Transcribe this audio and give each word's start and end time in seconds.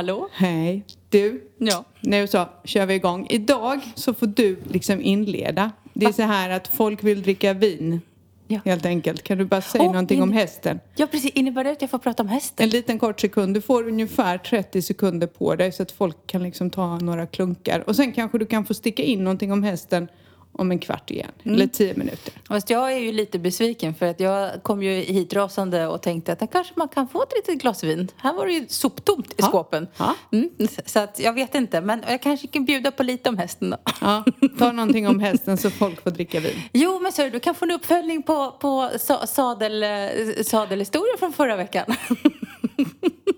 Hallå. 0.00 0.28
Hej. 0.32 0.84
Du, 1.08 1.42
Ja. 1.58 1.84
nu 2.00 2.26
så 2.26 2.48
kör 2.64 2.86
vi 2.86 2.94
igång. 2.94 3.26
Idag 3.30 3.80
så 3.94 4.14
får 4.14 4.26
du 4.26 4.56
liksom 4.70 5.00
inleda. 5.00 5.70
Det 5.92 6.06
är 6.06 6.12
så 6.12 6.22
här 6.22 6.50
att 6.50 6.68
folk 6.68 7.04
vill 7.04 7.22
dricka 7.22 7.52
vin. 7.52 8.00
Ja. 8.48 8.60
Helt 8.64 8.86
enkelt. 8.86 9.22
Kan 9.22 9.38
du 9.38 9.44
bara 9.44 9.60
säga 9.60 9.84
Åh, 9.84 9.90
någonting 9.92 10.22
om 10.22 10.32
hästen? 10.32 10.80
Ja, 10.96 11.06
precis. 11.06 11.30
Innebär 11.30 11.64
det 11.64 11.70
att 11.70 11.80
jag 11.82 11.90
får 11.90 11.98
prata 11.98 12.22
om 12.22 12.28
hästen? 12.28 12.64
En 12.64 12.70
liten 12.70 12.98
kort 12.98 13.20
sekund. 13.20 13.54
Du 13.54 13.60
får 13.60 13.88
ungefär 13.88 14.38
30 14.38 14.82
sekunder 14.82 15.26
på 15.26 15.56
dig 15.56 15.72
så 15.72 15.82
att 15.82 15.92
folk 15.92 16.16
kan 16.26 16.42
liksom 16.42 16.70
ta 16.70 16.98
några 16.98 17.26
klunkar. 17.26 17.88
Och 17.88 17.96
sen 17.96 18.12
kanske 18.12 18.38
du 18.38 18.46
kan 18.46 18.64
få 18.64 18.74
sticka 18.74 19.02
in 19.02 19.24
någonting 19.24 19.52
om 19.52 19.62
hästen 19.62 20.08
om 20.52 20.70
en 20.70 20.78
kvart 20.78 21.10
igen. 21.10 21.30
Mm. 21.42 21.54
Eller 21.54 21.66
tio 21.66 21.94
minuter. 21.96 22.32
Fast 22.48 22.70
jag 22.70 22.92
är 22.92 22.98
ju 22.98 23.12
lite 23.12 23.38
besviken 23.38 23.94
för 23.94 24.06
att 24.06 24.20
jag 24.20 24.62
kom 24.62 24.82
ju 24.82 24.90
hit 24.92 25.32
rasande 25.32 25.86
och 25.86 26.02
tänkte 26.02 26.32
att 26.32 26.52
kanske 26.52 26.72
man 26.76 26.88
kan 26.88 27.08
få 27.08 27.22
ett 27.22 27.32
litet 27.36 27.62
glas 27.62 27.84
vin. 27.84 28.08
Här 28.16 28.32
var 28.34 28.46
det 28.46 28.52
ju 28.52 28.66
soptomt 28.68 29.30
i 29.30 29.34
Ja. 29.36 29.46
skåpen. 29.46 29.86
Ja. 29.96 30.14
Mm. 30.32 30.50
Så 30.86 30.98
att 30.98 31.18
jag 31.20 31.32
vet 31.32 31.54
inte, 31.54 31.80
men 31.80 32.04
jag 32.08 32.22
kanske 32.22 32.46
kan 32.46 32.64
bjuda 32.64 32.90
på 32.90 33.02
lite 33.02 33.28
om 33.28 33.38
hästen 33.38 33.70
då. 33.70 33.76
Ja, 34.00 34.24
ta 34.58 34.72
någonting 34.72 35.08
om 35.08 35.20
hästen 35.20 35.56
så 35.56 35.70
folk 35.70 36.02
får 36.02 36.10
dricka 36.10 36.40
vin. 36.40 36.62
Jo, 36.72 36.98
men 37.00 37.12
så 37.12 37.28
du 37.28 37.40
kan 37.40 37.54
få 37.54 37.64
en 37.64 37.70
uppföljning 37.70 38.22
på, 38.22 38.50
på 38.60 38.90
sa, 38.98 39.26
sadel, 39.26 39.82
eh, 39.82 40.08
sadelhistorien 40.44 41.18
från 41.18 41.32
förra 41.32 41.56
veckan. 41.56 41.84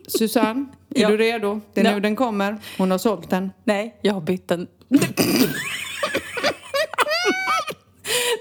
Susanne, 0.08 0.66
är 0.94 1.00
Ja. 1.02 1.08
du 1.08 1.16
redo? 1.16 1.60
Det 1.74 1.80
är 1.80 1.84
Ja. 1.84 1.90
nu 1.94 2.00
den 2.00 2.16
kommer. 2.16 2.58
Hon 2.78 2.90
har 2.90 2.98
sålt 2.98 3.30
den. 3.30 3.52
Nej, 3.64 3.98
jag 4.02 4.14
har 4.14 4.20
bytt 4.20 4.48
den. 4.48 4.66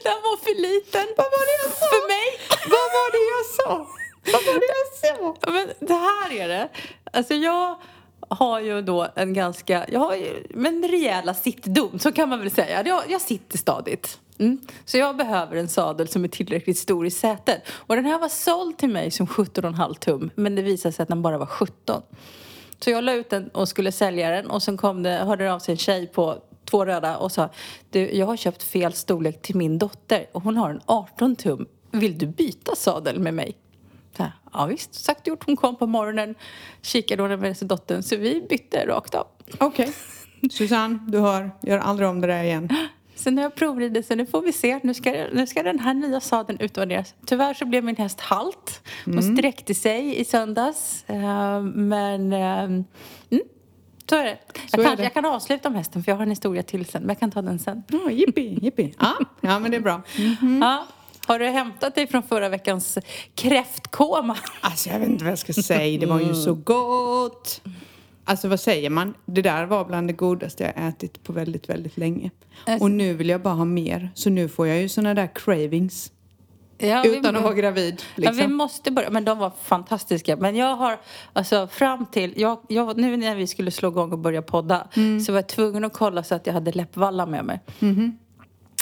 den 0.03 0.17
var 0.23 0.30
för 0.43 0.55
liten. 0.61 1.07
Vad 1.17 1.29
var 1.35 1.43
det 1.49 1.57
jag 1.63 1.71
sa? 1.79 1.85
För 1.93 2.07
mig. 2.13 2.27
Vad 2.73 2.87
var 2.97 3.07
det 3.17 3.25
jag 3.35 3.45
sa? 3.57 3.71
Vad 4.33 4.43
var 4.45 4.59
det 4.63 4.71
jag 4.81 4.89
sa? 5.01 5.51
Men 5.51 5.87
det 5.87 5.93
här 5.93 6.41
är 6.41 6.47
det. 6.47 6.69
Alltså 7.13 7.33
jag 7.33 7.75
har 8.29 8.59
ju 8.59 8.81
då 8.81 9.07
en 9.15 9.33
ganska, 9.33 9.85
jag 9.89 9.99
har 9.99 10.15
ju 10.15 10.47
men 10.49 10.87
rejäla 10.87 11.33
sittdom, 11.33 11.99
så 11.99 12.11
kan 12.11 12.29
man 12.29 12.39
väl 12.39 12.51
säga. 12.51 12.83
Jag, 12.85 13.03
jag 13.09 13.21
sitter 13.21 13.57
stadigt. 13.57 14.19
Mm. 14.39 14.59
Så 14.85 14.97
jag 14.97 15.17
behöver 15.17 15.55
en 15.55 15.69
sadel 15.69 16.07
som 16.07 16.23
är 16.23 16.27
tillräckligt 16.27 16.77
stor 16.77 17.05
i 17.05 17.11
sätet. 17.11 17.61
Och 17.71 17.95
den 17.95 18.05
här 18.05 18.19
var 18.19 18.29
såld 18.29 18.77
till 18.77 18.89
mig 18.89 19.11
som 19.11 19.27
17,5 19.27 19.93
tum, 19.93 20.31
men 20.35 20.55
det 20.55 20.61
visade 20.61 20.93
sig 20.93 21.03
att 21.03 21.09
den 21.09 21.21
bara 21.21 21.37
var 21.37 21.45
17. 21.45 22.01
Så 22.79 22.89
jag 22.89 23.03
la 23.03 23.13
ut 23.13 23.29
den 23.29 23.47
och 23.47 23.69
skulle 23.69 23.91
sälja 23.91 24.29
den 24.29 24.49
och 24.49 24.63
sen 24.63 24.77
kom 24.77 25.03
det, 25.03 25.09
hörde 25.09 25.43
det 25.43 25.53
av 25.53 25.59
sig 25.59 25.71
en 25.71 25.77
tjej 25.77 26.07
på 26.07 26.37
två 26.71 26.85
röda 26.85 27.17
och 27.17 27.31
sa 27.31 27.49
du, 27.89 28.11
jag 28.11 28.25
har 28.25 28.37
köpt 28.37 28.63
fel 28.63 28.93
storlek 28.93 29.41
till 29.41 29.55
min 29.55 29.77
dotter 29.77 30.25
och 30.31 30.43
hon 30.43 30.57
har 30.57 30.69
en 30.69 30.81
18 30.85 31.35
tum. 31.35 31.65
Vill 31.91 32.17
du 32.17 32.27
byta 32.27 32.75
sadel 32.75 33.19
med 33.19 33.33
mig? 33.33 33.57
Så 34.17 34.23
här, 34.23 34.31
ja 34.53 34.65
visst, 34.65 34.93
sagt 34.93 35.21
och 35.21 35.27
gjort. 35.27 35.43
Hon 35.45 35.55
kom 35.55 35.75
på 35.75 35.87
morgonen, 35.87 36.35
kikade 36.81 37.23
hon 37.23 37.55
sin 37.55 37.67
dottern 37.67 38.03
så 38.03 38.15
vi 38.15 38.45
bytte 38.49 38.85
rakt 38.87 39.15
av. 39.15 39.27
Okej. 39.59 39.93
Susanne, 40.51 40.99
du 41.07 41.19
hör. 41.19 41.51
Gör 41.61 41.77
aldrig 41.77 42.09
om 42.09 42.21
det 42.21 42.27
där 42.27 42.43
igen. 42.43 42.69
Så 43.15 43.31
nu 43.31 43.37
har 43.37 43.43
jag 43.43 43.55
provridit 43.55 44.05
så 44.07 44.15
nu 44.15 44.25
får 44.25 44.41
vi 44.41 44.53
se. 44.53 44.79
Nu 44.83 44.93
ska, 44.93 45.11
nu 45.33 45.47
ska 45.47 45.63
den 45.63 45.79
här 45.79 45.93
nya 45.93 46.19
sadeln 46.19 46.59
utvärderas. 46.59 47.15
Tyvärr 47.25 47.53
så 47.53 47.65
blev 47.65 47.83
min 47.83 47.95
häst 47.95 48.19
halt. 48.21 48.81
Hon 49.05 49.19
Mm. 49.19 49.37
sträckte 49.37 49.75
sig 49.75 50.19
i 50.19 50.25
söndags. 50.25 51.03
Eh, 51.07 51.61
men 51.61 52.33
eh, 52.33 52.59
mm, 52.63 52.83
så 54.11 54.17
är 54.17 54.23
det. 54.23 54.37
Jag, 54.71 54.79
är 54.81 54.85
kan, 54.87 54.97
det. 54.97 55.03
jag 55.03 55.13
kan 55.13 55.25
avsluta 55.25 55.67
om 55.69 55.75
hästen 55.75 56.03
för 56.03 56.11
jag 56.11 56.17
har 56.17 56.23
en 56.23 56.29
historia 56.29 56.63
till 56.63 56.85
sen. 56.85 57.01
Men 57.01 57.09
jag 57.09 57.19
kan 57.19 57.31
ta 57.31 57.41
den 57.41 57.59
sen. 57.59 57.83
Ja, 57.87 58.11
jippi, 58.11 58.59
jippi. 58.61 58.93
Ja, 58.99 59.17
ja, 59.41 59.59
men 59.59 59.71
det 59.71 59.77
är 59.77 59.81
bra. 59.81 60.01
Mm. 60.41 60.61
Ja. 60.61 60.85
Har 61.27 61.39
du 61.39 61.45
hämtat 61.45 61.95
dig 61.95 62.07
från 62.07 62.23
förra 62.23 62.49
veckans 62.49 62.97
kräftkoma? 63.35 64.37
Alltså, 64.61 64.89
jag 64.89 64.99
vet 64.99 65.09
inte 65.09 65.23
vad 65.23 65.31
jag 65.31 65.39
ska 65.39 65.53
säga. 65.53 65.99
Det 65.99 66.05
var 66.05 66.19
ju 66.19 66.33
så 66.35 66.53
gott. 66.53 67.61
Alltså, 68.25 68.47
vad 68.47 68.59
säger 68.59 68.89
man? 68.89 69.13
Det 69.25 69.41
där 69.41 69.65
var 69.65 69.85
bland 69.85 70.07
det 70.09 70.13
godaste 70.13 70.63
jag 70.75 70.87
ätit 70.87 71.23
på 71.23 71.33
väldigt, 71.33 71.69
väldigt 71.69 71.97
länge. 71.97 72.31
Alltså- 72.65 72.83
Och 72.83 72.91
nu 72.91 73.13
vill 73.13 73.29
jag 73.29 73.41
bara 73.41 73.53
ha 73.53 73.65
mer. 73.65 74.09
Så 74.15 74.29
nu 74.29 74.49
får 74.49 74.67
jag 74.67 74.81
ju 74.81 74.89
såna 74.89 75.13
där 75.13 75.29
cravings. 75.35 76.11
Ja, 76.81 77.03
Utan 77.05 77.35
att 77.35 77.43
vara 77.43 77.53
gravid. 77.53 78.01
Ja, 78.15 78.31
vi 78.31 78.37
Liksom. 78.37 78.53
måste 78.53 78.91
börja. 78.91 79.09
Men 79.09 79.25
de 79.25 79.37
var 79.37 79.51
fantastiska. 79.63 80.35
Men 80.37 80.55
jag 80.55 80.75
har, 80.75 80.99
alltså 81.33 81.67
fram 81.67 82.05
till, 82.05 82.33
jag, 82.37 82.59
jag, 82.67 82.97
nu 82.97 83.17
när 83.17 83.35
vi 83.35 83.47
skulle 83.47 83.71
slå 83.71 83.89
igång 83.89 84.11
och 84.11 84.19
börja 84.19 84.41
podda 84.41 84.87
Mm. 84.95 85.21
så 85.21 85.31
var 85.31 85.37
jag 85.39 85.47
tvungen 85.47 85.83
att 85.85 85.93
kolla 85.93 86.23
så 86.23 86.35
att 86.35 86.45
jag 86.47 86.53
hade 86.53 86.71
läppvalla 86.71 87.25
med 87.25 87.45
mig. 87.45 87.59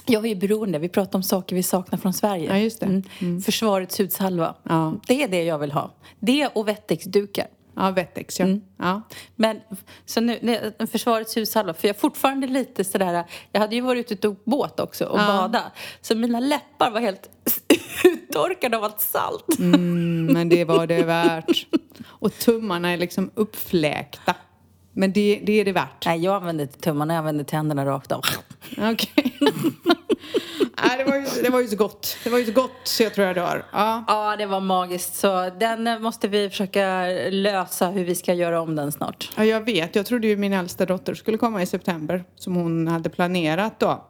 Jag 0.05 0.25
är 0.25 0.29
ju 0.29 0.35
beroende. 0.35 0.79
Vi 0.79 0.89
pratar 0.89 1.19
om 1.19 1.23
saker 1.23 1.55
vi 1.55 1.63
saknar 1.63 1.99
från 1.99 2.13
Sverige. 2.13 2.49
Ja, 2.49 2.57
just 2.57 2.79
det. 2.79 3.03
Försvarets 3.45 3.99
hudsalva. 3.99 4.55
Ja. 4.63 4.93
Det 5.07 5.23
är 5.23 5.27
det 5.27 5.43
jag 5.43 5.59
vill 5.59 5.71
ha. 5.71 5.91
Det 6.19 6.47
och 6.47 6.67
Wettex-dukar. 6.67 7.47
Ja, 7.79 7.91
Wettex, 7.91 8.39
ja. 8.39 8.45
Mm. 8.45 8.61
ja. 8.77 9.01
Men 9.35 9.61
så 10.05 10.21
nu, 10.21 10.73
försvarets 10.91 11.37
hushalva, 11.37 11.73
för 11.73 11.87
jag 11.87 11.95
är 11.95 11.99
fortfarande 11.99 12.47
lite 12.47 12.83
sådär, 12.83 13.23
jag 13.51 13.61
hade 13.61 13.75
ju 13.75 13.81
varit 13.81 14.11
ute 14.11 14.27
och 14.27 14.35
båt 14.45 14.79
också 14.79 15.05
och 15.05 15.19
Ja. 15.19 15.27
bada. 15.27 15.71
Så 16.01 16.15
mina 16.15 16.39
läppar 16.39 16.91
var 16.91 16.99
helt 16.99 17.29
uttorkade 18.03 18.77
av 18.77 18.83
allt 18.83 19.01
salt. 19.01 19.59
Mm, 19.59 20.25
men 20.25 20.49
det 20.49 20.65
var 20.65 20.87
det 20.87 21.03
värt. 21.05 21.67
Och 22.05 22.33
tummarna 22.39 22.89
är 22.93 22.97
liksom 22.97 23.31
uppfläkta. 23.35 24.35
Men 24.93 25.13
det, 25.13 25.41
det 25.45 25.51
är 25.53 25.65
det 25.65 25.71
värt. 25.71 26.05
Nej, 26.05 26.19
jag 26.23 26.35
använde 26.35 26.63
inte 26.63 26.79
tummarna, 26.79 27.13
jag 27.13 27.19
använde 27.19 27.43
tänderna 27.43 27.85
rakt 27.85 28.11
av. 28.11 28.21
Okej. 28.77 29.39
Nej, 30.87 30.97
det, 30.97 31.03
var 31.03 31.15
ju, 31.15 31.25
det 31.43 31.49
var 31.49 31.61
ju 31.61 31.67
så 31.67 31.75
gott. 31.75 32.17
Det 32.23 32.29
var 32.29 32.37
ju 32.39 32.45
så 32.45 32.51
gott 32.51 32.71
så 32.83 33.03
jag 33.03 33.13
tror 33.13 33.27
jag 33.27 33.35
dör. 33.35 33.65
Ja. 33.71 34.03
Ja, 34.07 34.35
det 34.37 34.45
var 34.45 34.59
magiskt. 34.59 35.15
Så 35.15 35.49
den 35.59 35.87
eh, 35.87 35.99
måste 35.99 36.27
vi 36.27 36.49
försöka 36.49 37.05
lösa 37.29 37.89
hur 37.89 38.05
vi 38.05 38.15
ska 38.15 38.33
göra 38.33 38.61
om 38.61 38.75
den 38.75 38.91
snart. 38.91 39.31
ja, 39.37 39.45
jag 39.45 39.65
vet. 39.65 39.95
Jag 39.95 40.05
trodde 40.05 40.27
ju 40.27 40.37
min 40.37 40.53
äldsta 40.53 40.85
dotter 40.85 41.13
skulle 41.13 41.37
komma 41.37 41.61
i 41.61 41.65
september 41.65 42.23
som 42.35 42.55
hon 42.55 42.87
hade 42.87 43.09
planerat 43.09 43.79
då. 43.79 44.05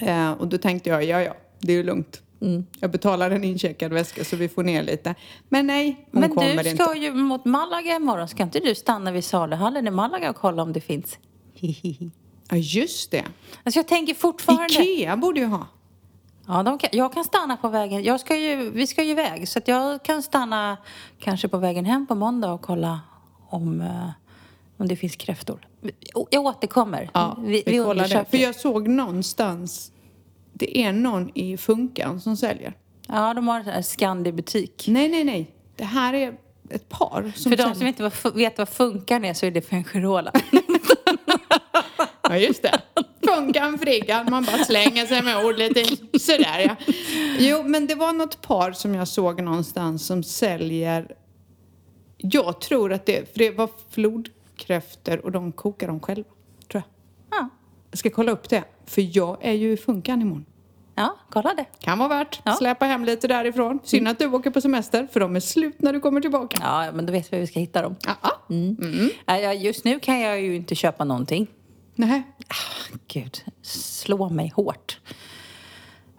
Eh, 0.00 0.30
och 0.32 0.48
då 0.48 0.58
tänkte 0.58 0.90
jag, 0.90 1.04
ja 1.04 1.22
ja, 1.22 1.36
det 1.60 1.72
är 1.72 1.76
ju 1.76 1.82
lugnt. 1.82 2.22
Mm. 2.40 2.66
Jag 2.80 2.90
betalar 2.90 3.30
en 3.30 3.44
incheckad 3.44 3.92
väska 3.92 4.24
så 4.24 4.36
vi 4.36 4.48
får 4.48 4.62
ner 4.62 4.82
lite. 4.82 5.14
Men 5.48 5.66
nej, 5.66 6.08
hon 6.12 6.20
Men 6.20 6.30
kommer 6.30 6.62
du 6.64 6.70
inte. 6.70 6.84
ska 6.84 6.96
ju 6.96 7.12
mot 7.12 7.44
Malaga 7.44 7.96
imorgon. 7.96 8.28
Ska 8.28 8.42
inte 8.42 8.58
du 8.60 8.74
stanna 8.74 9.12
vid 9.12 9.24
saluhallen 9.24 9.86
i 9.86 9.90
Malaga 9.90 10.30
och 10.30 10.36
kolla 10.36 10.62
om 10.62 10.72
det 10.72 10.80
finns? 10.80 11.18
Ja, 12.48 12.56
just 12.56 13.10
det. 13.10 13.24
Alltså 13.64 13.78
jag 13.78 13.88
tänker 13.88 14.14
fortfarande... 14.14 14.82
Ikea 14.82 15.16
borde 15.16 15.40
ju 15.40 15.46
ha. 15.46 15.66
Ja, 16.46 16.62
de 16.62 16.78
kan, 16.78 16.90
jag 16.92 17.12
kan 17.12 17.24
stanna 17.24 17.56
på 17.56 17.68
vägen. 17.68 18.02
Jag 18.02 18.20
ska 18.20 18.36
ju, 18.36 18.70
vi 18.70 18.86
ska 18.86 19.02
ju 19.02 19.10
iväg 19.10 19.48
så 19.48 19.58
att 19.58 19.68
jag 19.68 20.02
kan 20.02 20.22
stanna 20.22 20.76
kanske 21.18 21.48
på 21.48 21.58
vägen 21.58 21.84
hem 21.84 22.06
på 22.06 22.14
måndag 22.14 22.52
och 22.52 22.62
kolla 22.62 23.00
om, 23.48 23.80
eh, 23.80 24.10
om 24.76 24.88
det 24.88 24.96
finns 24.96 25.16
kräftor. 25.16 25.68
Jag 26.30 26.46
återkommer. 26.46 27.10
Ja, 27.14 27.36
vi, 27.40 27.62
vi, 27.66 27.72
vi 27.72 27.84
kollar 27.84 28.08
det. 28.08 28.24
För 28.30 28.36
jag 28.36 28.54
såg 28.54 28.88
någonstans, 28.88 29.92
det 30.52 30.78
är 30.78 30.92
någon 30.92 31.30
i 31.34 31.56
Funkan 31.56 32.20
som 32.20 32.36
säljer. 32.36 32.74
Ja, 33.08 33.34
de 33.34 33.48
har 33.48 33.60
en 33.60 33.82
Scandi-butik. 33.82 34.84
Nej, 34.88 35.08
nej, 35.08 35.24
nej. 35.24 35.50
Det 35.76 35.84
här 35.84 36.14
är 36.14 36.38
ett 36.70 36.88
par 36.88 37.32
som 37.36 37.52
För 37.52 37.56
de 37.56 37.74
som 37.74 37.86
inte 37.86 38.10
vet 38.34 38.58
vad 38.58 38.68
funkan 38.68 39.24
är 39.24 39.34
så 39.34 39.46
är 39.46 39.50
det 39.50 39.62
Fengirola. 39.62 40.32
Ja, 42.28 42.36
just 42.36 42.62
det. 42.62 42.80
Funkan, 43.26 43.78
friggan, 43.78 44.26
man 44.30 44.44
bara 44.44 44.64
slänger 44.64 45.06
sig 45.06 45.22
med 45.22 45.44
ord 45.46 45.58
lite 45.58 45.84
sådär 46.18 46.58
ja. 46.58 46.76
Jo, 47.38 47.62
men 47.62 47.86
det 47.86 47.94
var 47.94 48.12
något 48.12 48.42
par 48.42 48.72
som 48.72 48.94
jag 48.94 49.08
såg 49.08 49.42
någonstans 49.42 50.06
som 50.06 50.22
säljer, 50.22 51.14
jag 52.16 52.60
tror 52.60 52.92
att 52.92 53.06
det, 53.06 53.32
för 53.32 53.38
det 53.38 53.50
var 53.50 53.68
flodkräftor 53.90 55.24
och 55.24 55.32
de 55.32 55.52
kokar 55.52 55.86
dem 55.86 56.00
själva, 56.00 56.28
tror 56.70 56.82
jag. 57.30 57.38
Ja, 57.40 57.48
Jag 57.90 57.98
ska 57.98 58.10
kolla 58.10 58.32
upp 58.32 58.48
det, 58.48 58.64
för 58.86 59.16
jag 59.16 59.36
är 59.40 59.52
ju 59.52 59.72
i 59.72 59.76
Funkan 59.76 60.22
imorgon. 60.22 60.44
ja 60.94 61.16
kolla 61.30 61.54
det. 61.54 61.64
Kan 61.80 61.98
vara 61.98 62.08
värt. 62.08 62.40
Ja. 62.44 62.52
Släpa 62.54 62.84
hem 62.84 63.04
lite 63.04 63.28
därifrån. 63.28 63.78
Synd 63.84 64.08
att 64.08 64.18
du 64.18 64.26
åker 64.26 64.50
på 64.50 64.60
semester, 64.60 65.08
för 65.12 65.20
de 65.20 65.36
är 65.36 65.40
slut 65.40 65.82
när 65.82 65.92
du 65.92 66.00
kommer 66.00 66.20
tillbaka. 66.20 66.56
Ja, 66.60 66.92
men 66.92 67.06
då 67.06 67.12
vet 67.12 67.32
vi 67.32 67.36
hur 67.36 67.40
vi 67.40 67.46
ska 67.46 67.60
hitta 67.60 67.82
dem. 67.82 67.96
Ja. 68.06 68.16
Nej, 69.26 69.42
ja, 69.42 69.52
Just 69.52 69.84
nu 69.84 70.00
kan 70.00 70.20
jag 70.20 70.40
ju 70.40 70.56
inte 70.56 70.74
köpa 70.74 71.04
någonting. 71.04 71.46
Nej, 71.98 72.22
Gud, 73.08 73.44
slå 73.62 74.28
mig 74.28 74.52
hårt. 74.56 75.00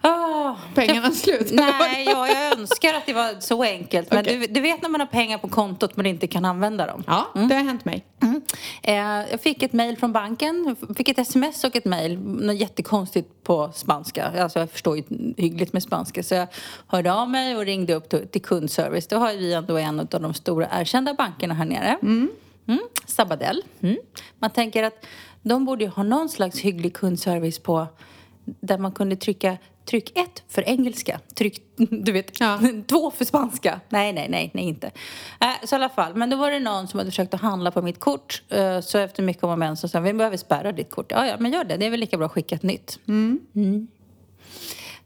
Ah, 0.00 0.56
pengarna 0.74 1.06
är 1.06 1.10
slut. 1.10 1.48
Nej, 1.52 2.04
ja, 2.04 2.28
jag 2.28 2.58
önskar 2.58 2.94
att 2.94 3.06
det 3.06 3.12
var 3.12 3.40
så 3.40 3.62
enkelt. 3.62 4.10
Men 4.10 4.20
Okej. 4.20 4.38
du, 4.38 4.46
du 4.46 4.60
vet 4.60 4.82
när 4.82 4.88
man 4.88 5.00
har 5.00 5.06
pengar 5.06 5.38
på 5.38 5.48
kontot 5.48 5.96
men 5.96 6.06
inte 6.06 6.26
kan 6.26 6.44
använda 6.44 6.86
dem. 6.86 7.04
Ja, 7.06 7.26
det 7.34 7.54
har 7.54 7.62
hänt 7.62 7.84
mig. 7.84 8.04
Mm. 8.22 8.42
Eh, 8.82 9.30
jag 9.30 9.40
fick 9.40 9.62
ett 9.62 9.72
mejl 9.72 9.96
från 9.96 10.12
banken, 10.12 10.76
fick 10.96 11.08
ett 11.08 11.18
sms 11.18 11.64
och 11.64 11.76
ett 11.76 11.84
mejl, 11.84 12.18
något 12.18 12.56
jättekonstigt 12.56 13.44
på 13.44 13.70
spanska. 13.74 14.32
Alltså 14.42 14.58
jag 14.58 14.70
förstår 14.70 14.96
ju 14.96 15.02
hyggligt 15.36 15.72
med 15.72 15.82
spanska. 15.82 16.22
Så 16.22 16.34
jag 16.34 16.48
hörde 16.86 17.12
av 17.12 17.30
mig 17.30 17.56
och 17.56 17.64
ringde 17.64 17.94
upp 17.94 18.08
till, 18.08 18.28
till 18.28 18.42
kundservice. 18.42 19.06
Då 19.06 19.16
har 19.16 19.32
vi 19.32 19.52
ändå 19.52 19.76
en 19.76 20.00
av 20.00 20.06
de 20.06 20.34
stora 20.34 20.68
erkända 20.72 21.14
bankerna 21.14 21.54
här 21.54 21.64
nere. 21.64 21.98
Mm. 22.02 22.30
Sabadell. 23.06 23.62
Mm. 23.80 23.96
Man 24.38 24.50
tänker 24.50 24.82
att 24.82 25.06
de 25.42 25.64
borde 25.64 25.84
ju 25.84 25.90
ha 25.90 26.02
någon 26.02 26.28
slags 26.28 26.60
hygglig 26.60 26.94
kundservice 26.94 27.58
på 27.58 27.86
där 28.44 28.78
man 28.78 28.92
kunde 28.92 29.16
trycka 29.16 29.56
tryck 29.90 30.18
ett 30.18 30.42
för 30.48 30.68
engelska, 30.68 31.20
tryck 31.34 31.62
du 31.76 32.12
vet, 32.12 32.40
Ja. 32.40 32.60
två 32.86 33.10
för 33.10 33.24
spanska. 33.24 33.80
Nej, 33.88 34.12
nej, 34.12 34.28
nej, 34.28 34.50
nej 34.54 34.64
inte. 34.64 34.90
Äh, 35.40 35.66
så 35.66 35.74
i 35.74 35.76
alla 35.76 35.88
fall, 35.88 36.14
men 36.14 36.30
då 36.30 36.36
var 36.36 36.50
det 36.50 36.60
någon 36.60 36.88
som 36.88 36.98
hade 36.98 37.10
försökt 37.10 37.34
att 37.34 37.40
handla 37.40 37.70
på 37.70 37.82
mitt 37.82 38.00
kort. 38.00 38.42
Eh, 38.48 38.80
så 38.80 38.98
efter 38.98 39.22
mycket 39.22 39.44
om 39.44 39.50
och 39.50 39.58
men 39.58 39.76
så 39.76 39.88
sa 39.88 40.00
vi 40.00 40.12
behöver 40.12 40.36
spärra 40.36 40.72
ditt 40.72 40.90
kort. 40.90 41.12
Ja, 41.12 41.26
ja, 41.26 41.36
men 41.38 41.52
gör 41.52 41.64
det. 41.64 41.76
Det 41.76 41.86
är 41.86 41.90
väl 41.90 42.00
lika 42.00 42.16
bra 42.16 42.26
att 42.26 42.32
skicka 42.32 42.54
ett 42.54 42.62
nytt. 42.62 42.98
Mm. 43.08 43.88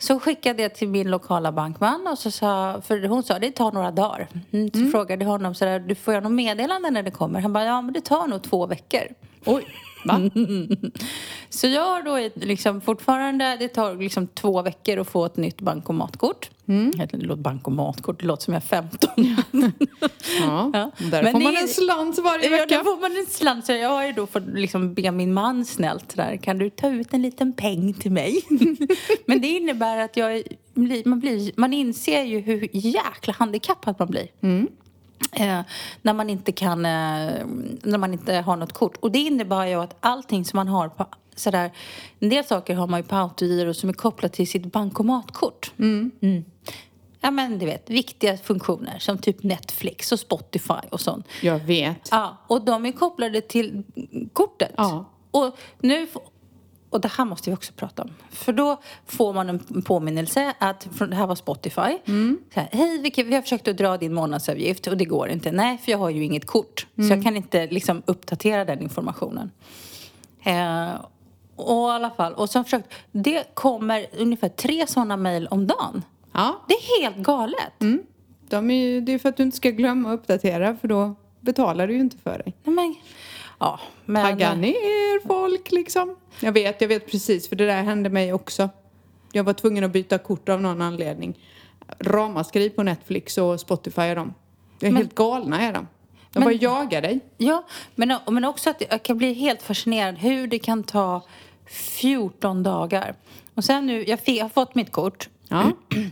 Så 0.05 0.21
skickade 0.21 0.63
jag 0.63 0.75
till 0.75 0.89
min 0.89 1.11
lokala 1.11 1.53
bankman 1.53 2.07
och 2.07 2.19
så 2.19 2.31
sa, 2.31 2.83
för 2.83 3.09
hon 3.09 3.23
sa 3.23 3.39
det 3.39 3.51
tar 3.51 3.73
några 3.73 3.91
dagar. 3.91 4.29
Mm, 4.51 4.71
så 4.71 4.91
frågade 4.91 5.25
jag 5.25 5.31
honom 5.31 5.55
sådär, 5.55 5.79
du 5.79 5.95
får 5.95 6.15
jag 6.15 6.23
något 6.23 6.33
meddelande 6.33 6.91
när 6.91 7.03
det 7.03 7.11
kommer? 7.11 7.41
Han 7.41 7.53
bara, 7.53 7.65
ja 7.65 7.83
men 7.83 7.95
det 7.95 8.01
tar 8.01 8.27
nog 8.27 8.43
två 8.43 8.67
veckor. 8.67 9.01
Oj, 9.45 9.65
va? 10.05 10.21
Så 11.49 11.67
jag 11.67 11.83
har 11.83 12.03
då 12.03 12.31
liksom 12.35 12.81
fortfarande, 12.81 13.57
det 13.57 13.69
tar 13.69 13.95
liksom 13.95 14.27
två 14.27 14.63
veckor 14.63 14.99
att 14.99 15.09
få 15.09 15.25
ett 15.25 15.37
nytt 15.37 15.61
bankomatkort. 15.61 16.51
Mm. 16.69 16.93
Det 16.97 17.17
låter 17.17 17.43
bankomatkort, 17.43 18.21
det 18.21 18.27
låter 18.27 18.43
som 18.45 18.55
jag 18.55 18.63
är 18.63 18.67
15. 18.67 19.11
Ja, 20.41 20.71
Ja. 20.73 20.91
där 21.11 21.23
Men 21.23 21.33
får 21.33 21.41
man 21.41 21.57
en 21.57 21.69
slant 21.69 22.19
varje 22.19 22.45
Ja, 22.45 22.51
vecka. 22.51 22.79
då 22.79 22.85
får 22.85 23.01
man 23.01 23.17
en 23.17 23.27
slant. 23.27 23.67
Så 23.67 23.73
jag 23.73 23.89
har 23.89 24.07
ju 24.07 24.13
då 24.13 24.27
fått 24.27 24.43
liksom 24.55 24.95
be 24.95 25.11
min 25.11 25.35
man 25.35 25.65
snällt 25.65 26.17
där, 26.17 26.37
kan 26.37 26.59
du 26.59 26.71
ta 26.71 26.89
ut 26.91 27.15
en 27.15 27.23
liten 27.23 27.53
peng 27.53 27.93
till 27.95 28.13
mig? 28.13 28.43
Men 29.27 29.41
det 29.41 29.47
innebär 29.49 29.99
att 29.99 30.17
jag 30.17 30.43
man, 31.05 31.21
blir, 31.21 31.53
man 31.57 31.73
inser 31.73 32.23
ju 32.23 32.41
hur 32.41 32.69
jäkla 32.73 33.33
handikappad 33.39 33.95
man 33.99 34.09
blir. 34.09 34.29
Eh, 35.33 35.61
när 36.03 36.13
man 36.15 36.31
inte 36.31 36.53
kan, 36.53 36.85
eh, 36.87 36.91
när 37.83 37.99
man 37.99 38.13
inte 38.13 38.35
har 38.35 38.57
något 38.57 38.73
kort. 38.73 38.97
Och 39.01 39.13
det 39.13 39.19
innebär 39.19 39.67
ju 39.67 39.75
att 39.75 39.97
allting 40.01 40.45
som 40.45 40.57
man 40.57 40.69
har 40.69 40.89
på 40.89 41.07
sådär, 41.37 41.71
en 42.19 42.29
del 42.29 42.45
saker 42.45 42.75
har 42.75 42.87
man 42.87 43.01
ju 43.01 43.05
på 43.05 43.17
autogiro 43.17 43.75
som 43.75 43.89
är 43.89 43.93
kopplat 43.93 44.33
till 44.33 44.49
sitt 44.49 44.73
bankomatkort. 44.73 45.73
Mm. 45.79 46.11
Ja 47.25 47.31
men 47.31 47.59
du 47.59 47.67
vet, 47.67 47.91
viktiga 47.91 48.37
funktioner 48.37 48.99
som 48.99 49.19
typ 49.19 49.43
Netflix 49.43 50.13
och 50.13 50.21
Spotify 50.21 50.89
och 50.91 51.01
sånt. 51.01 51.27
Jag 51.43 51.59
vet. 51.59 52.09
Ja, 52.11 52.37
och 52.47 52.65
de 52.65 52.87
är 52.87 52.93
kopplade 52.93 53.41
till 53.41 53.83
kortet. 54.33 54.73
Ja. 54.77 55.05
Och 55.31 55.59
nu... 55.81 56.07
Och 56.91 57.01
det 57.01 57.09
här 57.09 57.25
måste 57.25 57.51
vi 57.51 57.57
också 57.57 57.73
prata 57.73 58.03
om. 58.03 58.11
För 58.31 58.53
då 58.53 58.81
får 59.07 59.33
man 59.33 59.49
en 59.49 59.83
påminnelse 59.83 60.55
att, 60.59 60.89
från, 60.93 61.11
det 61.11 61.17
här 61.17 61.27
var 61.27 61.35
Spotify. 61.35 61.99
Så 62.55 62.61
här, 62.61 62.69
Hej, 62.73 62.99
vi, 62.99 63.23
vi 63.23 63.35
har 63.35 63.43
försökt 63.43 63.69
att 63.69 63.77
dra 63.77 63.97
din 63.97 64.15
månadsavgift 64.15 64.87
och 64.87 64.97
det 64.97 65.05
går 65.05 65.29
inte. 65.29 65.53
Nej, 65.53 65.79
för 65.79 65.93
jag 65.93 65.99
har 65.99 66.11
ju 66.11 66.25
inget 66.25 66.47
kort. 66.47 66.87
Så 66.97 67.03
jag 67.03 67.23
kan 67.23 67.37
inte 67.37 67.67
liksom 67.67 68.03
uppdatera 68.07 68.65
den 68.65 68.83
informationen. 68.83 69.51
Eh, 70.43 70.95
och 71.57 71.89
i 71.89 71.93
alla 71.93 72.11
fall, 72.11 72.35
och 72.35 72.51
så 72.51 72.65
försökt, 72.65 72.93
det 73.13 73.55
kommer 73.55 74.07
ungefär 74.19 74.49
tre 74.49 74.87
sådana 74.87 75.17
mejl 75.17 75.47
om 75.47 75.67
dagen. 75.67 76.03
Ja, 76.35 76.65
Det 76.69 76.75
är 76.75 77.01
helt 77.03 77.17
galet. 77.17 77.73
de 78.49 78.71
är, 78.71 78.75
ju- 78.75 79.01
det 79.01 79.13
är 79.13 79.19
för 79.19 79.29
att 79.29 79.37
du 79.37 79.43
inte 79.43 79.57
ska 79.57 79.71
glömma 79.71 80.13
att 80.13 80.21
uppdatera 80.21 80.77
för 80.77 80.89
då 80.89 81.15
betalar 81.41 81.87
du 81.87 81.95
ju 81.95 82.01
inte 82.01 82.17
för 82.19 82.39
dig. 82.39 82.55
Nej, 82.65 82.75
Men, 82.75 82.95
ja, 83.59 83.81
men, 84.05 84.25
Tagga 84.25 84.55
ner 84.55 85.27
folk 85.27 85.73
liksom. 85.73 86.17
Jag 86.41 86.53
vet, 86.53 86.81
jag 86.81 86.89
vet 86.89 87.11
precis 87.11 87.49
för 87.49 87.57
det 87.57 87.67
där 87.67 87.83
hände 87.83 88.11
mig 88.11 88.33
också. 88.33 88.69
Jag 89.33 89.45
var 89.45 89.53
tvungen 89.53 89.85
att 89.85 89.91
byta 89.93 90.19
kort 90.19 90.49
av 90.49 90.63
någon 90.63 90.83
anledning. 90.83 91.39
Ramaskri 92.01 92.71
på 92.71 92.83
Netflix 92.83 93.39
och 93.39 93.61
Spotify 93.61 94.03
är 94.03 94.17
de. 94.17 94.35
De 94.79 94.87
är 94.87 94.93
helt 94.93 95.15
galna 95.15 95.61
är 95.63 95.73
de. 95.73 95.89
De 96.33 96.41
Men- 96.41 96.43
bara 96.43 96.53
jagar 96.55 97.03
dig. 97.03 97.21
Ja, 97.37 97.65
men, 97.95 98.19
men 98.31 98.45
också 98.45 98.71
att 98.71 98.83
jag 98.91 99.03
kan 99.03 99.19
bli 99.19 99.33
helt 99.35 99.63
fascinerad 99.63 100.19
hur 100.19 100.47
det 100.47 100.59
kan 100.59 100.83
ta 100.83 101.23
14 101.67 102.63
dagar. 102.63 103.15
Och 103.55 103.65
sen 103.65 103.87
nu, 103.87 104.05
jag, 104.05 104.19
jag 104.25 104.45
har 104.45 104.49
fått 104.49 104.75
mitt 104.75 104.93
kort. 104.93 105.29
Ja. 105.49 105.73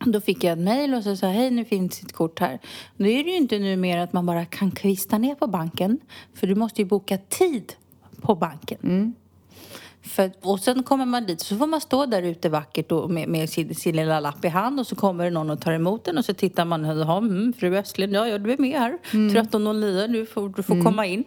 Då 0.04 0.20
fick 0.20 0.44
jag 0.44 0.52
ett 0.52 0.64
mejl 0.64 0.94
och 0.94 1.04
så 1.04 1.16
sa 1.16 1.26
hej 1.26 1.50
nu 1.50 1.64
finns 1.64 2.00
ditt 2.00 2.12
kort 2.12 2.40
här. 2.40 2.58
Då 2.96 3.06
är 3.06 3.24
det 3.24 3.30
ju 3.30 3.36
inte 3.36 3.58
numera 3.58 4.02
att 4.02 4.12
man 4.12 4.26
bara 4.26 4.44
kan 4.44 4.70
kvista 4.70 5.18
ner 5.18 5.34
på 5.34 5.46
banken. 5.46 5.98
För 6.34 6.46
du 6.46 6.54
måste 6.54 6.82
ju 6.82 6.88
boka 6.88 7.18
tid 7.18 7.72
på 8.20 8.34
banken. 8.34 8.78
För, 10.02 10.32
och 10.42 10.60
sen 10.60 10.82
kommer 10.82 11.06
man 11.06 11.26
dit 11.26 11.40
så 11.40 11.56
får 11.56 11.66
man 11.66 11.80
stå 11.80 12.06
där 12.06 12.22
ute 12.22 12.48
vackert 12.48 12.92
och 12.92 13.10
med, 13.10 13.28
med 13.28 13.50
sin, 13.50 13.74
sin 13.74 13.96
lilla 13.96 14.20
lapp 14.20 14.44
i 14.44 14.48
hand 14.48 14.80
och 14.80 14.86
så 14.86 14.96
kommer 14.96 15.24
det 15.24 15.30
någon 15.30 15.50
och 15.50 15.60
tar 15.60 15.72
emot 15.72 16.04
den 16.04 16.18
och 16.18 16.24
så 16.24 16.34
tittar 16.34 16.64
man 16.64 16.84
ja, 16.84 17.18
mm, 17.18 17.52
fru 17.52 17.76
Östlund, 17.76 18.14
ja, 18.14 18.28
ja 18.28 18.38
du 18.38 18.52
är 18.52 18.58
med 18.58 18.80
här. 18.80 18.98
13.09, 19.12 20.08
du 20.08 20.26
får, 20.26 20.48
du 20.48 20.62
får 20.62 20.82
komma 20.84 21.06
in. 21.06 21.24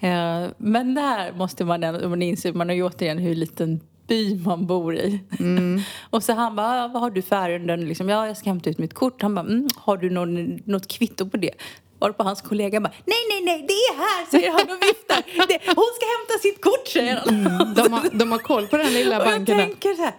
Eh, 0.00 0.46
men 0.56 0.94
det 0.94 1.00
här 1.00 1.32
måste 1.32 1.64
man 1.64 1.80
man 1.80 2.22
inser, 2.22 2.52
man 2.52 2.68
har 2.68 2.76
ju 2.76 2.82
återigen 2.82 3.18
hur 3.18 3.34
liten 3.34 3.80
by 4.06 4.38
man 4.44 4.66
bor 4.66 4.96
i. 4.96 5.20
och 6.10 6.22
så 6.22 6.32
han 6.32 6.56
bara, 6.56 6.76
"Ja, 6.76 6.88
vad 6.88 7.02
har 7.02 7.10
du 7.10 7.22
för 7.22 7.36
ärenden? 7.36 7.88
Liksom, 7.88 8.08
ja, 8.08 8.26
jag 8.26 8.36
ska 8.36 8.50
hämta 8.50 8.70
ut 8.70 8.78
mitt 8.78 8.94
kort. 8.94 9.22
Han 9.22 9.34
bara, 9.34 9.46
mm, 9.46 9.68
har 9.76 9.96
du 9.96 10.10
någon, 10.10 10.56
något 10.56 10.88
kvitto 10.88 11.28
på 11.30 11.36
det? 11.36 11.50
Varpå 11.98 12.22
hans 12.24 12.42
kollega 12.42 12.80
bara, 12.80 12.92
nej, 13.04 13.16
nej, 13.30 13.40
nej, 13.44 13.64
det 13.68 13.72
är 13.74 13.96
här, 13.98 14.30
säger 14.30 14.50
han 14.52 14.60
och 14.76 14.82
viftar. 14.82 15.46
Det, 15.48 15.58
hon 15.66 15.86
ska 15.96 16.06
hämta 16.18 16.38
sitt 16.42 16.60
kort, 16.64 16.88
säger 16.88 17.16
han. 17.16 17.74
De, 17.74 17.92
har, 17.92 18.18
de 18.18 18.32
har 18.32 18.38
koll 18.38 18.66
på 18.66 18.76
den 18.76 18.92
lilla 18.92 19.16
Och 19.20 19.26
jag 19.26 19.32
banken. 19.32 19.58
tänker 19.58 19.94
så 19.94 20.02
här, 20.02 20.14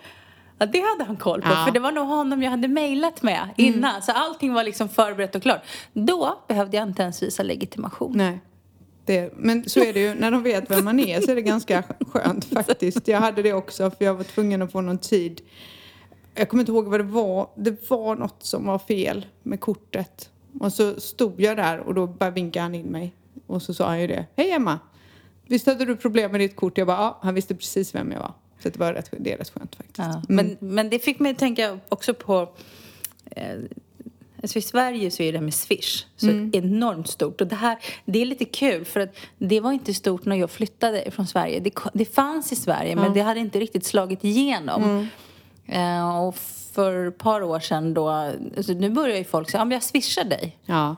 ja, 0.59 0.65
det 0.65 0.79
hade 0.79 1.03
han 1.03 1.17
koll 1.17 1.41
på. 1.41 1.47
Ja. 1.49 1.65
För 1.65 1.71
det 1.71 1.79
var 1.79 1.91
nog 1.91 2.07
honom 2.07 2.43
jag 2.43 2.51
hade 2.51 2.67
mejlat 2.67 3.21
med 3.21 3.49
innan. 3.57 4.01
Så 4.01 4.11
allting 4.11 4.53
var 4.53 4.63
liksom 4.63 4.89
förberett 4.89 5.35
och 5.35 5.41
klart. 5.41 5.61
Då 5.93 6.43
behövde 6.47 6.77
jag 6.77 6.87
inte 6.87 7.01
ens 7.03 7.23
visa 7.23 7.43
legitimation. 7.43 8.11
Nej. 8.15 8.39
Det, 9.05 9.33
men 9.35 9.69
så 9.69 9.79
är 9.79 9.93
det 9.93 9.99
ju, 9.99 10.13
när 10.13 10.31
de 10.31 10.43
vet 10.43 10.71
vem 10.71 10.85
man 10.85 10.99
är 10.99 11.21
så 11.21 11.31
är 11.31 11.35
det 11.35 11.41
ganska 11.41 11.83
skönt 11.99 12.45
faktiskt. 12.45 13.07
Jag 13.07 13.19
hade 13.19 13.41
det 13.41 13.53
också 13.53 13.91
för 13.91 14.05
jag 14.05 14.13
var 14.13 14.23
tvungen 14.23 14.61
att 14.61 14.71
få 14.71 14.81
någon 14.81 14.97
tid. 14.97 15.41
Jag 16.35 16.49
kommer 16.49 16.61
inte 16.61 16.71
ihåg 16.71 16.87
vad 16.87 16.99
det 16.99 17.03
var. 17.03 17.49
Det 17.55 17.89
var 17.89 18.15
något 18.15 18.43
som 18.43 18.65
var 18.65 18.79
fel 18.79 19.25
med 19.43 19.59
kortet. 19.59 20.29
Och 20.59 20.73
så 20.73 20.99
stod 20.99 21.41
jag 21.41 21.57
där 21.57 21.79
och 21.79 21.93
då 21.93 22.07
bara 22.07 22.29
vinkade 22.29 22.63
han 22.63 22.75
in 22.75 22.85
mig. 22.85 23.15
Och 23.47 23.61
så 23.61 23.73
sa 23.73 23.87
han 23.87 24.01
ju 24.01 24.07
det. 24.07 24.25
Hej 24.35 24.51
Emma! 24.51 24.79
Visst 25.47 25.65
hade 25.65 25.85
du 25.85 25.95
problem 25.95 26.31
med 26.31 26.41
ditt 26.41 26.55
kort? 26.55 26.77
Jag 26.77 26.87
bara, 26.87 26.97
ja, 26.97 27.19
han 27.21 27.33
visste 27.33 27.55
precis 27.55 27.95
vem 27.95 28.11
jag 28.11 28.19
var. 28.19 28.33
Så 28.59 28.69
det 28.69 28.79
var 28.79 28.93
rätt, 28.93 29.09
det 29.19 29.33
är 29.33 29.37
rätt 29.37 29.49
skönt 29.49 29.75
faktiskt. 29.75 29.97
Ja. 29.97 30.21
Men, 30.29 30.57
men 30.59 30.89
det 30.89 30.99
fick 30.99 31.19
mig 31.19 31.31
att 31.31 31.39
tänka 31.39 31.79
också 31.89 32.13
på... 32.13 32.49
Eh, 33.25 33.55
alltså 34.45 34.59
I 34.59 34.61
Sverige 34.61 35.11
så 35.11 35.23
är 35.23 35.31
det 35.31 35.37
här 35.37 35.43
med 35.43 35.53
Swish 35.53 36.05
så 36.17 36.27
enormt 36.53 37.09
stort. 37.09 37.41
Och 37.41 37.47
det, 37.47 37.55
här, 37.55 37.77
det 38.05 38.21
är 38.21 38.25
lite 38.25 38.45
kul 38.45 38.85
för 38.85 38.99
att 38.99 39.15
det 39.37 39.59
var 39.59 39.71
inte 39.71 39.93
stort 39.93 40.25
när 40.25 40.35
jag 40.35 40.51
flyttade 40.51 41.11
från 41.11 41.27
Sverige. 41.27 41.59
Det, 41.59 41.73
det 41.93 42.05
fanns 42.05 42.51
i 42.51 42.55
Sverige 42.55 42.95
men 42.95 43.13
det 43.13 43.21
hade 43.21 43.39
inte 43.39 43.59
riktigt 43.59 43.85
slagit 43.85 44.23
igenom. 44.23 45.07
Eh, 45.67 46.19
och 46.19 46.35
för 46.73 47.07
ett 47.07 47.17
par 47.17 47.43
år 47.43 47.59
sedan 47.59 47.93
då... 47.93 48.09
Alltså 48.09 48.73
nu 48.73 48.89
börjar 48.89 49.17
ju 49.17 49.23
folk 49.23 49.49
säga, 49.49 49.61
ja, 49.61 49.65
men 49.65 49.71
jag 49.71 49.83
swishar 49.83 50.23
dig. 50.23 50.57
Ja. 50.65 50.95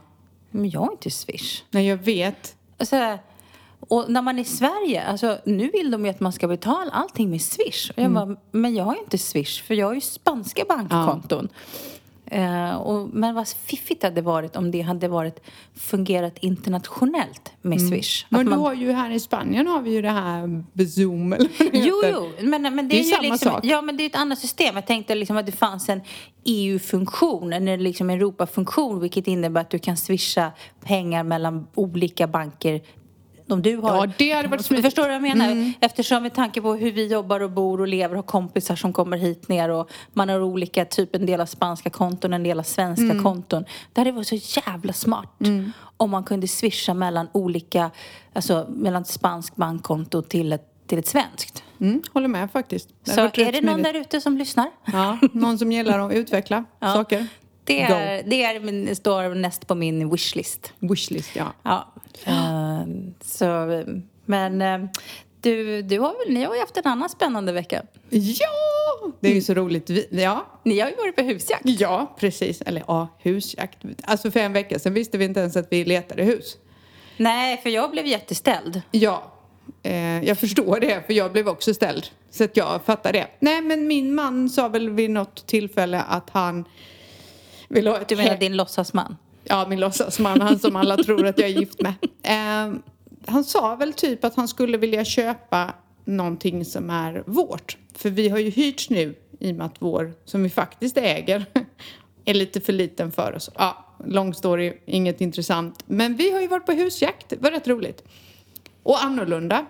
Men 0.51 0.69
jag 0.69 0.79
har 0.79 0.91
inte 0.91 1.11
Swish. 1.11 1.63
Nej, 1.69 1.87
jag 1.87 1.97
vet. 1.97 2.55
Alltså, 2.77 3.17
och 3.79 4.05
när 4.09 4.21
man 4.21 4.37
är 4.37 4.41
i 4.41 4.45
Sverige, 4.45 5.03
alltså, 5.03 5.37
nu 5.45 5.69
vill 5.69 5.91
de 5.91 6.05
ju 6.05 6.11
att 6.11 6.19
man 6.19 6.33
ska 6.33 6.47
betala 6.47 6.91
allting 6.91 7.29
med 7.29 7.41
Swish. 7.41 7.89
Och 7.89 8.03
jag 8.03 8.11
bara, 8.13 8.35
men 8.51 8.75
jag 8.75 8.83
har 8.83 8.93
ju 8.93 8.99
inte 8.99 9.17
Swish 9.17 9.63
för 9.63 9.73
jag 9.73 9.87
har 9.87 9.93
ju 9.93 10.01
spanska 10.01 10.63
bankkonton. 10.69 11.49
Eh, 12.31 12.75
och, 12.75 13.09
men 13.13 13.35
vad 13.35 13.47
fiffigt 13.47 14.01
det 14.01 14.07
hade 14.07 14.21
varit 14.21 14.55
om 14.55 14.71
det 14.71 14.81
hade 14.81 15.07
varit 15.07 15.39
fungerat 15.75 16.37
internationellt 16.37 17.51
med 17.61 17.81
Swish. 17.81 18.23
Att 18.25 18.31
Men 18.31 18.45
du 18.45 18.49
man- 18.49 18.59
har 18.59 18.73
ju 18.73 18.91
här 18.91 19.11
i 19.11 19.19
Spanien 19.19 19.67
har 19.67 19.81
vi 19.81 19.91
ju 19.91 20.01
det 20.01 20.09
här 20.09 20.63
Zoom 20.95 21.33
eller 21.33 21.49
vad 21.59 21.71
det 21.71 21.77
Jo, 21.79 22.01
jo, 22.13 22.31
men, 22.41 22.61
men 22.61 22.75
det, 22.75 22.81
Det 22.83 22.95
är 22.95 22.99
är, 22.99 23.03
ju 23.03 23.11
samma 23.11 23.21
liksom, 23.21 23.51
sak. 23.51 23.59
Ja, 23.65 23.81
men 23.81 23.97
det 23.97 24.03
är 24.03 24.05
ett 24.07 24.15
annat 24.15 24.39
system. 24.39 24.75
Jag 24.75 24.87
tänkte 24.87 25.15
liksom 25.15 25.37
att 25.37 25.45
det 25.45 25.51
fanns 25.51 25.89
en 25.89 26.01
EU-funktion, 26.45 27.53
en 27.53 27.83
liksom 27.83 28.09
Europa-funktion, 28.09 28.99
vilket 28.99 29.27
innebär 29.27 29.61
att 29.61 29.69
du 29.69 29.79
kan 29.79 29.97
swisha 29.97 30.51
pengar 30.85 31.23
mellan 31.23 31.67
olika 31.75 32.27
banker 32.27 32.81
om 33.51 33.61
du 33.61 33.77
har... 33.77 33.95
Ja, 33.95 34.11
det 34.17 34.31
hade 34.31 34.47
varit 34.47 34.65
smidigt. 34.65 34.85
Förstår 34.87 35.01
du 35.03 35.07
vad 35.07 35.15
jag 35.15 35.37
menar? 35.37 35.73
Eftersom 35.81 36.23
med 36.23 36.33
tanke 36.33 36.61
på 36.61 36.73
hur 36.73 36.91
vi 36.91 37.07
jobbar 37.07 37.39
och 37.39 37.51
bor 37.51 37.81
och 37.81 37.87
lever, 37.87 38.15
har 38.15 38.23
kompisar 38.23 38.75
som 38.75 38.93
kommer 38.93 39.17
hit 39.17 39.47
ner 39.47 39.69
och 39.69 39.89
man 40.13 40.29
har 40.29 40.41
olika, 40.41 40.85
typ 40.85 41.15
en 41.15 41.25
del 41.25 41.41
av 41.41 41.45
spanska 41.45 41.89
konton, 41.89 42.33
en 42.33 42.43
del 42.43 42.59
av 42.59 42.63
svenska 42.63 43.23
konton. 43.23 43.65
Det 43.93 44.01
hade 44.01 44.11
varit 44.11 44.27
så 44.27 44.61
jävla 44.65 44.93
smart 44.93 45.39
om 45.97 46.09
man 46.09 46.23
kunde 46.23 46.47
swisha 46.47 46.93
mellan 46.93 47.27
olika, 47.31 47.91
alltså 48.33 48.67
mellan 48.69 49.01
ett 49.01 49.07
spanskt 49.07 49.55
bankkonto 49.55 50.21
till 50.21 50.53
ett, 50.53 50.87
till 50.87 50.99
ett 50.99 51.07
svenskt. 51.07 51.63
Mm, 51.79 52.01
håller 52.13 52.27
med 52.27 52.51
faktiskt. 52.51 52.89
Det 53.03 53.11
Så 53.11 53.21
är 53.21 53.51
det 53.51 53.61
någon 53.61 53.83
där 53.83 53.93
ute 53.93 54.21
som 54.21 54.37
lyssnar? 54.37 54.69
Ja, 54.85 55.17
någon 55.33 55.57
som 55.57 55.71
gillar 55.71 55.99
att 55.99 56.13
utveckla 56.13 56.63
Ja. 56.79 56.93
saker. 56.93 57.27
Det, 57.67 57.81
är, 57.81 58.23
det 58.23 58.43
är 58.43 58.59
min, 58.59 58.95
står 58.95 59.35
näst 59.35 59.67
på 59.67 59.75
min 59.75 60.09
wishlist. 60.09 60.73
Wishlist, 60.79 61.35
ja. 61.35 61.53
Ja. 61.63 61.93
Eh, 62.25 62.85
så, 63.21 63.83
men 64.25 64.61
eh, 64.61 64.89
du, 65.41 65.81
du 65.81 65.99
har 65.99 66.25
väl, 66.25 66.33
ni 66.33 66.43
har 66.43 66.55
ju 66.55 66.59
haft 66.59 66.77
en 66.77 66.87
annan 66.87 67.09
spännande 67.09 67.51
vecka. 67.51 67.83
Ja! 68.09 69.11
Det 69.19 69.29
är 69.29 69.33
ju 69.33 69.41
så 69.41 69.53
roligt. 69.53 69.89
Vi, 69.89 70.07
ja. 70.11 70.45
Ni 70.63 70.79
har 70.79 70.89
ju 70.89 70.95
varit 70.95 71.15
på 71.15 71.21
husjakt. 71.21 71.61
ja, 71.63 72.15
precis. 72.19 72.61
Eller 72.61 72.83
ja, 72.87 73.07
husjakt. 73.19 73.77
Alltså 74.03 74.31
för 74.31 74.39
en 74.39 74.53
vecka 74.53 74.79
sedan 74.79 74.93
visste 74.93 75.17
vi 75.17 75.25
inte 75.25 75.39
ens 75.39 75.55
att 75.55 75.67
vi 75.71 75.85
letade 75.85 76.23
hus. 76.23 76.57
Nej, 77.17 77.57
för 77.63 77.69
jag 77.69 77.91
blev 77.91 78.05
jätteställd. 78.05 78.81
Ja, 78.91 79.33
eh, 79.83 80.23
jag 80.23 80.37
förstår 80.37 80.79
det 80.79 81.05
för 81.05 81.13
jag 81.13 81.31
blev 81.31 81.47
också 81.47 81.73
ställd. 81.73 82.07
Så 82.31 82.43
att 82.43 82.57
jag 82.57 82.81
fattar 82.85 83.13
det. 83.13 83.27
Nej, 83.39 83.61
men 83.61 83.87
min 83.87 84.15
man 84.15 84.49
sa 84.49 84.67
väl 84.67 84.89
vid 84.89 85.09
något 85.09 85.47
tillfälle 85.47 86.01
att 86.01 86.29
han 86.29 86.65
vill 87.67 87.87
ha 87.87 87.97
ett 87.99 88.07
Du 88.07 88.15
menar 88.15 88.37
din 88.37 88.55
låtsasman? 88.57 89.17
Ja, 89.43 89.65
min 89.69 89.79
låtsasman, 89.79 90.41
han 90.41 90.59
som 90.59 90.75
alla 90.75 90.97
tror 90.97 91.25
att 91.27 91.39
jag 91.39 91.49
är 91.49 91.53
gift 91.59 91.81
med. 91.81 91.93
Eh, 92.23 92.73
han 93.25 93.43
sa 93.43 93.75
väl 93.75 93.93
typ 93.93 94.23
att 94.23 94.35
han 94.35 94.47
skulle 94.47 94.77
vilja 94.77 95.05
köpa 95.05 95.73
någonting 96.05 96.65
som 96.65 96.89
är 96.89 97.23
vårt. 97.25 97.77
För 97.95 98.09
vi 98.09 98.29
har 98.29 98.37
ju 98.37 98.49
hyrts 98.49 98.89
nu 98.89 99.15
i 99.39 99.51
och 99.51 99.55
med 99.55 99.65
att 99.65 99.75
vår, 99.79 100.13
som 100.25 100.43
vi 100.43 100.49
faktiskt 100.49 100.97
äger, 100.97 101.45
är 102.25 102.33
lite 102.33 102.61
för 102.61 102.73
liten 102.73 103.11
för 103.11 103.35
oss. 103.35 103.49
Ja, 103.55 103.85
lång 104.05 104.33
story, 104.33 104.73
inget 104.85 105.21
intressant. 105.21 105.83
Men 105.85 106.15
vi 106.15 106.31
har 106.31 106.41
ju 106.41 106.47
varit 106.47 106.65
på 106.65 106.71
husjakt, 106.71 107.29
det 107.29 107.37
var 107.41 107.51
rätt 107.51 107.67
roligt. 107.67 108.03
Och 108.83 109.03
annorlunda. 109.03 109.65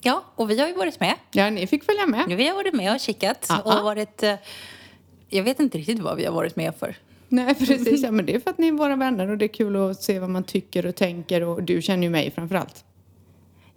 Ja, 0.00 0.24
och 0.36 0.50
vi 0.50 0.60
har 0.60 0.68
ju 0.68 0.74
varit 0.74 1.00
med. 1.00 1.14
Ja, 1.32 1.50
ni 1.50 1.66
fick 1.66 1.84
följa 1.84 2.06
med. 2.06 2.24
Vi 2.36 2.48
har 2.48 2.54
varit 2.54 2.74
med 2.74 2.94
och 2.94 3.00
kikat 3.00 3.46
Ja. 3.48 3.60
och 3.78 3.84
varit... 3.84 4.22
eh, 4.22 4.34
Jag 5.28 5.42
vet 5.42 5.60
inte 5.60 5.78
riktigt 5.78 5.98
vad 5.98 6.16
vi 6.16 6.24
har 6.24 6.32
varit 6.32 6.56
med 6.56 6.74
för. 6.78 6.96
Nej, 7.28 7.54
precis. 7.58 8.02
Ja, 8.02 8.10
men 8.10 8.26
det 8.26 8.34
är 8.34 8.40
för 8.40 8.50
att 8.50 8.58
ni 8.58 8.68
är 8.68 8.72
våra 8.72 8.96
vänner 8.96 9.30
och 9.30 9.38
det 9.38 9.44
är 9.44 9.48
kul 9.48 9.76
att 9.76 10.02
se 10.02 10.18
vad 10.18 10.30
man 10.30 10.44
tycker 10.44 10.86
och 10.86 10.94
tänker 10.94 11.42
och 11.42 11.62
du 11.62 11.82
känner 11.82 12.02
ju 12.02 12.10
mig 12.10 12.30
framförallt. 12.30 12.84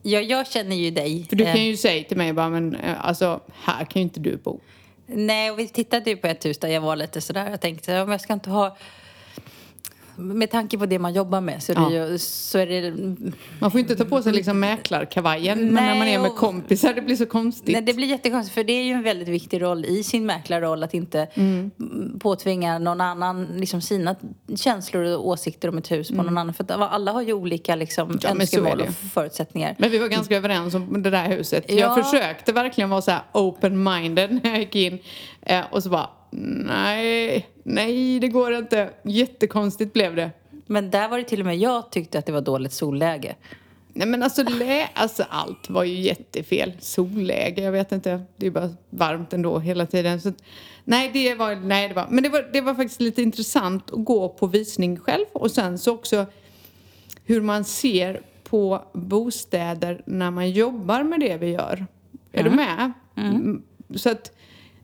Ja, 0.01 0.19
jag 0.19 0.47
känner 0.47 0.75
ju 0.75 0.91
dig. 0.91 1.25
För 1.29 1.35
du 1.35 1.43
Eh, 1.43 1.53
kan 1.53 1.63
ju 1.65 1.77
säga 1.77 2.03
till 2.03 2.17
mig 2.17 2.33
bara, 2.33 2.49
men 2.49 2.75
eh, 2.75 3.05
alltså 3.05 3.39
här 3.53 3.85
kan 3.85 4.01
ju 4.01 4.03
inte 4.03 4.19
du 4.19 4.37
bo. 4.37 4.59
Nej, 5.05 5.51
och 5.51 5.59
vi 5.59 5.67
tittade 5.67 6.09
ju 6.09 6.17
på 6.17 6.27
ett 6.27 6.45
hus 6.45 6.57
där 6.57 6.67
jag 6.67 6.81
var 6.81 6.95
lite 6.95 7.21
sådär. 7.21 7.49
Jag 7.49 7.61
tänkte, 7.61 7.91
men 7.91 8.09
jag 8.09 8.21
ska 8.21 8.33
inte 8.33 8.49
ha... 8.49 8.77
Med 10.19 10.51
tanke 10.51 10.77
på 10.77 10.85
det 10.85 10.99
man 10.99 11.13
jobbar 11.13 11.41
med 11.41 11.63
så 11.63 11.71
är 11.71 11.75
det, 11.75 11.95
Ja. 11.95 12.07
ju, 12.07 12.17
så 12.19 12.57
är 12.57 12.65
det 12.67 12.91
Man 13.59 13.71
får 13.71 13.79
inte 13.79 13.95
ta 13.95 14.05
på 14.05 14.21
sig 14.21 14.33
liksom 14.33 14.59
mäklarkavajen 14.59 15.59
men 15.59 15.73
när 15.73 15.89
man 15.95 15.99
Nej, 15.99 16.13
är 16.13 16.19
med 16.19 16.29
och- 16.31 16.37
kompisar 16.37 16.93
det 16.93 17.01
blir 17.01 17.15
så 17.15 17.25
konstigt. 17.25 17.73
Nej, 17.73 17.81
det 17.81 17.93
blir 17.93 18.07
jättekonstigt 18.07 18.53
för 18.55 18.63
det 18.63 18.73
är 18.73 18.83
ju 18.83 18.91
en 18.91 19.03
väldigt 19.03 19.27
viktig 19.27 19.61
roll 19.61 19.85
i 19.85 20.03
sin 20.03 20.25
mäklarroll 20.25 20.83
att 20.83 20.93
inte 20.93 21.27
Mm. 21.33 21.71
mm. 21.79 22.19
påtvinga 22.19 22.79
någon 22.79 23.01
annan 23.01 23.45
liksom 23.55 23.81
sina 23.81 24.15
känslor 24.55 25.03
och 25.03 25.27
åsikter 25.27 25.69
om 25.69 25.77
ett 25.77 25.91
hus 25.91 26.09
på 26.09 26.15
någon 26.15 26.37
annan. 26.37 26.53
För 26.53 26.65
alla 26.83 27.11
har 27.11 27.21
ju 27.21 27.33
olika 27.33 27.75
liksom, 27.75 28.09
Mm. 28.09 28.19
Ja, 28.23 28.29
önskemål 28.29 28.81
och 28.81 28.93
förutsättningar. 29.13 29.75
Men 29.79 29.91
vi 29.91 29.97
var 29.97 30.07
ganska 30.07 30.37
överens 30.37 30.73
om 30.75 31.03
det 31.03 31.09
där 31.09 31.25
huset. 31.29 31.65
Ja. 31.67 31.75
Jag 31.75 32.05
försökte 32.05 32.53
verkligen 32.53 32.89
vara 32.89 33.01
så 33.01 33.11
här 33.11 33.21
open-minded 33.33 34.39
när 34.43 34.49
jag 34.49 34.59
gick 34.59 34.75
in. 34.75 34.99
Eh, 35.41 35.61
och 35.71 35.83
så 35.83 35.89
bara, 35.89 36.09
nej, 36.31 37.49
nej 37.63 38.19
det 38.19 38.27
går 38.27 38.53
inte. 38.55 38.89
Jättekonstigt 39.03 39.93
blev 39.93 40.15
det. 40.15 40.31
Men 40.65 40.91
där 40.91 41.09
var 41.09 41.17
det 41.17 41.23
till 41.23 41.39
och 41.39 41.45
med 41.45 41.57
jag 41.57 41.91
tyckte 41.91 42.19
att 42.19 42.25
det 42.25 42.31
var 42.31 42.41
dåligt 42.41 42.73
solläge. 42.73 43.35
Nej 43.93 44.07
men 44.07 44.23
alltså, 44.23 44.43
lä- 44.43 44.89
alltså 44.93 45.25
allt 45.29 45.69
var 45.69 45.83
ju 45.83 45.93
jättefel. 45.99 46.73
Solläge, 46.79 47.61
jag 47.61 47.71
vet 47.71 47.91
inte. 47.91 48.21
Det 48.37 48.45
är 48.47 48.51
bara 48.51 48.69
varmt 48.89 49.33
ändå 49.33 49.59
hela 49.59 49.85
tiden. 49.85 50.21
Så, 50.21 50.31
nej, 50.83 51.09
det 51.13 51.35
var, 51.35 51.55
nej 51.55 51.87
det 51.87 51.93
var, 51.93 52.07
men 52.09 52.23
det 52.23 52.29
var, 52.29 52.49
det 52.53 52.61
var 52.61 52.73
faktiskt 52.75 53.01
lite 53.01 53.21
intressant 53.21 53.91
att 53.91 54.05
gå 54.05 54.29
på 54.29 54.47
visning 54.47 54.97
själv 54.97 55.25
och 55.33 55.51
sen 55.51 55.77
så 55.77 55.93
också 55.93 56.25
hur 57.25 57.41
man 57.41 57.63
ser 57.65 58.21
på 58.43 58.81
bostäder 58.93 60.01
när 60.05 60.31
man 60.31 60.51
jobbar 60.51 61.03
med 61.03 61.19
det 61.19 61.37
vi 61.37 61.49
gör. 61.49 61.85
Är 62.31 62.43
du 62.43 62.49
med? 62.49 62.91
Mm. 63.17 63.61
Så 63.95 64.09
att 64.09 64.31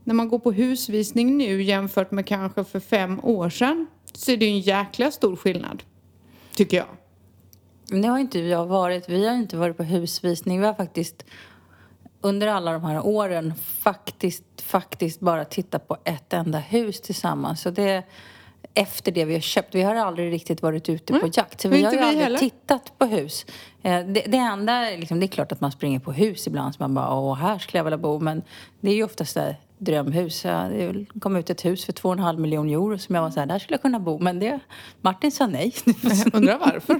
när 0.05 0.13
man 0.13 0.29
går 0.29 0.39
på 0.39 0.51
husvisning 0.51 1.38
nu 1.38 1.63
jämfört 1.63 2.12
med 2.12 2.25
kanske 2.25 2.63
för 2.63 2.79
fem 2.79 3.19
år 3.24 3.50
sedan 3.50 3.88
så 4.13 4.31
är 4.31 4.38
det 4.38 4.45
ju 4.45 4.51
en 4.51 4.59
jäkla 4.59 5.12
stor 5.12 5.35
skillnad. 5.35 5.83
Tycker 6.55 6.77
jag. 6.77 6.88
Nu 7.89 8.09
har 8.09 8.19
inte 8.19 8.39
jag 8.39 8.65
varit, 8.65 9.09
vi 9.09 9.27
har 9.27 9.35
inte 9.35 9.57
varit 9.57 9.77
på 9.77 9.83
husvisning. 9.83 10.59
Vi 10.62 10.65
har 10.65 10.74
faktiskt 10.74 11.25
under 12.21 12.47
alla 12.47 12.71
de 12.71 12.83
här 12.83 13.05
åren 13.05 13.53
faktiskt, 13.79 14.43
faktiskt 14.62 15.19
bara 15.19 15.45
tittat 15.45 15.88
på 15.88 15.97
ett 16.03 16.33
enda 16.33 16.57
hus 16.59 17.01
tillsammans. 17.01 17.62
Så 17.62 17.69
det 17.69 18.03
efter 18.74 19.12
det 19.12 19.25
vi 19.25 19.33
har 19.33 19.41
köpt. 19.41 19.75
Vi 19.75 19.81
har 19.81 19.95
aldrig 19.95 20.31
riktigt 20.33 20.62
varit 20.62 20.89
ute 20.89 21.13
på 21.13 21.19
Nej, 21.19 21.31
jakt. 21.33 21.62
Så 21.62 21.69
vi 21.69 21.83
har 21.83 21.93
ju 21.93 22.00
aldrig 22.00 22.24
heller. 22.24 22.38
tittat 22.39 22.97
på 22.97 23.05
hus. 23.05 23.45
Eh, 23.81 24.00
Det, 24.07 24.24
det 24.27 24.38
enda, 24.38 24.81
liksom, 24.81 25.19
det 25.19 25.25
är 25.25 25.27
klart 25.27 25.51
att 25.51 25.62
man 25.62 25.71
springer 25.71 26.00
på 26.00 26.12
hus 26.12 26.47
ibland. 26.47 26.75
Så 26.75 26.83
man 26.83 26.93
bara, 26.93 27.13
åh, 27.15 27.35
här 27.35 27.59
skulle 27.59 27.79
jag 27.79 27.83
vilja 27.83 27.97
bo. 27.97 28.19
Men 28.19 28.41
det 28.79 28.91
är 28.91 28.95
ju 28.95 29.03
oftast 29.03 29.33
där 29.33 29.59
drömhus. 29.77 30.46
Ja, 30.46 30.51
Det 30.70 31.05
kom 31.20 31.36
ut 31.36 31.50
ett 31.50 31.65
hus 31.65 31.86
för 31.86 31.94
två 31.94 32.10
och 32.10 32.13
en 32.15 32.20
halv 32.20 32.39
miljon 32.39 32.70
euro 32.70 32.98
som 32.98 33.15
jag 33.15 33.22
var 33.22 33.32
så 33.32 33.39
här, 33.39 33.48
där 33.48 33.60
skulle 33.60 33.74
jag 33.74 33.82
kunna 33.82 34.00
bo. 34.00 34.20
Men 34.20 34.39
det, 34.39 34.60
Martin 35.01 35.32
sa 35.32 35.48
nej. 35.48 35.74
Undrar 36.34 36.58
varför? 36.60 37.00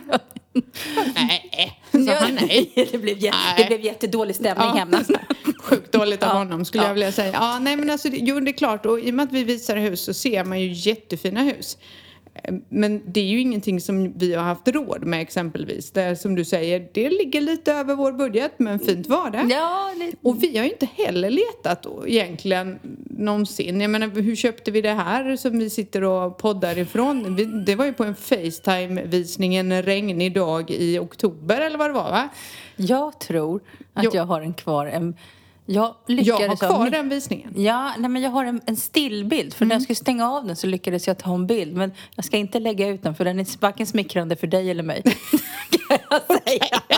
nej, 1.16 1.80
sa 2.06 2.14
han 2.26 2.36
nej. 2.36 2.72
det, 2.92 2.98
blev 2.98 3.18
jä- 3.18 3.32
Nej. 3.32 3.56
det 3.58 3.66
blev 3.68 3.82
jättedålig 3.82 4.36
stämning 4.36 4.68
hemma. 4.70 4.98
Sjukt 5.64 5.92
dåligt 5.92 6.24
av 6.24 6.30
Ja. 6.30 6.38
honom 6.38 6.66
skulle 6.66 6.84
Ja. 6.84 6.88
jag 6.88 6.94
vilja 6.94 7.12
säga. 7.12 7.32
Ja, 7.34 7.60
nej 7.60 7.76
men 7.78 7.90
alltså, 7.90 8.08
jo 8.12 8.40
det 8.40 8.52
är 8.52 8.58
klart 8.58 8.86
och 8.86 9.00
i 9.00 9.10
och 9.12 9.14
med 9.16 9.24
att 9.24 9.32
vi 9.32 9.44
visar 9.44 9.78
hus 9.78 10.04
så 10.06 10.14
ser 10.14 10.44
man 10.46 10.60
ju 10.62 10.72
jättefina 10.72 11.42
hus. 11.42 11.78
Men 12.70 13.02
det 13.06 13.20
är 13.20 13.26
ju 13.26 13.40
ingenting 13.40 13.82
som 13.82 14.14
vi 14.18 14.34
har 14.34 14.44
haft 14.44 14.68
råd 14.68 15.06
med 15.06 15.22
exempelvis. 15.22 15.92
Det 15.92 16.02
är, 16.02 16.16
som 16.16 16.36
du 16.36 16.46
säger, 16.46 16.88
det 16.94 17.10
ligger 17.10 17.42
lite 17.42 17.74
över 17.74 17.96
vår 17.96 18.12
budget 18.12 18.52
men 18.58 18.80
fint 18.80 19.08
var 19.08 19.30
det. 19.30 19.48
Ja, 19.50 19.92
det, 20.00 20.12
Och 20.22 20.44
vi 20.44 20.58
har 20.58 20.66
ju 20.66 20.72
inte 20.72 20.88
heller 20.96 21.30
letat 21.30 21.86
egentligen 22.08 22.80
någonsin. 23.10 23.82
Jag 23.82 23.92
menar, 23.92 24.08
hur 24.08 24.36
köpte 24.36 24.72
vi 24.72 24.82
det 24.82 24.94
här 24.94 25.36
som 25.36 25.60
vi 25.60 25.70
sitter 25.70 26.04
och 26.04 26.38
poddar 26.38 26.78
ifrån? 26.78 27.36
Vi, 27.36 27.46
det 27.46 27.76
var 27.76 27.86
ju 27.86 27.94
på 27.94 28.04
en 28.04 28.16
Facetime-visning 28.16 29.56
en 29.56 29.82
regnig 29.84 30.34
dag 30.34 30.72
i 30.72 31.00
oktober 31.00 31.62
eller 31.62 31.78
vad 31.78 31.90
det 31.90 31.94
var 31.94 32.12
va? 32.12 32.30
jag 32.76 33.20
tror 33.20 33.62
att 33.94 34.04
Jo. 34.04 34.12
jag 34.14 34.26
har 34.26 34.42
en 34.42 34.54
kvar. 34.54 34.86
En, 34.86 35.16
jag 35.66 35.96
Jag 36.08 36.16
lyckades 36.16 36.62
har 36.62 36.68
ha 36.68 36.76
kvar 36.76 36.88
mi- 36.88 36.92
den 36.92 37.10
visningen. 37.10 37.54
Ja, 37.56 37.94
nej, 37.98 38.10
men 38.10 38.22
jag 38.22 38.30
har 38.30 38.46
en, 38.46 38.62
en 38.66 38.76
stillbild. 38.76 39.54
För 39.54 39.66
Mm. 39.66 39.70
när 39.70 39.76
jag 39.76 39.84
skulle 39.84 39.96
stänga 39.96 40.30
av 40.32 40.46
den 40.48 40.56
så 40.56 40.68
lyckades 40.68 41.08
jag 41.08 41.18
ta 41.18 41.34
en 41.34 41.48
bild. 41.48 41.76
Men 41.76 41.92
jag 42.16 42.26
ska 42.26 42.38
inte 42.38 42.60
lägga 42.60 42.88
ut 42.88 43.04
den 43.04 43.16
för 43.16 43.26
den 43.26 43.40
är 43.40 43.62
varken 43.62 43.88
smickrande 43.88 44.36
för 44.36 44.48
dig 44.48 44.72
eller 44.72 44.84
mig. 44.84 45.02
kan 45.88 45.98
jag 46.10 46.22
säga. 46.44 46.82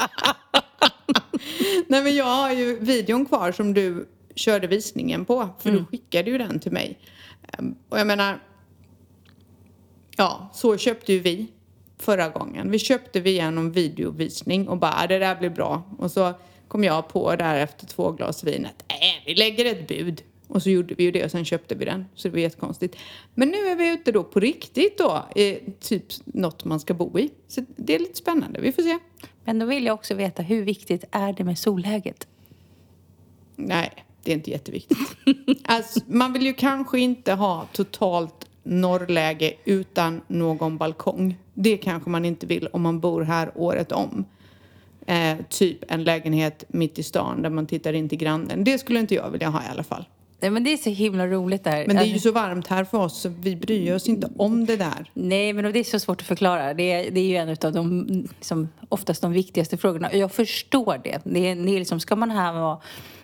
Nej 1.87 2.03
men 2.03 2.15
jag 2.15 2.25
har 2.25 2.51
ju 2.51 2.79
videon 2.79 3.25
kvar 3.25 3.51
som 3.51 3.73
du 3.73 4.07
körde 4.35 4.67
visningen 4.67 5.25
på. 5.25 5.49
För 5.59 5.69
Mm. 5.69 5.81
du 5.81 5.85
skickade 5.97 6.31
ju 6.31 6.37
den 6.37 6.59
till 6.59 6.71
mig. 6.71 6.99
Ehm, 7.53 7.75
Och 7.89 7.99
jag 7.99 8.07
menar. 8.07 8.39
Ja, 10.17 10.49
så 10.53 10.77
köpte 10.77 11.13
ju 11.13 11.19
vi 11.19 11.47
förra 11.99 12.29
gången. 12.29 12.71
Vi 12.71 12.79
köpte 12.79 13.19
via 13.19 13.51
någon 13.51 13.71
videovisning 13.71 14.67
och 14.67 14.77
bara 14.77 14.93
"Ah, 14.97 15.07
det 15.07 15.19
där 15.19 15.35
blir 15.35 15.49
bra. 15.49 15.83
Och 15.97 16.11
så 16.11 16.33
kom 16.67 16.83
jag 16.83 17.07
på 17.07 17.35
där 17.35 17.55
efter 17.55 17.85
två 17.85 18.11
glas 18.11 18.43
vin 18.43 18.65
att 18.65 18.91
äh, 18.91 19.25
vi 19.25 19.35
lägger 19.35 19.65
ett 19.65 19.87
bud. 19.87 20.23
Och 20.47 20.63
så 20.63 20.69
gjorde 20.69 20.93
vi 20.93 21.03
ju 21.03 21.11
det 21.11 21.25
och 21.25 21.31
sen 21.31 21.45
köpte 21.45 21.75
vi 21.75 21.85
den. 21.85 22.05
Så 22.15 22.27
det 22.27 22.31
var 22.31 22.39
jättekonstigt. 22.39 22.97
Men 23.35 23.49
nu 23.49 23.57
är 23.57 23.75
vi 23.75 23.89
ute 23.89 24.11
då 24.11 24.23
på 24.23 24.39
riktigt 24.39 24.97
då. 24.97 25.25
I 25.35 25.59
typ 25.79 26.03
något 26.25 26.65
man 26.65 26.79
ska 26.79 26.93
bo 26.93 27.19
i. 27.19 27.29
Så 27.47 27.65
det 27.75 27.95
är 27.95 27.99
lite 27.99 28.17
spännande. 28.17 28.59
Vi 28.61 28.71
får 28.71 28.81
se. 28.81 28.99
Men 29.43 29.59
då 29.59 29.65
vill 29.65 29.85
jag 29.85 29.93
också 29.93 30.13
veta 30.13 30.43
hur 30.43 30.63
viktigt 30.63 31.03
är 31.11 31.33
det 31.33 31.43
med 31.43 31.59
solläget? 31.59 32.27
Nej, 33.55 34.05
det 34.23 34.31
är 34.31 34.35
inte 34.35 34.51
jätteviktigt. 34.51 34.97
alltså, 35.63 35.99
man 36.07 36.33
vill 36.33 36.45
ju 36.45 36.53
kanske 36.53 36.99
inte 36.99 37.33
ha 37.33 37.67
totalt 37.73 38.47
norrläge 38.63 39.53
utan 39.65 40.21
någon 40.27 40.77
balkong. 40.77 41.37
Det 41.53 41.77
kanske 41.77 42.09
man 42.09 42.25
inte 42.25 42.45
vill 42.45 42.67
om 42.67 42.81
man 42.81 42.99
bor 42.99 43.21
här 43.21 43.51
året 43.55 43.91
om. 43.91 44.25
Eh, 45.09 45.37
typ 45.49 45.91
en 45.91 46.03
lägenhet 46.03 46.63
mitt 46.67 46.99
i 46.99 47.03
stan 47.03 47.41
där 47.41 47.49
man 47.49 47.67
tittar 47.67 47.93
in 47.93 48.09
till 48.09 48.17
grannen. 48.17 48.63
Det 48.63 48.77
skulle 48.77 48.99
inte 48.99 49.15
jag 49.15 49.29
vilja 49.29 49.49
ha 49.49 49.63
i 49.63 49.67
alla 49.71 49.83
fall. 49.83 50.05
Nej, 50.39 50.51
men 50.51 50.63
det 50.63 50.73
är 50.73 50.77
så 50.77 50.89
himla 50.89 51.27
roligt 51.27 51.63
där. 51.63 51.87
Men 51.87 51.95
det 51.95 52.01
är 52.01 52.05
ju 52.05 52.13
Alltså- 52.13 52.29
så 52.29 52.33
varmt 52.33 52.67
här 52.67 52.83
för 52.83 52.97
oss 52.97 53.21
så 53.21 53.29
vi 53.29 53.55
bryr 53.55 53.93
oss 53.95 54.07
inte 54.07 54.29
om 54.37 54.65
det 54.65 54.75
där. 54.77 55.11
Nej, 55.13 55.53
men 55.53 55.73
det 55.73 55.79
är 55.79 55.83
så 55.83 55.99
svårt 55.99 56.21
att 56.21 56.27
förklara. 56.27 56.73
Det 56.73 56.91
är, 56.91 57.11
det 57.11 57.19
är 57.19 57.23
ju 57.27 57.35
en 57.35 57.49
av 57.49 57.73
de, 57.73 58.05
liksom, 58.37 58.69
oftast 58.89 59.21
de 59.21 59.31
viktigaste 59.31 59.77
frågorna. 59.77 60.07
Och 60.07 60.15
Jag 60.17 60.31
förstår 60.31 61.01
det. 61.03 61.19
det, 61.23 61.49
är, 61.51 61.55
det 61.55 61.71
är 61.71 61.79
liksom, 61.79 61.99
ska 61.99 62.15
man 62.15 62.31
här 62.31 62.53
vara, 62.53 62.77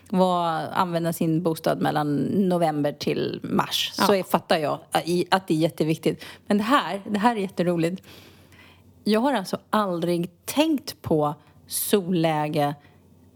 vara, 0.08 0.66
använda 0.68 1.12
sin 1.12 1.42
bostad 1.42 1.80
mellan 1.82 2.16
november 2.48 2.92
till 2.92 3.40
mars 3.42 3.90
så 3.94 4.02
Ja. 4.12 4.16
är, 4.16 4.22
fattar 4.22 4.58
jag 4.58 4.78
att 5.30 5.48
det 5.48 5.54
är 5.54 5.58
jätteviktigt. 5.58 6.24
Men 6.46 6.58
det 6.58 6.64
här, 6.64 7.00
det 7.10 7.18
här 7.18 7.36
är 7.36 7.40
jätteroligt. 7.40 8.02
Jag 9.04 9.20
har 9.20 9.32
alltså 9.32 9.58
aldrig 9.70 10.30
tänkt 10.44 11.02
på 11.02 11.34
solläge 11.74 12.74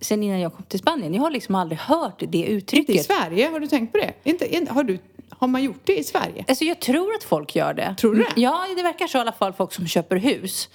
sen 0.00 0.22
innan 0.22 0.40
jag 0.40 0.54
kom 0.54 0.64
till 0.64 0.78
Spanien. 0.78 1.14
Jag 1.14 1.22
har 1.22 1.30
liksom 1.30 1.54
aldrig 1.54 1.78
hört 1.78 2.18
det 2.18 2.24
Inte 2.24 2.38
i 2.38 2.50
uttrycket. 2.50 3.04
Sverige, 3.06 3.48
har 3.48 3.60
du 3.60 3.66
tänkt 3.66 3.92
på 3.92 3.98
det? 3.98 4.12
Inte, 4.24 4.56
inte, 4.56 4.72
har, 4.72 4.84
du, 4.84 4.98
har 5.30 5.48
man 5.48 5.62
gjort 5.62 5.80
det 5.84 5.98
i 5.98 6.04
Sverige? 6.04 6.44
Alltså 6.48 6.64
jag 6.64 6.80
tror 6.80 7.14
att 7.14 7.24
folk 7.24 7.56
gör 7.56 7.74
det. 7.74 7.94
Tror 7.98 8.14
du 8.14 8.20
det? 8.34 8.40
Ja, 8.40 8.66
det 8.76 8.82
verkar 8.82 9.06
så 9.06 9.18
i 9.18 9.20
alla 9.20 9.32
fall 9.32 9.52
folk 9.52 9.72
som 9.72 9.86
köper 9.86 10.16
hus. 10.16 10.68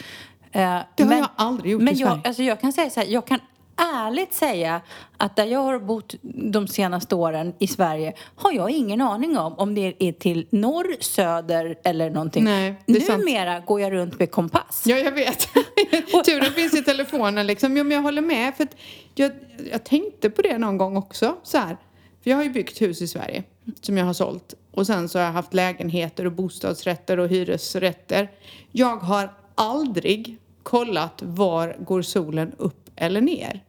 Eh, 0.51 0.79
Det 0.95 1.03
har 1.03 1.15
jag 1.15 1.29
aldrig 1.35 1.71
gjort 1.71 1.81
men 1.81 1.93
i 1.93 1.97
jag, 1.97 2.09
Sverige. 2.09 2.21
alltså 2.25 2.43
jag 2.43 2.61
kan 2.61 2.73
säga 2.73 2.89
så 2.89 2.99
här, 2.99 3.07
jag 3.07 3.27
kan 3.27 3.39
ärligt 3.75 4.33
säga 4.33 4.81
att 5.17 5.35
där 5.35 5.45
jag 5.45 5.59
har 5.59 5.79
bott 5.79 6.15
de 6.21 6.67
senaste 6.67 7.15
åren 7.15 7.53
i 7.59 7.67
Sverige 7.67 8.13
har 8.35 8.51
jag 8.51 8.69
ingen 8.69 9.01
aning 9.01 9.37
om 9.37 9.53
om 9.53 9.75
det 9.75 9.95
är 9.99 10.11
till 10.11 10.47
norr, 10.49 10.95
söder 10.99 11.75
eller 11.83 12.09
någonting. 12.09 12.43
Nej, 12.43 12.75
det 12.85 12.95
är 12.95 12.99
sant. 12.99 13.19
Numera 13.19 13.59
går 13.59 13.81
jag 13.81 13.93
runt 13.93 14.19
med 14.19 14.31
kompass. 14.31 14.83
Ja, 14.85 14.97
jag 14.97 15.11
vet. 15.11 15.47
Turen 16.25 16.51
finns 16.51 16.73
i 16.73 16.83
telefonen 16.83 17.47
liksom. 17.47 17.77
Jo, 17.77 17.83
men 17.83 17.91
jag 17.91 18.01
håller 18.01 18.21
med. 18.21 18.55
För 18.55 18.67
jag, 19.15 19.31
jag 19.71 19.83
tänkte 19.83 20.29
på 20.29 20.41
det 20.41 20.57
någon 20.57 20.77
gång 20.77 20.97
också. 20.97 21.35
Så 21.43 21.57
här. 21.57 21.77
För 22.23 22.29
jag 22.29 22.37
har 22.37 22.43
ju 22.43 22.49
byggt 22.49 22.81
hus 22.81 23.01
i 23.01 23.07
Sverige 23.07 23.43
som 23.81 23.97
jag 23.97 24.05
har 24.05 24.13
sålt. 24.13 24.53
Och 24.71 24.87
sen 24.87 25.09
så 25.09 25.19
har 25.19 25.25
jag 25.25 25.31
haft 25.31 25.53
lägenheter 25.53 26.25
och 26.25 26.31
bostadsrätter 26.31 27.19
och 27.19 27.29
hyresrätter. 27.29 28.31
Jag 28.71 28.97
har 28.97 29.33
aldrig 29.55 30.37
kollat 30.63 31.21
var 31.21 31.75
går 31.79 32.01
solen 32.01 32.51
upp 32.57 32.82
eller 32.95 33.21
ner. 33.21 33.63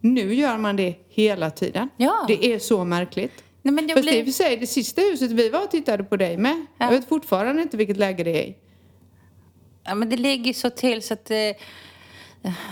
Nu 0.00 0.34
gör 0.34 0.58
man 0.58 0.76
det 0.76 0.94
hela 1.08 1.50
tiden. 1.50 1.88
Ja. 1.96 2.24
Det 2.28 2.52
är 2.54 2.58
så 2.58 2.84
märkligt. 2.84 3.44
Nej, 3.62 3.74
men 3.74 3.88
Fast 3.88 4.02
blir... 4.02 4.18
i 4.18 4.22
och 4.22 4.24
för 4.24 4.32
sig, 4.32 4.56
det 4.56 4.66
sista 4.66 5.00
huset 5.00 5.30
vi 5.30 5.48
var 5.48 5.62
och 5.62 5.70
tittade 5.70 6.04
på 6.04 6.16
dig 6.16 6.36
med. 6.36 6.66
Ja. 6.78 6.84
Jag 6.84 6.90
vet 6.90 7.08
fortfarande 7.08 7.62
inte 7.62 7.76
vilket 7.76 7.96
läge 7.96 8.24
det 8.24 8.42
är 8.42 8.46
i. 8.48 8.56
Ja, 9.84 9.94
men 9.94 10.10
det 10.10 10.16
ligger 10.16 10.52
så 10.52 10.70
till 10.70 11.02
så 11.02 11.14
att... 11.14 11.30
Eh, 11.30 11.36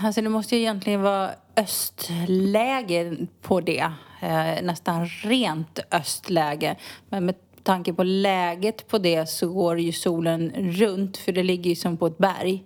alltså 0.01 0.21
det 0.21 0.29
måste 0.29 0.55
ju 0.55 0.61
egentligen 0.61 1.01
vara 1.01 1.31
östläge 1.55 3.17
på 3.41 3.61
det. 3.61 3.91
Eh, 4.21 4.63
nästan 4.63 5.07
rent 5.07 5.79
östläge. 5.91 6.75
Men 7.09 7.25
med 7.25 7.35
tanke 7.63 7.93
på 7.93 8.03
läget 8.03 8.87
på 8.87 8.97
det 8.97 9.29
så 9.29 9.49
går 9.49 9.79
ju 9.79 9.91
solen 9.91 10.51
runt 10.55 11.17
för 11.17 11.31
det 11.31 11.43
ligger 11.43 11.69
ju 11.69 11.75
som 11.75 11.97
på 11.97 12.07
ett 12.07 12.17
berg. 12.17 12.63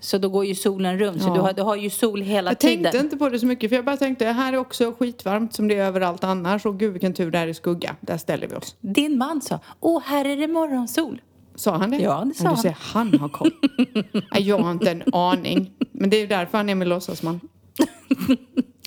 Så 0.00 0.18
då 0.18 0.28
går 0.28 0.44
ju 0.44 0.54
solen 0.54 0.98
runt. 0.98 1.22
Så 1.22 1.28
Ja. 1.28 1.34
du 1.34 1.40
har, 1.40 1.52
du 1.52 1.62
har 1.62 1.76
ju 1.76 1.90
sol 1.90 2.20
hela 2.22 2.50
Jag 2.50 2.58
tiden. 2.58 2.82
tänkte 2.82 2.98
inte 2.98 3.16
på 3.16 3.28
det 3.28 3.38
så 3.40 3.46
mycket 3.46 3.70
för 3.70 3.76
jag 3.76 3.84
bara 3.84 3.96
tänkte 3.96 4.26
här 4.26 4.52
är 4.52 4.56
också 4.56 4.92
skitvarmt 4.98 5.54
som 5.54 5.68
det 5.68 5.74
är 5.78 5.84
överallt 5.84 6.24
annars 6.24 6.66
och 6.66 6.78
gud 6.78 6.92
vilken 6.92 7.14
tur 7.14 7.30
det 7.30 7.38
är 7.38 7.46
i 7.46 7.54
skugga. 7.54 7.96
Där 8.00 8.18
ställer 8.18 8.46
vi 8.48 8.54
oss. 8.54 8.76
Din 8.80 9.18
man 9.18 9.40
sa, 9.42 9.58
åh 9.80 10.02
här 10.04 10.24
är 10.24 10.36
det 10.36 10.48
morgonsol. 10.48 11.20
Sa 11.54 11.76
han 11.76 11.90
det? 11.90 11.96
Ja, 11.98 12.24
det 12.24 12.34
sa 12.34 12.44
Men 12.44 12.46
han. 12.46 12.56
Du 12.56 12.62
ser, 12.62 12.76
han 12.80 13.18
har 13.18 13.28
koll. 13.28 13.50
Nej, 14.32 14.42
jag 14.48 14.58
har 14.58 14.70
inte 14.72 14.90
en 14.90 15.02
aning. 15.14 15.70
Men 15.92 16.10
det 16.10 16.16
är 16.16 16.20
ju 16.20 16.26
därför 16.26 16.58
han 16.58 16.68
är 16.68 16.74
min 16.74 16.88
låtsasman. 16.88 17.40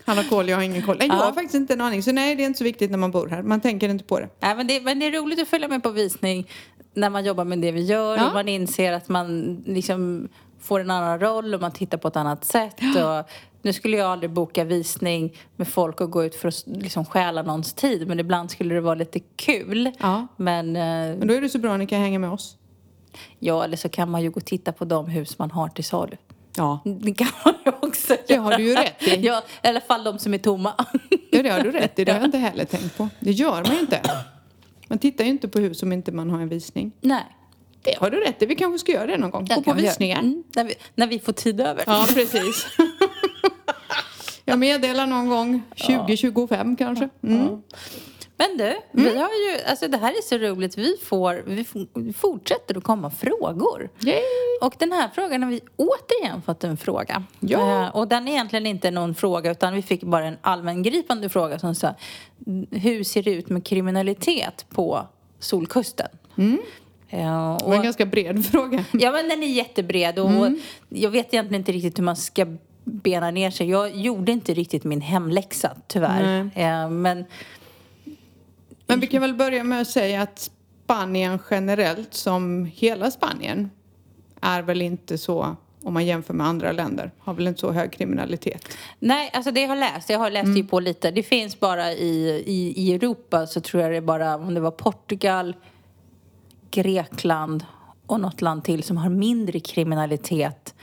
Han 0.05 0.17
har 0.17 0.23
koll, 0.23 0.49
jag 0.49 0.57
har 0.57 0.63
ingen 0.63 0.81
koll. 0.81 0.95
Nej, 0.99 1.07
jag 1.07 1.15
har 1.15 1.31
faktiskt 1.31 1.55
inte 1.55 1.73
en 1.73 1.81
aning. 1.81 2.03
Så 2.03 2.11
nej, 2.11 2.35
det 2.35 2.43
är 2.43 2.45
inte 2.45 2.57
så 2.57 2.63
viktigt 2.63 2.91
när 2.91 2.97
man 2.97 3.11
bor 3.11 3.27
här. 3.27 3.43
Man 3.43 3.61
tänker 3.61 3.89
inte 3.89 4.03
på 4.03 4.19
det. 4.19 4.29
Nej, 4.41 4.55
men, 4.55 4.67
det, 4.67 4.81
men 4.81 4.99
det 4.99 5.05
är 5.05 5.11
roligt 5.11 5.41
att 5.41 5.47
följa 5.47 5.67
med 5.67 5.83
på 5.83 5.89
visning 5.89 6.47
när 6.93 7.09
man 7.09 7.25
jobbar 7.25 7.45
med 7.45 7.59
det 7.59 7.71
vi 7.71 7.81
gör 7.83 8.17
Ja. 8.17 8.27
och 8.27 8.33
man 8.33 8.47
inser 8.47 8.93
att 8.93 9.09
man 9.09 9.55
liksom 9.65 10.27
får 10.63 10.79
en 10.79 10.91
annan 10.91 11.19
roll 11.19 11.53
och 11.53 11.61
man 11.61 11.71
tittar 11.71 11.97
på 11.97 12.07
ett 12.07 12.15
annat 12.15 12.45
sätt. 12.45 12.75
Och 12.81 13.29
nu 13.61 13.73
skulle 13.73 13.97
jag 13.97 14.11
aldrig 14.11 14.31
boka 14.31 14.63
visning 14.63 15.37
med 15.55 15.67
folk 15.67 16.01
och 16.01 16.11
gå 16.11 16.23
ut 16.23 16.35
för 16.35 16.47
att 16.47 16.63
liksom 16.67 17.05
stjäla 17.05 17.41
någons 17.41 17.73
tid 17.73 18.07
men 18.07 18.19
ibland 18.19 18.51
skulle 18.51 18.75
det 18.75 18.81
vara 18.81 18.95
lite 18.95 19.19
kul. 19.19 19.91
Ja. 19.99 20.27
Men 20.37 20.75
eh, 20.75 21.17
Men 21.17 21.27
då 21.27 21.33
är 21.33 21.41
det 21.41 21.49
så 21.49 21.59
bra 21.59 21.73
att 21.73 21.79
ni 21.79 21.87
kan 21.87 21.99
hänga 22.01 22.19
med 22.19 22.29
oss. 22.31 22.57
ja, 23.39 23.63
eller 23.63 23.77
så 23.77 23.89
kan 23.89 24.11
man 24.11 24.21
ju 24.21 24.29
gå 24.31 24.37
och 24.37 24.45
titta 24.45 24.71
på 24.71 24.85
de 24.85 25.07
hus 25.07 25.39
man 25.39 25.51
har 25.51 25.67
till 25.69 25.83
salu. 25.83 26.15
Ja. 26.57 26.79
Det 26.85 27.13
kan 27.13 27.27
man 27.45 27.53
ju 27.65 27.71
också 27.81 28.15
Det 28.27 28.35
har 28.35 28.57
du 28.57 28.63
ju 28.63 28.75
rätt 28.75 29.03
i. 29.07 29.15
Ja, 29.25 29.43
i 29.63 29.67
alla 29.67 29.81
fall 29.81 30.03
de 30.03 30.19
som 30.19 30.33
är 30.33 30.37
tomma. 30.37 30.73
Ja, 31.31 31.43
det 31.43 31.49
har 31.49 31.59
du 31.59 31.71
rätt 31.71 31.99
i. 31.99 32.05
Det 32.05 32.11
har 32.11 32.19
jag 32.19 32.25
inte 32.27 32.37
heller 32.37 32.65
tänkt 32.65 32.97
på. 32.97 33.09
Det 33.19 33.31
gör 33.31 33.63
man 33.63 33.73
ju 33.73 33.79
inte. 33.79 34.01
Man 34.87 34.99
tittar 34.99 35.23
ju 35.23 35.29
inte 35.29 35.47
på 35.47 35.59
hus 35.59 35.83
om 35.83 35.91
inte 35.93 36.11
man 36.11 36.29
har 36.29 36.39
en 36.39 36.49
visning. 36.49 36.91
Nej. 37.01 37.23
Det 37.83 37.95
har 37.99 38.09
du 38.09 38.19
rätt 38.19 38.41
i. 38.41 38.45
Vi 38.45 38.55
kanske 38.55 38.79
ska 38.79 38.91
göra 38.91 39.07
det 39.07 39.17
någon 39.17 39.31
gång. 39.31 39.45
Gå 39.45 39.61
på 39.61 39.73
visningar. 39.73 40.19
Mm, 40.19 40.43
när, 40.55 40.63
vi, 40.63 40.75
när 40.95 41.07
vi 41.07 41.19
får 41.19 41.33
tid 41.33 41.61
över. 41.61 41.83
Ja, 41.87 42.05
precis. 42.13 42.67
Jag 44.45 44.59
meddelar 44.59 45.07
någon 45.07 45.29
gång 45.29 45.61
2025 45.87 46.75
kanske. 46.75 47.09
Mm. 47.23 47.61
Men 48.37 48.57
du, 48.57 48.77
vi 48.91 49.17
har 49.17 49.29
ju, 49.29 49.63
alltså 49.69 49.87
det 49.87 49.97
här 49.97 50.11
är 50.11 50.21
så 50.21 50.37
roligt. 50.37 50.77
Vi, 50.77 50.97
får, 51.03 51.43
vi, 51.99 52.13
fortsätter 52.13 52.77
att 52.77 52.83
komma 52.83 53.11
frågor. 53.11 53.89
Yay! 53.99 54.21
Och 54.61 54.75
den 54.79 54.91
här 54.91 55.09
frågan 55.15 55.43
har 55.43 55.49
vi 55.49 55.61
återigen 55.75 56.41
fått 56.41 56.63
en 56.63 56.77
fråga. 56.77 57.23
Ja. 57.39 57.85
Eh, 57.85 57.95
och 57.95 58.07
den 58.07 58.27
är 58.27 58.31
egentligen 58.31 58.65
inte 58.65 58.91
någon 58.91 59.15
fråga 59.15 59.51
utan 59.51 59.73
vi 59.73 59.81
fick 59.81 60.03
bara 60.03 60.25
en 60.25 60.37
allmängripande 60.41 61.29
fråga 61.29 61.59
som 61.59 61.75
sa 61.75 61.95
Hur 62.71 63.03
ser 63.03 63.23
det 63.23 63.31
ut 63.31 63.49
med 63.49 63.65
kriminalitet 63.65 64.65
på 64.69 65.07
Solkusten? 65.39 66.09
Eh, 67.13 67.57
Det 67.59 67.65
var 67.65 67.75
en 67.75 67.83
ganska 67.83 68.05
bred 68.05 68.45
fråga. 68.51 68.85
Ja 68.91 69.11
men 69.11 69.29
den 69.29 69.43
är 69.43 69.47
jättebred 69.47 70.19
och 70.19 70.29
jag 70.89 71.09
vet 71.09 71.33
egentligen 71.33 71.61
inte 71.61 71.71
riktigt 71.71 71.99
hur 71.99 72.03
man 72.03 72.15
ska 72.15 72.45
bena 72.83 73.31
ner 73.31 73.51
sig. 73.51 73.69
Jag 73.69 73.95
gjorde 73.95 74.31
inte 74.31 74.53
riktigt 74.53 74.83
min 74.83 75.01
hemläxa 75.01 75.75
tyvärr. 75.87 76.49
Eh, 76.55 76.89
men 76.89 77.25
Men 78.87 78.99
vi 78.99 79.07
kan 79.07 79.21
väl 79.21 79.33
börja 79.33 79.63
med 79.63 79.81
att 79.81 79.87
säga 79.87 80.21
att 80.21 80.49
Spanien 80.83 81.39
generellt, 81.49 82.13
som 82.13 82.65
hela 82.65 83.11
Spanien, 83.11 83.69
är 84.41 84.61
väl 84.61 84.81
inte 84.81 85.17
så, 85.17 85.55
om 85.83 85.93
man 85.93 86.05
jämför 86.05 86.33
med 86.33 86.47
andra 86.47 86.71
länder, 86.71 87.11
har 87.19 87.33
väl 87.33 87.47
inte 87.47 87.59
så 87.59 87.71
hög 87.71 87.91
kriminalitet. 87.91 88.67
Nej, 88.99 89.29
alltså 89.33 89.51
det 89.51 89.61
jag 89.61 89.67
har 89.67 89.75
läst, 89.75 90.09
jag 90.09 90.19
har 90.19 90.31
läst 90.31 90.45
Mm. 90.45 90.57
ju 90.57 90.63
på 90.67 90.79
lite. 90.79 91.11
Det 91.11 91.23
finns 91.23 91.59
bara 91.59 91.91
i, 91.91 92.43
i, 92.45 92.73
i 92.77 92.93
Europa 92.93 93.47
så 93.47 93.61
tror 93.61 93.83
jag 93.83 93.91
det 93.91 93.97
är 93.97 94.01
bara, 94.01 94.35
om 94.35 94.53
det 94.53 94.59
var 94.59 94.71
Portugal, 94.71 95.55
Grekland 96.73 97.65
och 98.07 98.19
något 98.19 98.41
land 98.41 98.63
till 98.63 98.83
som 98.83 98.97
har 98.97 99.09
mindre 99.09 99.59
kriminalitet 99.59 100.73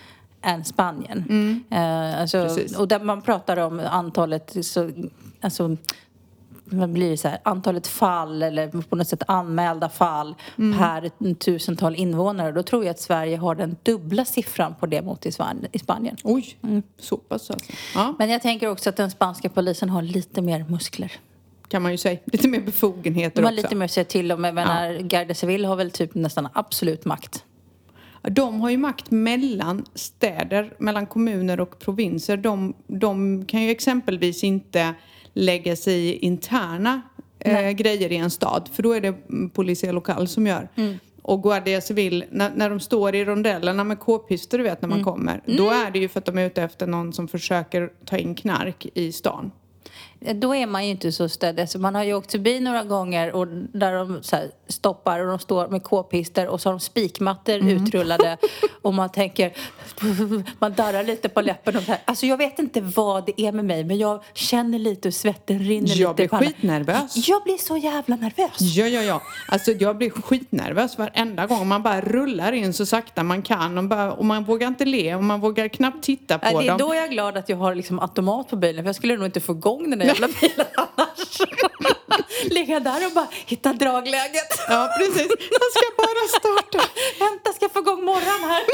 än 0.42 0.64
Spanien. 0.64 1.24
Eh, 1.70 2.20
alltså, 2.20 2.38
Mm. 2.38 2.66
Och 2.78 2.88
där 2.88 3.00
man 3.00 3.22
pratar 3.22 3.56
om 3.56 3.80
antalet, 3.90 4.56
så, 4.66 4.90
alltså 5.40 5.76
vad 6.64 6.90
blir 6.90 7.10
det 7.10 7.16
så 7.16 7.28
här, 7.28 7.38
antalet 7.42 7.86
fall 7.86 8.42
eller 8.42 8.68
på 8.82 8.96
något 8.96 9.08
sätt 9.08 9.22
anmälda 9.26 9.88
fall 9.88 10.34
Mm. 10.58 10.78
per 10.78 11.34
tusental 11.34 11.94
invånare. 11.96 12.52
Då 12.52 12.62
tror 12.62 12.84
jag 12.84 12.90
att 12.90 13.00
Sverige 13.00 13.36
har 13.36 13.54
den 13.54 13.76
dubbla 13.82 14.24
siffran 14.24 14.74
på 14.80 14.86
det 14.86 15.02
mot 15.02 15.26
i 15.26 15.32
Spanien. 15.78 16.16
Oj, 16.24 16.56
så 16.98 17.16
pass 17.16 17.50
alltså. 17.50 17.72
Ja, 17.94 18.14
Men 18.18 18.30
jag 18.30 18.42
tänker 18.42 18.68
också 18.70 18.88
att 18.90 18.96
den 18.96 19.10
spanska 19.10 19.48
polisen 19.48 19.90
har 19.90 20.02
lite 20.02 20.42
mer 20.42 20.64
muskler. 20.68 21.12
Kan 21.70 21.82
man 21.82 21.92
ju 21.92 21.98
säga. 21.98 22.18
Lite 22.24 22.48
mer 22.48 22.60
befogenheter 22.60 23.42
De 23.42 23.46
har 23.46 23.52
också. 23.52 23.62
lite 23.62 23.74
mer 23.74 23.84
att 23.84 23.90
säga 23.90 24.04
till 24.04 24.32
om. 24.32 24.44
Jag 24.44 24.54
menar, 24.54 24.98
Garde 24.98 25.34
Civil 25.34 25.64
har 25.64 25.76
väl 25.76 25.90
typ 25.90 26.14
nästan 26.14 26.48
absolut 26.52 27.04
makt. 27.04 27.44
De 28.22 28.60
har 28.60 28.70
ju 28.70 28.76
makt 28.76 29.10
mellan 29.10 29.84
städer, 29.94 30.74
mellan 30.78 31.06
kommuner 31.06 31.60
och 31.60 31.78
provinser. 31.78 32.36
De, 32.36 32.74
de 32.86 33.44
kan 33.44 33.62
ju 33.62 33.70
exempelvis 33.70 34.44
inte 34.44 34.94
lägga 35.32 35.76
sig 35.76 36.08
i 36.08 36.18
interna 36.18 37.02
eh, 37.38 37.70
grejer 37.70 38.12
i 38.12 38.16
en 38.16 38.30
stad, 38.30 38.68
för 38.72 38.82
då 38.82 38.92
är 38.92 39.00
det 39.00 39.08
mm, 39.08 39.50
Policia 39.50 39.92
Lokal 39.92 40.28
som 40.28 40.46
gör. 40.46 40.68
Och 41.22 41.42
Guardia 41.42 41.80
Civil, 41.80 42.24
när, 42.30 42.50
när 42.54 42.70
de 42.70 42.80
står 42.80 43.14
i 43.14 43.24
rondellerna 43.24 43.84
med 43.84 43.98
k-pistor, 43.98 44.58
du 44.58 44.64
vet 44.64 44.82
när 44.82 44.88
man 44.88 45.04
kommer, 45.04 45.40
då 45.46 45.70
är 45.70 45.90
det 45.90 45.98
ju 45.98 46.08
för 46.08 46.18
att 46.18 46.24
de 46.24 46.38
är 46.38 46.46
ute 46.46 46.62
efter 46.62 46.86
någon 46.86 47.12
som 47.12 47.28
försöker 47.28 47.90
ta 48.04 48.16
in 48.16 48.34
knark 48.34 48.86
i 48.94 49.12
stan. 49.12 49.50
Då 50.20 50.54
är 50.54 50.66
man 50.66 50.84
ju 50.84 50.90
inte 50.90 51.12
så 51.12 51.28
stöddig. 51.28 51.68
Så 51.68 51.78
man 51.78 51.94
har 51.94 52.04
ju 52.04 52.14
åkt 52.14 52.30
förbi 52.32 52.60
några 52.60 52.84
gånger 52.84 53.32
och 53.32 53.46
där 53.72 53.92
de 53.92 54.20
stoppar 54.68 55.20
och 55.20 55.26
de 55.26 55.38
står 55.38 55.68
med 55.68 55.82
k-pister 55.82 56.48
och 56.48 56.60
så 56.60 56.68
har 56.68 56.72
de 56.72 56.80
spikmattor 56.80 57.70
utrullade 57.70 58.36
och 58.82 58.94
man 58.94 59.08
tänker, 59.08 59.52
man 60.58 60.74
darrar 60.74 61.04
lite 61.04 61.28
på 61.28 61.40
läppen 61.40 61.76
och 61.76 61.82
så 61.82 61.90
här. 61.90 62.00
Alltså 62.04 62.26
jag 62.26 62.36
vet 62.36 62.58
inte 62.58 62.80
vad 62.80 63.26
det 63.26 63.40
är 63.40 63.52
med 63.52 63.64
mig 63.64 63.84
men 63.84 63.98
jag 63.98 64.22
känner 64.34 64.78
lite 64.78 65.08
hur 65.08 65.12
svetten 65.12 65.58
rinner 65.58 65.88
lite 65.88 66.00
Jag 66.00 66.16
blir 66.16 66.28
skitnervös. 66.28 67.28
Jag 67.28 67.42
blir 67.42 67.56
så 67.56 67.76
jävla 67.76 68.16
nervös. 68.16 68.60
Ja, 68.60 68.86
ja, 68.86 69.02
ja. 69.02 69.22
Alltså 69.48 69.72
jag 69.72 69.96
blir 69.96 70.10
skitnervös 70.10 70.98
varenda 70.98 71.46
gång. 71.46 71.68
Man 71.68 71.82
bara 71.82 72.00
rullar 72.00 72.52
in 72.52 72.72
så 72.72 72.86
sakta 72.86 73.22
man 73.22 73.42
kan 73.42 73.78
och, 73.78 73.84
bara, 73.84 74.12
och 74.12 74.24
man 74.24 74.44
vågar 74.44 74.68
inte 74.68 74.84
le 74.84 75.14
och 75.14 75.24
man 75.24 75.40
vågar 75.40 75.68
knappt 75.68 76.04
titta 76.04 76.38
på 76.38 76.46
Nej, 76.46 76.54
det 76.54 76.64
är 76.64 76.68
dem. 76.68 76.88
då 76.88 76.94
jag 76.94 77.04
är 77.04 77.08
glad 77.08 77.36
att 77.36 77.48
jag 77.48 77.56
har 77.56 77.74
liksom 77.74 77.98
automat 77.98 78.48
på 78.48 78.56
bilen 78.56 78.84
för 78.84 78.88
jag 78.88 78.96
skulle 78.96 79.16
nog 79.16 79.24
inte 79.24 79.40
få 79.40 79.52
igång 79.52 79.90
den 79.90 79.98
där 79.98 80.09
jävla 80.10 80.28
bilen 80.40 80.66
annars. 80.74 81.38
Ligga 82.50 82.80
där 82.80 83.06
och 83.06 83.12
bara 83.12 83.28
hitta 83.46 83.72
dragläget. 83.72 84.48
Ja, 84.68 84.94
precis. 84.98 85.26
Jag 85.50 85.72
ska 85.72 85.82
bara 85.96 86.28
starta. 86.40 86.88
Vänta, 87.18 87.52
ska 87.52 87.64
jag 87.64 87.72
få 87.72 87.78
igång 87.78 88.04
morgon 88.04 88.50
här? 88.50 88.62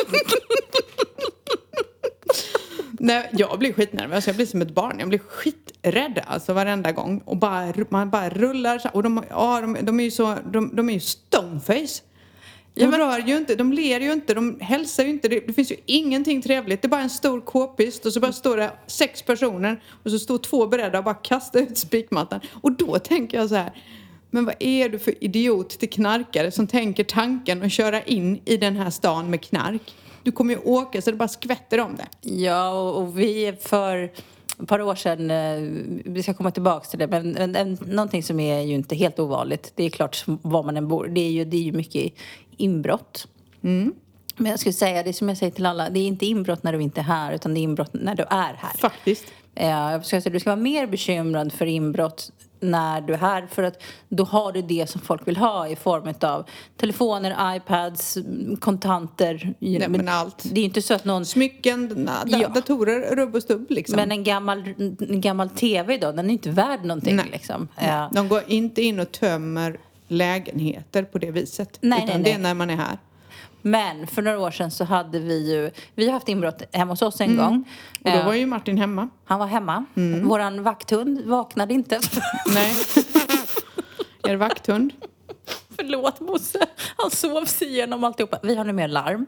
Nej, 3.00 3.28
jag 3.32 3.58
blir 3.58 3.72
skitnervös. 3.72 4.26
Jag 4.26 4.36
blir 4.36 4.46
som 4.46 4.62
ett 4.62 4.70
barn. 4.74 4.96
Jag 4.98 5.08
blir 5.08 5.18
skiträdd 5.18 6.22
alltså 6.26 6.52
varenda 6.52 6.92
gång. 6.92 7.22
Och 7.24 7.36
bara, 7.36 7.72
man 7.88 8.10
bara 8.10 8.30
rullar. 8.30 8.78
så- 8.78 8.88
Och 8.92 9.02
de, 9.02 9.24
ja, 9.30 9.60
de, 9.60 9.76
de 9.82 10.00
är 10.00 10.04
ju 10.04 10.10
så, 10.10 10.36
de, 10.52 10.76
de 10.76 10.88
är 10.88 10.92
ju 10.94 11.00
stoneface. 11.00 12.02
De 12.76 12.82
Ja, 12.82 12.90
men- 12.90 13.00
rör 13.00 13.18
ju 13.18 13.36
inte, 13.36 13.54
de 13.54 13.72
ler 13.72 14.00
ju 14.00 14.12
inte, 14.12 14.34
de 14.34 14.60
hälsar 14.60 15.04
ju 15.04 15.10
inte. 15.10 15.28
Det, 15.28 15.40
det 15.46 15.52
finns 15.52 15.72
ju 15.72 15.76
ingenting 15.86 16.42
trevligt. 16.42 16.82
Det 16.82 16.86
är 16.86 16.90
bara 16.90 17.00
en 17.00 17.10
stor 17.10 17.40
k-pist 17.40 18.06
och 18.06 18.12
så 18.12 18.20
bara 18.20 18.32
står 18.32 18.56
det 18.56 18.70
sex 18.86 19.22
personer 19.22 19.82
och 20.02 20.10
så 20.10 20.18
står 20.18 20.38
två 20.38 20.66
beredda 20.66 20.98
att 20.98 21.04
bara 21.04 21.14
kasta 21.14 21.58
ut 21.58 21.78
spikmattan. 21.78 22.40
Och 22.62 22.72
då 22.72 22.98
tänker 22.98 23.38
jag 23.38 23.48
så 23.48 23.54
här. 23.54 23.72
Men 24.30 24.44
vad 24.44 24.54
är 24.58 24.88
du 24.88 24.98
för 24.98 25.24
idiot 25.24 25.68
till 25.70 25.90
knarkare 25.90 26.50
som 26.50 26.66
tänker 26.66 27.04
tanken 27.04 27.62
att 27.62 27.72
köra 27.72 28.02
in 28.02 28.40
i 28.44 28.56
den 28.56 28.76
här 28.76 28.90
stan 28.90 29.30
med 29.30 29.42
knark? 29.42 29.94
Du 30.22 30.32
kommer 30.32 30.54
ju 30.54 30.60
åka 30.60 31.02
så 31.02 31.10
det 31.10 31.16
bara 31.16 31.28
skvätter 31.28 31.80
om 31.80 31.96
det. 31.96 32.30
Ja, 32.30 32.70
och, 32.70 33.02
och 33.02 33.18
vi 33.18 33.54
för 33.60 34.10
ett 34.62 34.68
par 34.68 34.80
år 34.80 34.94
sedan, 34.94 35.30
eh, 35.30 35.70
vi 36.04 36.22
ska 36.22 36.34
komma 36.34 36.50
tillbaka 36.50 36.86
till 36.88 36.98
det, 36.98 37.06
men 37.06 37.36
en, 37.36 37.56
en, 37.56 37.78
någonting 37.86 38.22
som 38.22 38.40
är 38.40 38.60
ju 38.60 38.74
inte 38.74 38.96
helt 38.96 39.18
ovanligt, 39.18 39.72
det 39.74 39.84
är 39.84 39.90
klart 39.90 40.24
var 40.26 40.62
man 40.62 40.76
än 40.76 40.88
bor, 40.88 41.06
det 41.06 41.20
är 41.20 41.30
ju, 41.30 41.44
det 41.44 41.56
är 41.56 41.62
ju 41.62 41.72
mycket 41.72 42.12
inbrott. 42.56 43.26
Men 44.38 44.50
jag 44.50 44.60
skulle 44.60 44.72
säga, 44.72 45.02
det 45.02 45.12
som 45.12 45.28
jag 45.28 45.38
säger 45.38 45.52
till 45.52 45.66
alla, 45.66 45.90
det 45.90 45.98
är 46.00 46.06
inte 46.06 46.26
inbrott 46.26 46.62
när 46.62 46.72
du 46.72 46.82
inte 46.82 47.00
är 47.00 47.04
här 47.04 47.32
utan 47.32 47.54
det 47.54 47.60
är 47.60 47.62
inbrott 47.62 47.90
när 47.92 48.14
du 48.14 48.22
är 48.22 48.54
här. 48.54 48.76
Faktiskt. 48.78 49.24
Eh, 49.54 49.68
jag 49.68 50.06
ska 50.06 50.20
säga, 50.20 50.32
du 50.32 50.40
ska 50.40 50.50
vara 50.50 50.60
mer 50.60 50.86
bekymrad 50.86 51.52
för 51.52 51.66
inbrott 51.66 52.32
när 52.60 53.00
du 53.00 53.12
är 53.14 53.18
här 53.18 53.46
för 53.50 53.62
att 53.62 53.82
då 54.08 54.24
har 54.24 54.52
du 54.52 54.62
det 54.62 54.90
som 54.90 55.00
folk 55.00 55.28
vill 55.28 55.36
ha 55.36 55.68
i 55.68 55.76
form 55.76 56.14
av 56.20 56.44
telefoner, 56.76 57.56
iPads, 57.56 58.18
kontanter. 58.60 59.54
Nej, 59.58 59.88
men 59.88 60.08
allt. 60.08 60.44
Det 60.52 60.60
är 60.60 60.64
inte 60.64 60.82
så 60.82 60.94
att 60.94 61.04
någon... 61.04 61.26
Smycken, 61.26 62.04
da, 62.06 62.12
Ja. 62.26 62.48
datorer, 62.48 63.16
rubb 63.16 63.34
och 63.34 63.42
stubb 63.42 63.66
liksom. 63.70 63.96
Men 63.96 64.12
en 64.12 64.24
gammal, 64.24 64.64
en 65.08 65.20
gammal 65.20 65.48
TV 65.50 65.96
då, 65.98 66.12
den 66.12 66.26
är 66.30 66.32
inte 66.32 66.50
värd 66.50 66.84
någonting 66.84 67.16
Nej. 67.16 67.26
liksom. 67.32 67.68
Eh, 67.76 68.08
De 68.12 68.28
går 68.28 68.42
inte 68.46 68.82
in 68.82 69.00
och 69.00 69.12
tömmer 69.12 69.78
lägenheter 70.08 71.02
på 71.02 71.18
det 71.18 71.30
viset. 71.30 71.78
Nej, 71.80 72.04
utan 72.04 72.14
nej, 72.22 72.24
det 72.24 72.30
är 72.30 72.34
nej. 72.34 72.42
när 72.42 72.54
man 72.54 72.70
är 72.70 72.76
här. 72.76 72.98
Men 73.62 74.06
för 74.06 74.22
några 74.22 74.38
år 74.40 74.50
sedan 74.50 74.70
så 74.70 74.84
hade 74.84 75.18
vi 75.18 75.52
ju, 75.52 75.70
vi 75.94 76.06
har 76.06 76.12
haft 76.12 76.28
inbrott 76.28 76.62
hemma 76.72 76.92
hos 76.92 77.02
oss 77.02 77.20
en 77.20 77.36
gång. 77.36 77.46
Mm. 77.54 77.64
Och 78.04 78.10
då 78.10 78.18
Eh, 78.18 78.26
var 78.26 78.34
ju 78.34 78.46
Martin 78.46 78.78
hemma. 78.78 79.08
Han 79.24 79.38
var 79.38 79.46
hemma. 79.46 79.84
Våran 80.22 80.62
vakthund 80.62 81.20
vaknade 81.24 81.74
inte. 81.74 82.00
Nej. 82.54 82.72
är 84.22 84.28
det 84.30 84.36
vakthund? 84.36 84.92
Förlåt 85.76 86.18
Bosse. 86.18 86.66
Han 86.96 87.10
sov 87.10 87.44
sig 87.44 87.68
igenom 87.68 88.04
alltihopa. 88.04 88.38
Vi 88.42 88.54
har 88.54 88.64
nu 88.64 88.72
mer 88.72 88.88
larm. 88.88 89.26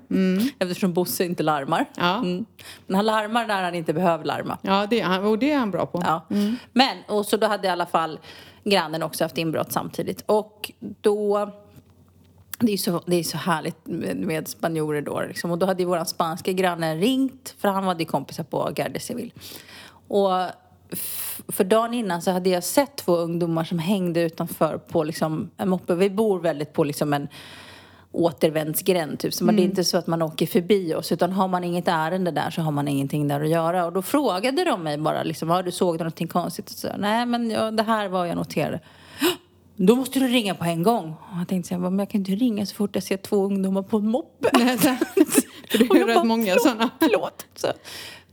Eftersom 0.58 0.92
Bosse 0.92 1.24
inte 1.24 1.42
larmar. 1.42 1.84
Ja. 1.96 2.16
Mm. 2.16 2.44
Men 2.86 2.96
han 2.96 3.06
larmar 3.06 3.46
när 3.46 3.62
han 3.62 3.74
inte 3.74 3.92
behöver 3.92 4.24
larma. 4.24 4.58
Ja, 4.62 4.86
det 4.90 5.00
är 5.00 5.04
han, 5.04 5.24
och 5.24 5.38
det 5.38 5.50
är 5.52 5.58
han 5.58 5.70
bra 5.70 5.86
på. 5.86 6.02
Ja. 6.06 6.26
Men, 6.72 6.96
och 7.08 7.26
så 7.26 7.36
då 7.36 7.46
hade 7.46 7.68
i 7.68 7.70
alla 7.70 7.86
fall 7.86 8.18
grannen 8.70 9.02
också 9.02 9.24
haft 9.24 9.38
inbrott 9.38 9.72
samtidigt. 9.72 10.22
Och 10.26 10.72
då... 10.78 11.50
Det 12.60 12.72
är 12.72 12.76
så, 12.76 13.02
det 13.06 13.16
är 13.16 13.22
så 13.22 13.36
härligt 13.36 13.86
med, 13.86 14.16
med 14.16 14.48
spanjorer 14.48 15.02
då. 15.02 15.20
Liksom. 15.20 15.50
Och 15.50 15.58
då 15.58 15.66
hade 15.66 15.82
ju 15.82 15.88
vår 15.88 16.04
spanska 16.04 16.52
granne 16.52 16.96
ringt, 16.96 17.54
för 17.58 17.68
han 17.68 17.84
hade 17.84 18.02
ju 18.02 18.06
kompisar 18.06 18.44
på 18.44 18.70
Garde 18.74 19.00
Civil. 19.00 19.32
Och 20.08 20.30
för 21.48 21.64
dagen 21.64 21.94
innan 21.94 22.22
så 22.22 22.30
hade 22.30 22.50
jag 22.50 22.64
sett 22.64 22.96
två 22.96 23.16
ungdomar 23.16 23.64
som 23.64 23.78
hängde 23.78 24.20
utanför 24.20 24.78
på 24.78 25.04
liksom 25.04 25.50
en 25.56 25.68
moppe. 25.68 25.94
Vi 25.94 26.10
bor 26.10 26.40
väldigt 26.40 26.72
på 26.72 26.84
liksom 26.84 27.12
en 27.12 27.28
återvändsgränd 28.12 29.18
typ. 29.18 29.34
Så 29.34 29.44
man, 29.44 29.56
det 29.56 29.62
är 29.62 29.64
inte 29.64 29.84
så 29.84 29.98
att 29.98 30.06
man 30.06 30.22
åker 30.22 30.46
förbi 30.46 30.94
oss 30.94 31.12
utan 31.12 31.32
har 31.32 31.48
man 31.48 31.64
inget 31.64 31.88
ärende 31.88 32.30
där 32.30 32.50
så 32.50 32.62
har 32.62 32.70
man 32.72 32.88
ingenting 32.88 33.28
där 33.28 33.40
att 33.40 33.48
göra. 33.48 33.86
Och 33.86 33.92
då 33.92 34.02
frågade 34.02 34.64
de 34.64 34.82
mig 34.82 34.98
bara 34.98 35.22
liksom, 35.22 35.50
ja 35.50 35.62
du 35.62 35.70
såg 35.72 35.94
du 35.94 35.98
någonting 35.98 36.28
konstigt? 36.28 36.70
Och 36.70 36.76
så, 36.76 36.88
Nej 36.98 37.26
men 37.26 37.50
ja, 37.50 37.70
det 37.70 37.82
här 37.82 38.08
var 38.08 38.26
jag 38.26 38.36
noterade. 38.36 38.80
Då 39.80 39.96
måste 39.96 40.18
du 40.20 40.28
ringa 40.28 40.54
på 40.54 40.64
en 40.64 40.82
gång. 40.82 41.10
Och 41.32 41.40
jag 41.40 41.48
tänkte 41.48 41.68
så 41.68 41.74
här, 41.74 41.80
men 41.80 41.98
jag 41.98 42.10
kan 42.10 42.18
inte 42.20 42.32
ringa 42.32 42.66
så 42.66 42.74
fort 42.74 42.90
jag 42.94 43.02
ser 43.04 43.16
två 43.16 43.36
ungdomar 43.44 43.82
på 43.82 43.96
en 43.96 44.08
moppe. 44.08 44.48
För 45.70 45.78
det 45.78 45.84
är 45.84 46.06
rätt 46.06 46.16
bara, 46.16 46.24
många 46.24 46.44
"Förlåt, 46.46 46.62
sådana. 46.62 46.90
Förlåt. 47.00 47.46
Så. 47.54 47.66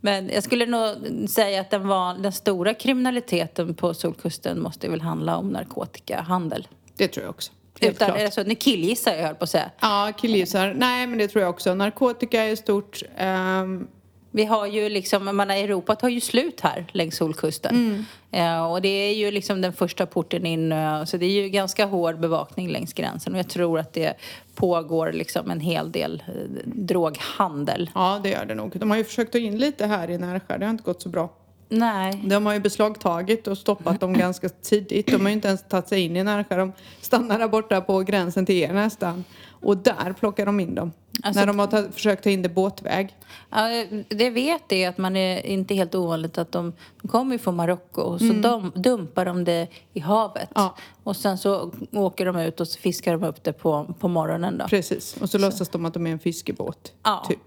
Men 0.01 0.29
jag 0.29 0.43
skulle 0.43 0.65
nog 0.65 0.95
säga 1.29 1.61
att 1.61 1.69
den, 1.69 1.87
var, 1.87 2.13
den 2.13 2.31
stora 2.31 2.73
kriminaliteten 2.73 3.73
på 3.75 3.93
Solkusten 3.93 4.61
måste 4.61 4.89
väl 4.89 5.01
handla 5.01 5.37
om 5.37 5.49
narkotikahandel. 5.49 6.67
Det 6.97 7.07
tror 7.07 7.23
jag 7.23 7.29
också. 7.29 7.51
Utan, 7.81 8.07
klart. 8.07 8.21
alltså, 8.21 8.43
nu 8.43 8.55
killgissar 8.55 9.13
jag, 9.13 9.23
höll 9.25 9.35
på 9.35 9.43
att 9.43 9.49
säga. 9.49 9.71
Ja, 9.81 10.11
killgissar. 10.17 10.73
Nej, 10.77 11.07
men 11.07 11.17
det 11.17 11.27
tror 11.27 11.41
jag 11.41 11.49
också. 11.49 11.73
Narkotika 11.75 12.43
är 12.43 12.55
stort. 12.55 13.01
Ehm, 13.17 13.87
Vi 14.31 14.45
har 14.45 14.67
ju 14.67 14.89
liksom, 14.89 15.25
jag 15.27 15.35
menar, 15.35 15.55
Europa 15.55 15.95
tar 15.95 16.09
ju 16.09 16.21
slut 16.21 16.61
här 16.61 16.85
längs 16.91 17.15
Solkusten. 17.17 18.05
Eh, 18.31 18.71
och 18.71 18.81
det 18.81 18.87
är 18.89 19.13
ju 19.13 19.31
liksom 19.31 19.61
den 19.61 19.73
första 19.73 20.05
porten 20.05 20.45
in. 20.45 20.71
eh, 20.71 21.03
Så 21.05 21.17
det 21.17 21.25
är 21.25 21.29
ju 21.43 21.49
ganska 21.49 21.85
hård 21.85 22.19
bevakning 22.19 22.69
längs 22.69 22.93
gränsen. 22.93 23.33
Och 23.33 23.39
jag 23.39 23.49
tror 23.49 23.79
att 23.79 23.93
det 23.93 24.13
pågår 24.55 25.11
liksom 25.11 25.51
en 25.51 25.59
hel 25.59 25.91
del 25.91 26.23
eh, 26.27 26.33
droghandel. 26.65 27.89
ja, 27.95 28.19
det 28.23 28.29
gör 28.29 28.45
det 28.45 28.55
nog. 28.55 28.79
De 28.79 28.89
har 28.89 28.97
ju 28.97 29.03
försökt 29.03 29.35
att 29.35 29.41
in 29.41 29.57
lite 29.57 29.85
här 29.85 30.09
i 30.09 30.17
Närsjö. 30.17 30.57
Det 30.57 30.65
har 30.65 30.71
inte 30.71 30.83
gått 30.83 31.01
så 31.01 31.09
bra. 31.09 31.29
Nej. 31.69 32.21
De 32.25 32.45
har 32.45 32.53
ju 32.53 32.59
beslagtagit 32.59 33.47
och 33.47 33.57
stoppat 33.57 33.99
dem 33.99 34.13
ganska 34.13 34.49
tidigt. 34.49 35.07
De 35.07 35.21
har 35.21 35.27
ju 35.29 35.33
inte 35.33 35.47
ens 35.47 35.63
tagit 35.69 35.87
sig 35.87 36.01
in 36.01 36.15
i 36.17 36.23
Närsjö. 36.23 36.57
De 36.57 36.71
stannar 37.01 37.39
där 37.39 37.47
borta 37.47 37.81
på 37.81 37.99
gränsen 37.99 38.45
till 38.45 38.55
er 38.55 38.73
nästan. 38.73 39.23
Och 39.61 39.77
där 39.77 40.13
plockar 40.19 40.45
de 40.45 40.59
in 40.59 40.75
dem. 40.75 40.91
Alltså- 41.23 41.39
när 41.39 41.47
de 41.47 41.59
har 41.59 41.67
ta- 41.67 41.91
försökt 41.91 42.23
ta 42.23 42.29
in 42.29 42.41
det 42.41 42.49
båtväg. 42.49 43.15
Ja, 43.49 43.85
det 44.09 44.29
vet 44.29 44.71
är 44.71 44.89
att 44.89 44.97
man 44.97 45.15
är 45.15 45.45
inte 45.45 45.75
helt 45.75 45.95
ovanligt 45.95 46.37
att 46.37 46.51
de, 46.51 46.73
de 47.01 47.07
kommer 47.07 47.31
ju 47.35 47.39
från 47.39 47.55
Marocko 47.55 48.01
och 48.01 48.19
så 48.19 48.25
dum, 48.33 48.71
dumpar 48.75 49.25
de 49.25 49.43
det 49.43 49.67
i 49.93 49.99
havet. 49.99 50.49
Ja. 50.55 50.75
Och 51.03 51.15
sen 51.15 51.37
så 51.37 51.71
åker 51.91 52.25
de 52.25 52.35
ut 52.39 52.59
och 52.59 52.67
så 52.67 52.79
fiskar 52.79 53.11
de 53.17 53.23
upp 53.23 53.43
det 53.43 53.53
på, 53.53 53.95
på 53.99 54.07
morgonen 54.07 54.57
då. 54.57 54.67
Precis. 54.67 55.17
Och 55.21 55.29
så, 55.29 55.37
låtsas 55.37 55.69
de 55.69 55.85
att 55.85 55.93
de 55.93 56.07
är 56.07 56.11
en 56.11 56.19
fiskebåt. 56.19 56.93
Ja. 57.03 57.25
Typ. 57.29 57.39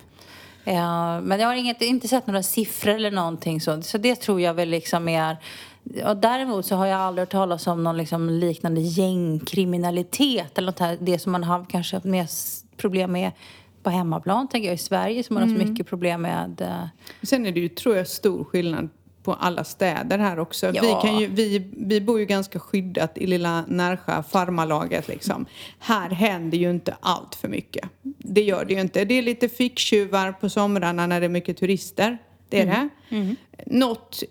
Men 1.22 1.40
jag 1.40 1.46
har 1.46 1.54
inget, 1.54 1.82
inte 1.82 2.08
sett 2.08 2.26
några 2.26 2.42
siffror 2.42 2.94
eller 2.94 3.10
någonting 3.10 3.60
så. 3.60 3.82
Så 3.82 3.98
det 3.98 4.14
tror 4.14 4.40
jag 4.40 4.54
väl 4.54 4.68
liksom 4.68 5.08
är... 5.08 5.36
Och 6.06 6.16
däremot 6.16 6.66
så 6.66 6.76
har 6.76 6.86
jag 6.86 7.00
aldrig 7.00 7.22
hört 7.22 7.32
talas 7.32 7.66
om 7.66 7.84
någon 7.84 7.96
liksom 7.96 8.30
liknande 8.30 8.80
gängkriminalitet 8.80 10.58
eller 10.58 10.66
något 10.66 10.78
här. 10.78 10.96
Det 11.00 11.18
som 11.18 11.32
man 11.32 11.44
har 11.44 11.66
kanske 11.70 12.00
mer 12.04 12.26
problem 12.76 13.12
med 13.12 13.30
på 13.82 13.90
hemmaplan, 13.90 14.48
tänker 14.48 14.68
jag, 14.68 14.74
i 14.74 14.78
Sverige 14.78 15.22
som 15.22 15.34
man 15.34 15.42
har 15.42 15.58
så 15.58 15.64
mycket 15.64 15.86
problem 15.86 16.22
med. 16.22 16.60
eh, 16.60 16.86
Sen 17.22 17.46
är 17.46 17.52
det 17.52 17.60
ju, 17.60 17.68
tror 17.68 17.96
jag, 17.96 18.08
stor 18.08 18.44
skillnad 18.44 18.88
på 19.22 19.34
alla 19.34 19.64
städer 19.64 20.18
här 20.18 20.38
också. 20.38 20.66
Ja. 20.66 20.82
Vi, 20.82 21.08
kan 21.08 21.20
ju, 21.20 21.26
vi, 21.26 21.70
vi 21.76 22.00
bor 22.00 22.20
ju 22.20 22.26
ganska 22.26 22.58
skyddat 22.58 23.18
i 23.18 23.26
lilla 23.26 23.64
Närsjö, 23.68 24.22
farmarlaget 24.22 25.08
liksom. 25.08 25.46
Här 25.78 26.10
händer 26.10 26.58
ju 26.58 26.70
inte 26.70 26.96
allt 27.00 27.34
för 27.34 27.48
mycket. 27.48 27.88
Det 28.18 28.42
gör 28.42 28.64
det 28.64 28.74
ju 28.74 28.80
inte. 28.80 29.04
Det 29.04 29.14
är 29.14 29.22
lite 29.22 29.48
ficktjuvar 29.48 30.32
på 30.32 30.48
somrarna 30.48 31.06
när 31.06 31.20
det 31.20 31.26
är 31.26 31.30
mycket 31.30 31.56
turister. 31.56 32.18
Det 32.48 32.60
är 32.60 32.66
det. 32.66 32.88
Något 33.66 34.22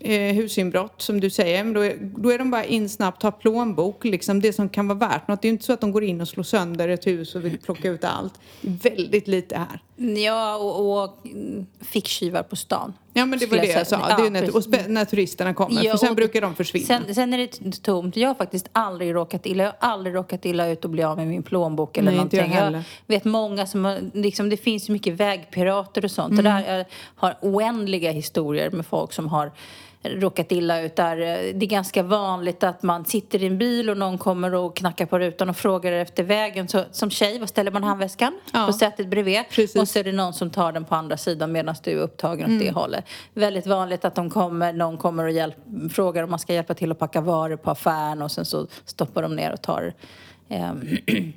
eh, 0.00 0.34
husinbrott 0.34 1.02
som 1.02 1.20
du 1.20 1.30
säger, 1.30 1.64
men 1.64 1.72
då 1.72 1.80
är, 1.80 1.96
då 2.00 2.30
är 2.30 2.38
de 2.38 2.50
bara 2.50 2.64
in 2.64 2.88
snabbt, 2.88 3.20
tar 3.20 3.30
plånbok, 3.30 4.04
liksom 4.04 4.40
det 4.40 4.52
som 4.52 4.68
kan 4.68 4.88
vara 4.88 4.98
värt 4.98 5.28
något. 5.28 5.42
Det 5.42 5.46
är 5.46 5.50
ju 5.50 5.52
inte 5.52 5.64
så 5.64 5.72
att 5.72 5.80
de 5.80 5.92
går 5.92 6.04
in 6.04 6.20
och 6.20 6.28
slår 6.28 6.44
sönder 6.44 6.88
ett 6.88 7.06
hus 7.06 7.34
och 7.34 7.44
vill 7.44 7.58
plocka 7.58 7.88
ut 7.88 8.04
allt. 8.04 8.34
Det 8.60 8.68
är 8.68 8.96
väldigt 8.96 9.28
lite 9.28 9.58
här. 9.58 9.80
Ja, 10.24 10.56
och, 10.56 11.02
och 11.02 11.26
mm, 11.26 11.66
ficktjuvar 11.80 12.42
på 12.42 12.56
stan. 12.56 12.92
Ja 13.12 13.26
men 13.26 13.38
det 13.38 13.46
var 13.46 13.58
det 13.58 13.66
jag 13.66 13.86
sa. 13.86 14.16
det 14.16 14.26
är 14.26 14.30
när, 14.30 14.88
när 14.88 15.04
turisterna 15.04 15.54
kommer. 15.54 15.82
Ja, 15.82 15.90
för 15.90 15.98
sen 15.98 16.14
brukar 16.14 16.40
de 16.40 16.54
försvinna. 16.54 16.86
Sen, 16.86 17.14
sen 17.14 17.34
är 17.34 17.38
det 17.38 17.82
tomt. 17.82 18.16
Jag 18.16 18.28
har 18.28 18.34
faktiskt 18.34 18.68
aldrig 18.72 19.14
råkat 19.14 19.46
illa. 19.46 19.62
Jag 19.62 19.72
har 19.78 19.92
aldrig 19.92 20.14
råkat 20.14 20.44
illa 20.44 20.68
ut 20.68 20.84
och 20.84 20.90
bli 20.90 21.02
av 21.02 21.16
med 21.16 21.26
min 21.26 21.42
plånbok 21.42 21.96
eller 21.96 22.10
Nej, 22.10 22.20
inte 22.20 22.36
någonting. 22.36 22.56
jag 22.56 22.64
heller. 22.64 22.84
vet 23.06 23.24
många 23.24 23.66
som 23.66 23.84
har, 23.84 23.98
liksom, 24.14 24.48
det 24.50 24.56
finns 24.56 24.88
ju 24.88 24.92
mycket 24.92 25.14
vägpirater 25.14 26.04
och 26.04 26.10
sånt. 26.10 26.32
Mm. 26.32 26.38
Och 26.38 26.52
där 26.52 26.76
jag 26.76 26.84
har 27.16 27.36
oändliga 27.42 28.10
historier 28.10 28.70
med 28.70 28.86
folk 28.86 29.12
som 29.12 29.28
har 29.28 29.52
råkat 30.02 30.52
illa 30.52 30.80
ut 30.82 30.96
där. 30.96 31.16
Det 31.52 31.66
är 31.66 31.68
ganska 31.68 32.02
vanligt 32.02 32.62
att 32.64 32.82
man 32.82 33.04
sitter 33.04 33.42
i 33.42 33.46
en 33.46 33.58
bil 33.58 33.90
och 33.90 33.96
någon 33.96 34.18
kommer 34.18 34.54
och 34.54 34.76
knackar 34.76 35.06
på 35.06 35.18
rutan 35.18 35.48
och 35.50 35.56
frågar 35.56 35.92
efter 35.92 36.22
vägen. 36.22 36.68
Så, 36.68 36.84
som 36.90 37.10
tjej, 37.10 37.38
vad 37.38 37.48
ställer 37.48 37.70
man 37.70 37.84
handväskan? 37.84 38.38
Ja. 38.52 38.66
På 38.66 38.72
sätet 38.72 39.08
bredvid. 39.08 39.40
Precis. 39.50 39.76
Och 39.76 39.88
så 39.88 39.98
är 39.98 40.04
det 40.04 40.12
någon 40.12 40.32
som 40.32 40.50
tar 40.50 40.72
den 40.72 40.84
på 40.84 40.94
andra 40.94 41.16
sidan 41.16 41.52
medan 41.52 41.74
du 41.84 41.90
är 41.90 41.96
upptagen 41.96 42.44
åt 42.44 42.48
Mm. 42.48 42.64
det 42.64 42.70
hållet. 42.70 43.04
Väldigt 43.34 43.66
vanligt 43.66 44.04
att 44.04 44.14
de 44.14 44.30
kommer, 44.30 44.72
någon 44.72 44.96
kommer 44.98 45.24
och 45.24 45.30
hjälp, 45.30 45.56
frågar 45.92 46.22
om 46.22 46.30
man 46.30 46.38
ska 46.38 46.54
hjälpa 46.54 46.74
till 46.74 46.90
att 46.92 46.98
packa 46.98 47.20
varor 47.20 47.56
på 47.56 47.70
affären 47.70 48.22
och 48.22 48.30
sen 48.30 48.44
så 48.44 48.66
stoppar 48.84 49.22
de 49.22 49.36
ner 49.36 49.52
och 49.52 49.62
tar 49.62 49.92
eh, 50.48 50.72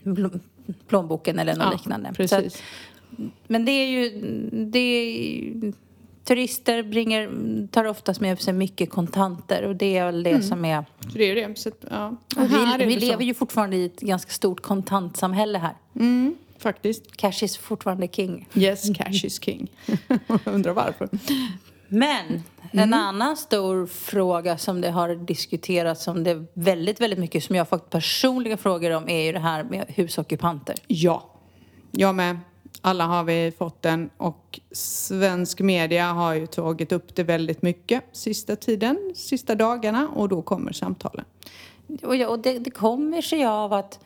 pl- 0.04 0.39
plånboken 0.88 1.39
eller 1.39 1.56
något 1.56 1.65
ja, 1.65 1.71
liknande. 1.71 2.13
Precis. 2.15 2.56
att, 2.56 2.62
men 3.47 3.65
det 3.65 3.71
är 3.71 3.88
ju... 3.88 4.10
Det 4.52 4.80
är, 4.80 5.74
turister 6.24 6.84
bringar, 6.84 7.30
tar 7.68 7.86
oftast 7.86 8.22
med 8.22 8.42
sig 8.42 8.54
mycket 8.54 8.90
kontanter 8.90 9.64
och 9.64 9.76
det 9.76 9.98
är 9.98 10.06
väl 10.06 10.24
det 10.24 10.42
som 10.42 10.66
är... 10.66 10.86
Det 11.14 11.24
är 11.24 11.48
det. 11.48 11.60
Så, 11.60 11.72
ja. 11.90 12.16
Vi 12.78 12.86
vi 12.86 12.96
lever 12.96 13.24
ju 13.24 13.34
fortfarande 13.34 13.78
i 13.78 13.86
ett 13.86 14.00
ganska 14.00 14.32
stort 14.32 14.62
kontantsamhälle 14.62 15.58
här. 15.58 15.76
Mm, 15.96 16.36
faktiskt. 16.58 17.18
Cash 17.18 17.44
is 17.44 17.58
fortfarande 17.58 18.08
king. 18.08 18.48
Yes, 18.56 18.98
cash 18.98 19.26
is 19.26 19.44
king. 19.44 19.72
Undrar 20.46 20.74
varför. 20.74 21.10
Men 21.88 22.44
en 22.72 22.94
annan 22.94 23.38
stor 23.38 23.86
fråga 23.86 24.58
som 24.58 24.82
det 24.82 24.92
har 24.92 25.16
diskuterats 25.16 26.08
om 26.08 26.24
det 26.24 26.46
väldigt, 26.54 27.02
väldigt 27.02 27.20
mycket 27.20 27.44
som 27.44 27.56
jag 27.56 27.62
har 27.62 27.66
fått 27.66 27.90
personliga 27.90 28.58
frågor 28.58 28.92
om 28.92 29.10
är 29.10 29.26
ju 29.26 29.32
det 29.32 29.40
här 29.40 29.64
med 29.64 29.86
husockupanter. 29.88 30.76
Ja, 30.88 31.30
jag 31.92 32.16
med. 32.16 32.40
Alla 32.82 33.06
har 33.06 33.24
vi 33.24 33.54
fått 33.58 33.82
den 33.82 34.10
och 34.17 34.60
svensk 34.72 35.60
media 35.60 36.12
har 36.12 36.34
ju 36.34 36.48
tagit 36.48 36.91
upp 36.91 37.15
det 37.15 37.24
väldigt 37.24 37.62
mycket 37.62 38.04
sista 38.12 38.56
tiden, 38.56 39.13
sista 39.15 39.56
dagarna 39.56 40.08
och 40.15 40.30
då 40.30 40.41
kommer 40.41 40.72
samtalen. 40.72 41.26
Och, 42.04 42.15
ja, 42.15 42.28
och 42.28 42.39
det, 42.39 42.60
det 42.60 42.72
kommer 42.72 43.22
sig 43.22 43.46
av 43.46 43.74
att 43.74 44.00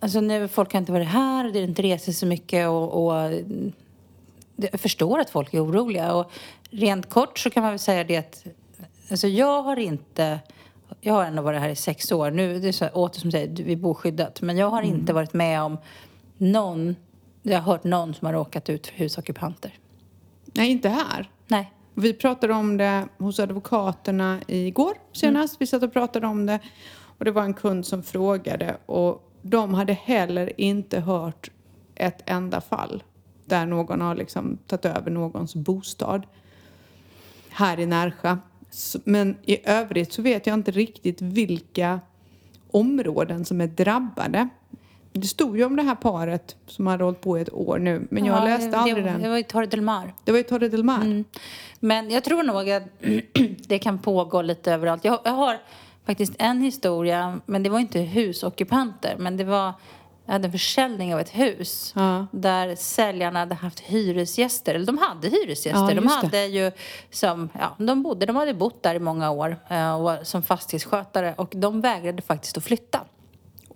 alltså 0.00 0.20
nu, 0.20 0.48
folk 0.48 0.72
har 0.72 0.80
inte 0.80 0.92
varit 0.92 1.08
här, 1.08 1.50
det 1.50 1.62
inte 1.62 1.82
reser 1.82 2.12
så 2.12 2.26
mycket 2.26 2.68
och, 2.68 3.06
och 3.06 3.32
jag 4.56 4.80
förstår 4.80 5.18
att 5.18 5.30
folk 5.30 5.54
är 5.54 5.64
oroliga. 5.64 6.14
Och 6.14 6.30
rent 6.70 7.08
kort 7.08 7.38
så 7.38 7.50
kan 7.50 7.62
man 7.62 7.72
väl 7.72 7.78
säga 7.78 8.04
det 8.04 8.16
att 8.16 8.44
alltså 9.10 9.28
jag 9.28 9.62
har 9.62 9.78
inte 9.78 10.40
jag 11.00 11.14
har 11.14 11.24
ändå 11.24 11.42
varit 11.42 11.60
här 11.60 11.68
i 11.68 11.76
sex 11.76 12.12
år. 12.12 12.30
Nu, 12.30 12.58
det 12.58 12.68
är 12.68 12.72
så 12.72 12.84
här, 12.84 12.96
åter 12.96 13.20
som 13.20 13.30
säger, 13.30 13.64
vi 13.64 13.76
bor 13.76 13.94
skyddat. 13.94 14.42
Men 14.42 14.56
jag 14.56 14.70
har 14.70 14.82
inte 14.82 15.12
varit 15.12 15.34
med 15.34 15.62
om 15.62 15.78
någon 16.38 16.96
Jag 17.48 17.60
har 17.60 17.72
hört 17.72 17.84
någon 17.84 18.14
som 18.14 18.26
har 18.26 18.32
råkat 18.32 18.70
ut 18.70 18.86
för 18.86 18.94
husockupanter. 18.94 19.78
Nej, 20.44 20.70
inte 20.70 20.88
här. 20.88 21.30
Nej. 21.46 21.72
Vi 21.94 22.12
pratade 22.12 22.54
om 22.54 22.76
det 22.76 23.08
hos 23.18 23.40
advokaterna 23.40 24.40
igår 24.46 24.94
senast. 25.12 25.60
Vi 25.60 25.66
satt 25.66 25.82
och 25.82 25.92
pratade 25.92 26.26
om 26.26 26.46
det. 26.46 26.60
Och 27.18 27.24
det 27.24 27.30
var 27.30 27.42
en 27.42 27.54
kund 27.54 27.86
som 27.86 28.02
frågade 28.02 28.76
och 28.86 29.30
de 29.42 29.74
hade 29.74 29.92
heller 29.92 30.60
inte 30.60 31.00
hört 31.00 31.50
ett 31.94 32.22
enda 32.30 32.60
fall 32.60 33.02
där 33.44 33.66
någon 33.66 34.00
har 34.00 34.14
liksom 34.14 34.58
tagit 34.66 34.84
över 34.84 35.10
någons 35.10 35.54
bostad 35.54 36.26
här 37.48 37.80
i 37.80 37.86
Närsjö. 37.86 38.36
Men 39.04 39.36
i 39.42 39.68
övrigt 39.68 40.12
så 40.12 40.22
vet 40.22 40.46
jag 40.46 40.54
inte 40.54 40.70
riktigt 40.70 41.22
vilka 41.22 42.00
områden 42.70 43.44
som 43.44 43.60
är 43.60 43.66
drabbade. 43.66 44.48
Det 45.16 45.26
stod 45.26 45.56
ju 45.58 45.64
om 45.64 45.76
det 45.76 45.82
här 45.82 45.94
paret 45.94 46.56
som 46.66 46.86
hade 46.86 47.04
hållit 47.04 47.20
på 47.20 47.38
i 47.38 47.42
ett 47.42 47.52
år 47.52 47.78
nu, 47.78 48.06
men 48.10 48.24
jag 48.24 48.36
Ja, 48.38 48.44
läste 48.44 48.70
det, 48.70 48.76
aldrig 48.76 49.04
det, 49.04 49.10
den. 49.10 49.22
Det 49.22 49.28
var 49.28 49.36
i 49.38 49.42
Torre 49.44 49.66
del 49.66 49.80
Mar. 49.80 50.14
Det 50.24 50.30
var 50.32 50.38
ju 50.38 50.44
Torre 50.44 50.68
del 50.68 50.84
Mar. 50.84 51.24
Men 51.80 52.10
jag 52.10 52.24
tror 52.24 52.42
nog 52.42 52.70
att 52.70 52.82
det 53.68 53.78
kan 53.78 53.98
pågå 53.98 54.42
lite 54.42 54.72
överallt. 54.72 55.04
Jag, 55.04 55.20
jag 55.24 55.32
har 55.32 55.58
faktiskt 56.06 56.32
en 56.38 56.60
historia, 56.60 57.40
men 57.46 57.62
det 57.62 57.70
var 57.70 57.78
inte 57.78 58.00
husockupanter, 58.00 59.14
men 59.18 59.36
det 59.36 59.44
var 59.44 59.72
jag 60.26 60.32
hade 60.32 60.46
en 60.48 60.52
försäljning 60.52 61.14
av 61.14 61.20
ett 61.20 61.30
hus 61.30 61.92
Ja. 61.96 62.26
där 62.32 62.74
säljarna 62.76 63.38
hade 63.38 63.54
haft 63.54 63.80
hyresgäster, 63.80 64.74
eller 64.74 64.86
de 64.86 64.98
hade 64.98 65.28
hyresgäster. 65.28 65.80
Ja, 65.80 65.94
de 65.94 66.00
det. 66.00 66.08
hade 66.08 66.46
ju 66.46 66.72
som, 67.10 67.48
ja, 67.60 67.76
de 67.78 68.02
bodde, 68.02 68.26
de 68.26 68.36
hade 68.36 68.54
bott 68.54 68.82
där 68.82 68.94
i 68.94 68.98
många 68.98 69.30
år 69.30 69.56
eh, 69.68 70.22
som 70.22 70.42
fastighetsskötare 70.42 71.34
och 71.38 71.52
de 71.56 71.80
vägrade 71.80 72.22
faktiskt 72.22 72.56
att 72.56 72.64
flytta. 72.64 73.00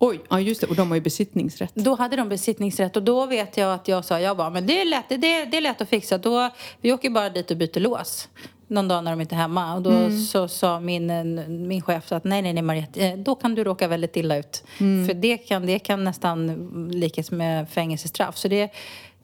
Oj, 0.02 0.20
ja 0.30 0.40
just 0.40 0.60
det. 0.60 0.66
Och 0.66 0.76
de 0.76 0.88
har 0.88 0.94
ju 0.94 1.00
besittningsrätt. 1.00 1.74
Då 1.74 1.94
hade 1.94 2.16
de 2.16 2.28
besittningsrätt 2.28 2.96
och 2.96 3.02
då 3.02 3.26
vet 3.26 3.56
jag 3.56 3.74
att 3.74 3.88
jag 3.88 4.04
sa, 4.04 4.20
jag 4.20 4.36
bara, 4.36 4.50
men 4.50 4.66
det 4.66 4.80
är 4.80 4.84
lätt, 4.84 5.08
det, 5.08 5.16
det 5.44 5.56
är 5.56 5.60
lätt 5.60 5.80
att 5.80 5.88
fixa. 5.88 6.18
Då, 6.18 6.50
vi 6.80 6.92
åker 6.92 7.10
bara 7.10 7.28
dit 7.30 7.50
och 7.50 7.56
byter 7.56 7.80
lås. 7.80 8.28
Någon 8.66 8.88
dag 8.88 9.04
när 9.04 9.10
de 9.10 9.20
inte 9.20 9.34
är 9.34 9.38
hemma. 9.38 9.74
Och 9.74 9.82
då 9.82 10.10
så 10.32 10.48
sa 10.48 10.80
min, 10.80 11.06
min 11.68 11.82
chef 11.82 12.12
att 12.12 12.24
nej, 12.24 12.42
nej, 12.42 12.52
nej 12.52 12.62
Mariette, 12.62 13.06
eh, 13.06 13.16
då 13.18 13.34
kan 13.34 13.54
du 13.54 13.64
råka 13.64 13.88
väldigt 13.88 14.16
illa 14.16 14.36
ut. 14.36 14.64
För 14.78 15.14
det 15.14 15.36
kan, 15.38 15.66
det 15.66 15.78
kan 15.78 16.04
nästan 16.04 16.88
likas 16.92 17.30
med 17.30 17.68
fängelsestraff. 17.70 18.36
Så 18.36 18.48
det, 18.48 18.70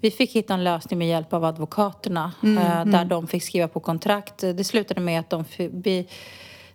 vi 0.00 0.10
fick 0.10 0.32
hitta 0.32 0.54
en 0.54 0.64
lösning 0.64 0.98
med 0.98 1.08
hjälp 1.08 1.32
av 1.32 1.44
advokaterna. 1.44 2.32
eh, 2.42 2.84
Där 2.84 3.04
de 3.04 3.26
fick 3.26 3.42
skriva 3.42 3.68
på 3.68 3.80
kontrakt. 3.80 4.38
Det 4.38 4.64
slutade 4.64 5.00
med 5.00 5.20
att 5.20 5.30
de 5.30 5.44
vi, 5.58 6.06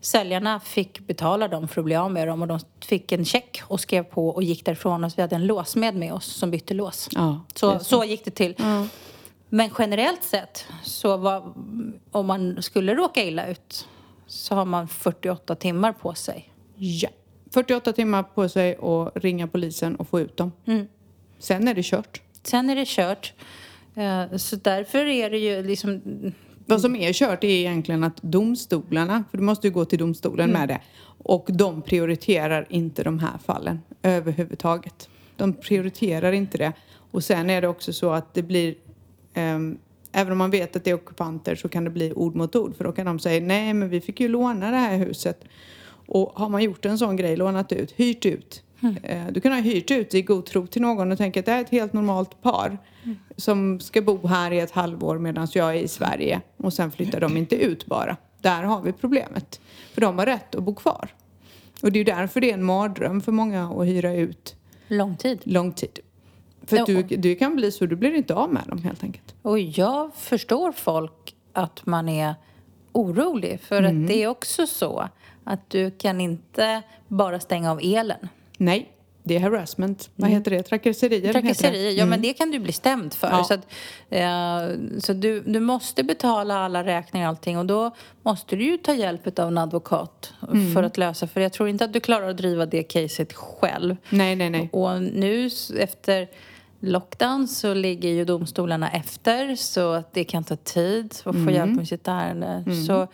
Säljarna 0.02 0.60
fick 0.60 1.00
betala 1.00 1.48
dem 1.48 1.68
för 1.68 1.82
att 1.82 1.86
bli 1.86 1.96
av 1.96 2.12
med 2.12 2.28
dem 2.28 2.42
och 2.42 2.48
de 2.48 2.60
fick 2.86 3.12
en 3.12 3.26
check 3.26 3.62
och 3.64 3.80
skrev 3.80 4.04
på 4.04 4.30
och 4.30 4.44
gick 4.44 4.66
därifrån 4.66 5.04
och 5.04 5.12
så 5.12 5.16
vi 5.16 5.22
hade 5.22 5.36
en 5.36 5.48
låsmed 5.48 5.96
med 5.96 6.14
oss 6.14 6.26
som 6.26 6.52
bytte 6.52 6.74
lås. 6.74 7.10
Ja, 7.12 7.40
så, 7.56 7.72
är 7.72 7.80
så 7.80 8.04
gick 8.04 8.26
det 8.26 8.32
till. 8.32 8.56
Men 9.50 9.70
generellt 9.80 10.24
sett 10.24 10.66
så 10.84 11.18
var, 11.18 11.54
om 12.12 12.26
man 12.26 12.64
skulle 12.64 12.96
råka 12.96 13.24
illa 13.24 13.48
ut 13.48 13.88
så 14.28 14.56
har 14.56 14.66
man 14.66 14.88
48 14.88 15.56
timmar 15.56 15.94
på 15.94 16.14
sig. 16.14 16.54
Ja. 16.76 17.10
48 17.54 17.94
timmar 17.94 18.24
på 18.24 18.50
sig 18.50 18.76
att 18.76 19.12
ringa 19.24 19.48
polisen 19.48 19.96
och 19.96 20.08
få 20.08 20.20
ut 20.20 20.38
dem. 20.38 20.52
Sen 21.40 21.68
är 21.68 21.74
det 21.74 21.84
kört. 21.86 22.22
Sen 22.44 22.70
är 22.70 22.76
det 22.76 22.88
kört. 22.88 23.34
Eh, 23.96 24.38
Så 24.38 24.56
därför 24.56 25.06
är 25.06 25.30
det 25.30 25.38
ju 25.38 25.64
liksom... 25.64 26.02
Vad 26.66 26.82
som 26.82 26.96
är 26.96 27.14
kört 27.14 27.44
är 27.44 27.48
egentligen 27.48 28.04
att 28.04 28.22
domstolarna, 28.22 29.24
för 29.32 29.38
du 29.38 29.44
måste 29.44 29.68
ju 29.68 29.74
gå 29.74 29.86
till 29.86 30.00
domstolen 30.00 30.52
med 30.52 30.68
det, 30.68 30.82
och 31.24 31.50
de 31.54 31.82
prioriterar 31.82 32.66
inte 32.70 33.04
de 33.04 33.20
här 33.20 33.38
fallen 33.46 33.80
överhuvudtaget. 34.04 35.10
De 35.36 35.54
prioriterar 35.54 36.32
inte 36.32 36.58
det. 36.58 36.74
Och 37.12 37.24
sen 37.24 37.50
är 37.50 37.62
det 37.62 37.68
också 37.68 37.94
så 37.94 38.12
att 38.12 38.34
det 38.34 38.44
blir, 38.44 38.76
ehm, 39.34 39.78
även 40.12 40.32
om 40.32 40.38
man 40.38 40.52
vet 40.52 40.76
att 40.76 40.84
det 40.84 40.90
är 40.90 40.96
ockupanter 40.96 41.56
så 41.56 41.70
kan 41.70 41.84
det 41.84 41.90
bli 41.90 42.14
ord 42.14 42.36
mot 42.36 42.56
ord. 42.56 42.76
För 42.76 42.84
då 42.84 42.92
kan 42.92 43.06
de 43.06 43.20
säga, 43.20 43.42
nej 43.42 43.74
men 43.74 43.90
vi 43.90 44.02
fick 44.02 44.20
ju 44.20 44.28
låna 44.28 44.72
det 44.72 44.78
här 44.78 44.98
huset. 44.98 45.44
Och 46.08 46.32
har 46.36 46.50
man 46.50 46.64
gjort 46.64 46.86
en 46.86 46.98
sån 46.98 47.16
grej, 47.16 47.36
lånat 47.36 47.72
ut, 47.72 47.92
hyrt 47.92 48.26
ut. 48.26 48.64
Eh, 49.04 49.28
du 49.32 49.42
kan 49.42 49.52
ha 49.52 49.60
hyrt 49.60 49.92
ut 49.92 50.14
i 50.14 50.22
god 50.22 50.46
tro 50.46 50.68
till 50.68 50.82
någon 50.82 51.12
och 51.12 51.18
tänka 51.18 51.40
att 51.40 51.46
det 51.46 51.52
här 51.52 51.60
är 51.60 51.64
ett 51.64 51.70
helt 51.70 51.94
normalt 51.94 52.42
par 52.42 52.78
som 53.38 53.80
ska 53.80 54.02
bo 54.02 54.28
här 54.28 54.52
i 54.52 54.60
ett 54.60 54.72
halvår 54.72 55.20
medan 55.20 55.48
jag 55.54 55.70
är 55.70 55.80
i 55.80 55.88
Sverige 55.88 56.42
och 56.58 56.74
sen 56.74 56.92
flyttar 56.92 57.20
de 57.20 57.38
inte 57.38 57.56
ut 57.56 57.86
bara. 57.86 58.18
Där 58.42 58.64
har 58.64 58.82
vi 58.82 58.92
problemet. 58.92 59.62
För 59.94 60.02
de 60.02 60.18
har 60.20 60.26
rätt 60.26 60.56
att 60.56 60.64
bo 60.64 60.76
kvar. 60.76 61.10
Och 61.82 61.92
det 61.92 61.98
är 61.98 62.00
ju 62.00 62.04
därför 62.04 62.42
det 62.42 62.50
är 62.50 62.54
en 62.54 62.64
mardröm 62.64 63.22
för 63.22 63.32
många 63.32 63.70
att 63.70 63.88
hyra 63.88 64.14
ut 64.14 64.56
Lång 64.88 65.18
tid. 65.18 65.40
lång 65.44 65.74
tid. 65.74 66.00
För 66.66 66.80
att 66.80 66.86
du, 66.86 67.04
du 67.04 67.36
kan 67.36 67.56
bli 67.56 67.72
så, 67.72 67.86
du 67.86 67.96
blir 67.96 68.14
inte 68.16 68.34
av 68.34 68.54
med 68.54 68.64
dem 68.68 68.84
helt 68.84 69.04
enkelt. 69.04 69.36
Och 69.42 69.60
jag 69.60 70.16
förstår 70.16 70.72
folk 70.72 71.36
att 71.54 71.86
man 71.86 72.10
är 72.10 72.36
orolig. 72.92 73.60
För 73.62 73.84
att 73.84 74.08
det 74.08 74.24
är 74.24 74.28
också 74.28 74.68
så 74.68 75.10
att 75.44 75.70
du 75.70 75.92
kan 75.92 76.22
inte 76.22 76.82
bara 77.08 77.40
stänga 77.40 77.72
av 77.72 77.80
elen. 77.84 78.28
Nej, 78.62 78.92
det 79.24 79.36
är 79.36 79.40
harassment. 79.40 80.10
Vad 80.16 80.30
heter 80.30 80.52
det? 80.52 80.64
Trakasserier? 80.64 81.22
det. 81.22 81.30
Mm. 81.30 81.42
Trakasserier, 81.42 81.92
ja 81.92 82.06
men 82.06 82.22
det 82.22 82.34
kan 82.34 82.52
du 82.52 82.60
bli 82.60 82.72
stämd 82.72 83.14
för. 83.14 83.28
Ja. 83.28 83.44
Så, 83.44 83.54
att, 83.54 83.68
eh, 84.10 85.00
så 85.00 85.14
du, 85.14 85.42
du 85.42 85.60
måste 85.60 86.04
betala 86.04 86.58
alla 86.58 86.84
räkningar 86.84 87.28
och 87.28 87.30
allting 87.30 87.58
och 87.58 87.66
då 87.66 87.96
måste 88.24 88.56
du 88.56 88.64
ju 88.64 88.78
ta 88.78 88.94
hjälp 88.94 89.40
av 89.40 89.48
en 89.48 89.58
advokat 89.58 90.34
Mm. 90.48 90.74
för 90.74 90.84
att 90.84 90.98
lösa. 90.98 91.28
För 91.28 91.42
jag 91.42 91.54
tror 91.54 91.70
inte 91.70 91.86
att 91.86 91.94
du 91.94 92.00
klarar 92.00 92.30
att 92.30 92.38
driva 92.38 92.66
det 92.66 92.84
caset 92.84 93.34
själv. 93.34 93.96
Nej, 94.10 94.36
nej, 94.36 94.50
nej. 94.50 94.70
Och 94.72 95.02
nu 95.02 95.50
efter 95.78 96.28
lockdown 96.80 97.48
så 97.48 97.74
ligger 97.74 98.10
ju 98.10 98.26
domstolarna 98.26 98.92
efter 98.92 99.56
så 99.56 99.94
att 99.94 100.14
det 100.14 100.24
kan 100.24 100.44
ta 100.44 100.56
tid 100.56 101.16
att 101.24 101.36
få 101.46 101.52
hjälp 101.52 101.76
med 101.76 101.88
sitt 101.88 102.08
ärende. 102.08 102.64
Så 102.88 103.08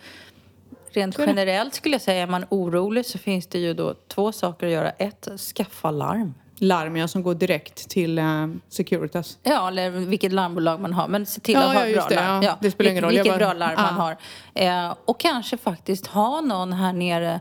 rent 0.96 1.18
generellt 1.18 1.74
skulle 1.74 1.94
jag 1.94 2.02
säga, 2.02 2.22
är 2.22 2.26
man 2.26 2.44
orolig 2.48 3.06
så 3.06 3.18
finns 3.18 3.46
det 3.46 3.58
ju 3.58 3.74
då 3.74 3.94
två 4.08 4.32
saker 4.32 4.66
att 4.66 4.72
göra. 4.72 4.90
Ett, 4.90 5.28
skaffa 5.56 5.90
larm. 5.90 6.34
Larm 6.60 6.96
ja, 6.96 7.08
som 7.08 7.22
går 7.22 7.34
direkt 7.34 7.88
till 7.90 8.18
eh, 8.18 8.46
Securitas. 8.68 9.38
Ja, 9.42 9.68
eller 9.68 9.90
vilket 9.90 10.32
larmbolag 10.32 10.80
man 10.80 10.92
har. 10.92 11.08
Men 11.08 11.26
se 11.26 11.40
till 11.40 11.54
Ja, 11.54 11.64
att 11.68 11.74
ha 11.74 11.86
ja, 11.86 11.94
bra 11.94 12.06
det, 12.08 12.14
larm. 12.14 12.42
ja. 12.42 12.58
Det 12.60 12.70
spelar 12.70 12.90
ingen 12.90 13.02
roll, 13.04 13.10
Vilket 13.12 13.26
bara- 13.32 13.38
bra 13.38 13.52
larm 13.52 13.74
man 13.76 13.94
har. 13.94 14.16
Eh, 14.54 14.94
och 15.04 15.20
kanske 15.20 15.56
faktiskt 15.56 16.06
ha 16.06 16.40
någon 16.40 16.72
här 16.72 16.92
nere 16.92 17.40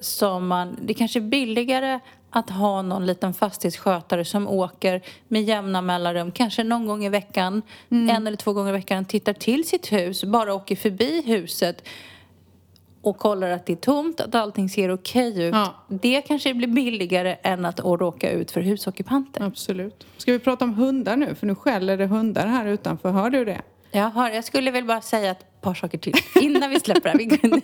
som 0.00 0.46
man... 0.48 0.76
Det 0.82 0.94
kanske 0.94 1.18
är 1.18 1.20
billigare 1.20 1.98
att 2.30 2.50
ha 2.50 2.82
någon 2.82 3.06
liten 3.06 3.34
fastighetsskötare 3.34 4.24
som 4.24 4.48
åker 4.48 5.02
med 5.28 5.42
jämna 5.42 5.82
mellanrum, 5.82 6.30
kanske 6.32 6.64
någon 6.64 6.86
gång 6.86 7.04
i 7.04 7.08
veckan, 7.08 7.62
Mm. 7.90 8.16
en 8.16 8.26
eller 8.26 8.36
två 8.36 8.52
gånger 8.52 8.70
i 8.70 8.72
veckan, 8.72 9.04
tittar 9.04 9.32
till 9.32 9.68
sitt 9.68 9.92
hus, 9.92 10.24
bara 10.24 10.54
åker 10.54 10.76
förbi 10.76 11.22
huset 11.26 11.82
och 13.06 13.18
kollar 13.18 13.50
att 13.50 13.66
det 13.66 13.72
är 13.72 13.76
tomt, 13.76 14.20
att 14.20 14.34
allting 14.34 14.68
ser 14.68 14.90
okej 14.90 15.42
ut. 15.42 15.54
Ja. 15.54 15.74
Det 15.88 16.22
kanske 16.22 16.54
blir 16.54 16.68
billigare 16.68 17.36
än 17.42 17.64
att 17.64 17.80
råka 17.80 18.30
ut 18.30 18.50
för 18.50 18.60
husockupanter. 18.60 19.42
Absolut. 19.42 20.06
Ska 20.16 20.32
vi 20.32 20.38
prata 20.38 20.64
om 20.64 20.74
hundar 20.74 21.16
nu? 21.16 21.34
För 21.34 21.46
nu 21.46 21.54
skäller 21.54 21.96
det 21.96 22.06
hundar 22.06 22.46
här 22.46 22.66
utanför. 22.66 23.10
Hör 23.10 23.30
du 23.30 23.44
det? 23.44 23.62
Jag, 23.90 24.10
har, 24.10 24.30
jag 24.30 24.44
skulle 24.44 24.70
väl 24.70 24.84
bara 24.84 25.00
säga 25.00 25.30
ett 25.30 25.60
par 25.60 25.74
saker 25.74 25.98
till 25.98 26.14
innan 26.40 26.70
vi 26.70 26.80
släpper 26.80 27.14
det 27.14 27.24
här. 27.42 27.62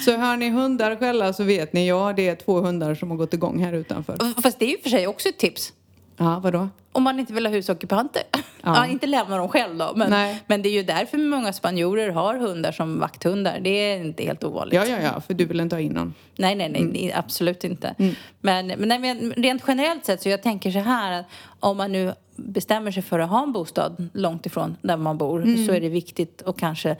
Så 0.04 0.16
hör 0.16 0.36
ni 0.36 0.50
hundar 0.50 0.96
skälla 0.96 1.32
så 1.32 1.44
vet 1.44 1.72
ni, 1.72 1.88
ja 1.88 2.12
det 2.16 2.28
är 2.28 2.34
två 2.36 2.60
hundar 2.60 2.94
som 2.94 3.10
har 3.10 3.16
gått 3.16 3.34
igång 3.34 3.64
här 3.64 3.72
utanför. 3.72 4.40
Fast 4.42 4.58
det 4.58 4.64
är 4.64 4.70
ju 4.70 4.78
för 4.78 4.90
sig 4.90 5.06
också 5.06 5.28
ett 5.28 5.38
tips. 5.38 5.72
Ja, 6.18 6.40
vadå? 6.42 6.68
Om 6.92 7.02
man 7.02 7.20
inte 7.20 7.32
vill 7.32 7.46
ha 7.46 7.52
husockupanter. 7.52 8.22
Ja. 8.32 8.40
Ja. 8.62 8.86
inte 8.86 9.06
lämna 9.06 9.36
dem 9.36 9.48
själv 9.48 9.76
då. 9.76 9.92
Men, 9.96 10.10
Nej. 10.10 10.42
men 10.46 10.62
det 10.62 10.68
är 10.68 10.72
ju 10.72 10.82
därför 10.82 11.18
många 11.18 11.52
spanjorer 11.52 12.10
har 12.10 12.34
hundar 12.34 12.72
som 12.72 13.00
vakthundar. 13.00 13.60
Det 13.60 13.70
är 13.70 13.96
inte 13.98 14.24
helt 14.24 14.44
ovanligt. 14.44 14.74
Ja, 14.74 14.86
ja, 14.86 14.98
ja, 15.02 15.20
för 15.20 15.34
du 15.34 15.44
vill 15.44 15.60
inte 15.60 15.76
ha 15.76 15.80
in 15.80 15.92
någon. 15.92 16.14
Nej, 16.36 16.54
nej, 16.54 16.68
nej, 16.68 16.84
nej 16.84 17.12
absolut 17.12 17.64
inte. 17.64 17.94
Men, 18.40 18.66
men, 18.66 18.88
nej, 18.88 18.98
men 18.98 19.32
rent 19.32 19.62
generellt 19.66 20.04
sett 20.04 20.22
så 20.22 20.28
jag 20.28 20.42
tänker 20.42 20.70
så 20.70 20.78
här 20.78 21.20
att 21.20 21.26
om 21.60 21.76
man 21.76 21.92
nu 21.92 22.12
bestämmer 22.36 22.90
sig 22.90 23.02
för 23.02 23.18
att 23.18 23.30
ha 23.30 23.42
en 23.42 23.52
bostad 23.52 24.08
långt 24.12 24.46
ifrån 24.46 24.76
där 24.82 24.96
man 24.96 25.18
bor 25.18 25.66
så 25.66 25.72
är 25.72 25.80
det 25.80 25.88
viktigt 25.88 26.40
och 26.40 26.58
kanske 26.58 26.96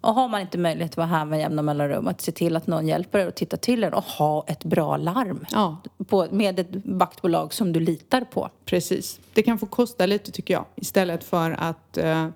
och 0.00 0.14
har 0.14 0.28
man 0.28 0.40
inte 0.40 0.58
möjlighet 0.58 0.90
att 0.92 0.96
vara 0.96 1.06
här 1.06 1.24
med 1.24 1.38
jämna 1.40 1.62
mellanrum 1.62 2.08
att 2.08 2.20
se 2.20 2.32
till 2.32 2.56
att 2.56 2.66
någon 2.66 2.86
hjälper 2.88 3.18
er 3.18 3.26
och 3.28 3.34
titta 3.34 3.56
till 3.56 3.84
er 3.84 3.94
och 3.94 4.04
ha 4.04 4.44
ett 4.48 4.64
bra 4.64 4.96
larm 4.96 5.46
Ja. 5.50 5.76
på, 6.08 6.26
med 6.30 6.58
ett 6.60 6.68
vaktbolag 6.84 7.54
som 7.54 7.72
du 7.72 7.80
litar 7.80 8.20
på. 8.20 8.50
Precis. 8.64 9.20
Det 9.34 9.42
kan 9.42 9.58
få 9.58 9.66
kosta 9.66 10.06
lite 10.06 10.30
tycker 10.30 10.54
jag. 10.54 10.64
Istället 10.76 11.24
för 11.24 11.50
att... 11.50 11.96
eh, 11.98 12.26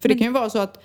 För 0.00 0.08
det 0.08 0.14
kan 0.14 0.26
ju 0.26 0.32
vara 0.32 0.50
så 0.50 0.58
att... 0.58 0.82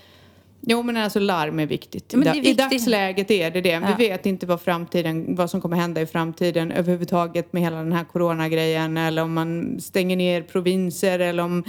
Jo 0.65 0.84
men 0.84 0.98
alltså 0.98 1.19
larm 1.19 1.60
är 1.60 1.65
viktigt. 1.65 2.13
Men 2.13 2.28
är 2.28 2.36
I 2.36 2.39
viktigt. 2.39 2.58
dagsläget 2.58 3.32
är 3.32 3.52
det 3.52 3.62
det. 3.62 3.69
Ja. 3.69 3.96
Vi 3.98 4.08
vet 4.10 4.26
inte 4.26 4.46
vad 4.46 4.62
framtiden, 4.62 5.36
vad 5.36 5.50
som 5.50 5.62
kommer 5.62 5.78
hända 5.78 6.02
i 6.02 6.06
framtiden 6.06 6.72
överhuvudtaget 6.72 7.54
med 7.54 7.62
hela 7.63 7.76
den 7.78 7.91
här 7.91 8.04
coronagrejen. 8.04 8.98
Eller 8.98 9.24
om 9.24 9.34
man 9.34 9.80
stänger 9.82 10.15
ner 10.15 10.41
provinser 10.41 11.19
eller 11.19 11.43
om 11.43 11.63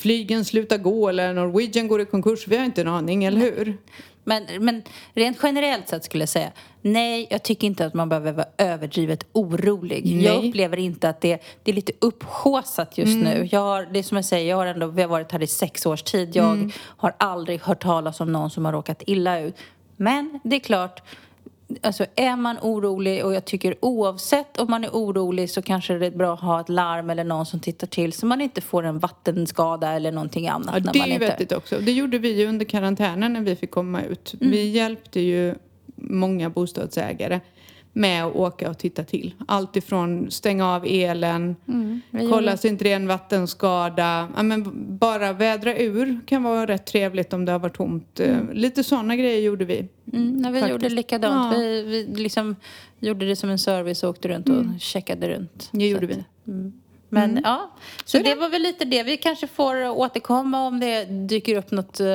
flygen 0.00 0.44
slutar 0.44 0.78
gå 0.78 1.08
eller 1.08 1.34
Norwegian 1.34 1.88
går 1.88 2.00
i 2.00 2.04
konkurs. 2.04 2.48
Vi 2.48 2.56
har 2.56 2.64
inte 2.64 2.80
en 2.80 2.88
aning, 2.88 3.24
eller 3.24 3.40
hur? 3.40 3.76
Men, 4.24 4.46
men 4.60 4.82
rent 5.14 5.38
generellt 5.42 5.88
sett 5.88 6.04
skulle 6.04 6.22
jag 6.22 6.28
säga 6.28 6.52
nej, 6.82 7.26
jag 7.30 7.42
tycker 7.42 7.66
inte 7.66 7.86
att 7.86 7.94
man 7.94 8.08
behöver 8.08 8.32
vara 8.32 8.46
överdrivet 8.58 9.26
orolig. 9.32 10.04
Nej. 10.04 10.24
Jag 10.24 10.44
upplever 10.44 10.76
inte 10.76 11.08
att 11.08 11.20
det, 11.20 11.42
det 11.62 11.70
är 11.70 11.74
lite 11.74 11.92
upphaussat 12.00 12.98
just 12.98 13.12
Mm. 13.16 13.24
nu. 13.24 13.48
Jag 13.52 13.60
har, 13.60 13.88
det 13.92 13.98
är 13.98 14.02
som 14.02 14.16
jag 14.16 14.24
säger, 14.24 14.50
jag 14.50 14.56
har 14.56 14.66
ändå, 14.66 14.86
vi 14.86 15.02
har 15.02 15.08
varit 15.08 15.32
här 15.32 15.42
i 15.42 15.46
sex 15.46 15.86
års 15.86 16.02
tid. 16.02 16.36
Jag 16.36 16.52
Mm. 16.52 16.70
har 16.80 17.14
aldrig 17.18 17.60
hört 17.60 17.82
talas 17.82 18.20
om 18.20 18.32
någon 18.32 18.50
som 18.50 18.64
har 18.64 18.72
råkat 18.72 19.02
illa 19.06 19.40
ut. 19.40 19.54
Men 19.96 20.40
det 20.44 20.56
är 20.56 20.60
klart, 20.60 21.02
Alltså 21.82 22.06
är 22.16 22.36
man 22.36 22.56
orolig 22.62 23.24
och 23.24 23.34
jag 23.34 23.44
tycker 23.44 23.74
oavsett 23.80 24.60
om 24.60 24.70
man 24.70 24.84
är 24.84 24.88
orolig 24.88 25.50
så 25.50 25.62
kanske 25.62 25.98
det 25.98 26.06
är 26.06 26.10
bra 26.10 26.34
att 26.34 26.40
ha 26.40 26.60
ett 26.60 26.68
larm 26.68 27.10
eller 27.10 27.24
någon 27.24 27.46
som 27.46 27.60
tittar 27.60 27.86
till 27.86 28.12
så 28.12 28.26
man 28.26 28.40
inte 28.40 28.60
får 28.60 28.82
en 28.82 28.98
vattenskada 28.98 29.92
eller 29.92 30.12
någonting 30.12 30.48
annat. 30.48 30.74
Ja, 30.74 30.80
när 30.84 30.92
det 30.92 30.98
man 30.98 31.08
är 31.08 31.08
ju 31.08 31.14
inte... 31.14 31.26
vettigt 31.26 31.52
också. 31.52 31.78
Det 31.78 31.92
gjorde 31.92 32.18
vi 32.18 32.40
ju 32.40 32.46
under 32.46 32.64
karantänen 32.64 33.32
när 33.32 33.40
vi 33.40 33.56
fick 33.56 33.70
komma 33.70 34.02
ut. 34.02 34.34
Mm. 34.40 34.52
Vi 34.52 34.68
hjälpte 34.68 35.20
ju 35.20 35.54
många 35.96 36.50
bostadsägare 36.50 37.40
med 37.92 38.24
att 38.24 38.36
åka 38.36 38.70
och 38.70 38.78
titta 38.78 39.04
till. 39.04 39.34
Allt 39.48 39.76
ifrån 39.76 40.30
stänga 40.30 40.74
av 40.74 40.84
elen, 40.86 41.56
Mm, 41.68 42.00
kolla 42.30 42.56
så 42.56 42.68
inte 42.68 42.84
det 42.84 42.92
är 42.92 42.96
en 42.96 43.06
vattenskada. 43.06 44.28
Ja, 44.36 44.42
men 44.42 44.70
bara 44.98 45.32
vädra 45.32 45.76
ur 45.78 46.20
kan 46.26 46.42
vara 46.42 46.66
rätt 46.66 46.86
trevligt 46.86 47.32
om 47.32 47.44
det 47.44 47.52
har 47.52 47.58
varit 47.58 47.76
tomt. 47.76 48.20
Eh, 48.20 48.36
Lite 48.52 48.84
sådana 48.84 49.16
grejer 49.16 49.40
gjorde 49.40 49.64
vi. 49.64 49.88
Mm, 50.12 50.36
när 50.36 50.50
vi 50.50 50.60
Faktiskt. 50.60 50.70
gjorde 50.82 50.94
likadant. 50.94 51.54
Ja. 51.54 51.60
Vi, 51.60 51.82
vi 51.82 52.22
liksom 52.22 52.56
gjorde 52.98 53.26
det 53.26 53.36
som 53.36 53.50
en 53.50 53.58
service 53.58 54.02
och 54.02 54.10
åkte 54.10 54.28
runt 54.28 54.48
och 54.48 54.64
checkade 54.80 55.28
runt. 55.28 55.68
Det 55.72 55.78
Så 55.80 55.84
gjorde 55.86 56.06
vi. 56.06 56.24
Men 57.08 57.40
ja, 57.44 57.70
så, 58.04 58.18
är 58.18 58.22
det. 58.22 58.28
det. 58.28 58.40
var 58.40 58.48
väl 58.48 58.62
lite 58.62 58.84
det. 58.84 59.02
Vi 59.02 59.16
kanske 59.16 59.46
får 59.46 59.88
återkomma 59.88 60.66
om 60.66 60.80
det 60.80 61.04
dyker 61.04 61.56
upp 61.56 61.70
något 61.70 62.00
eh, 62.00 62.06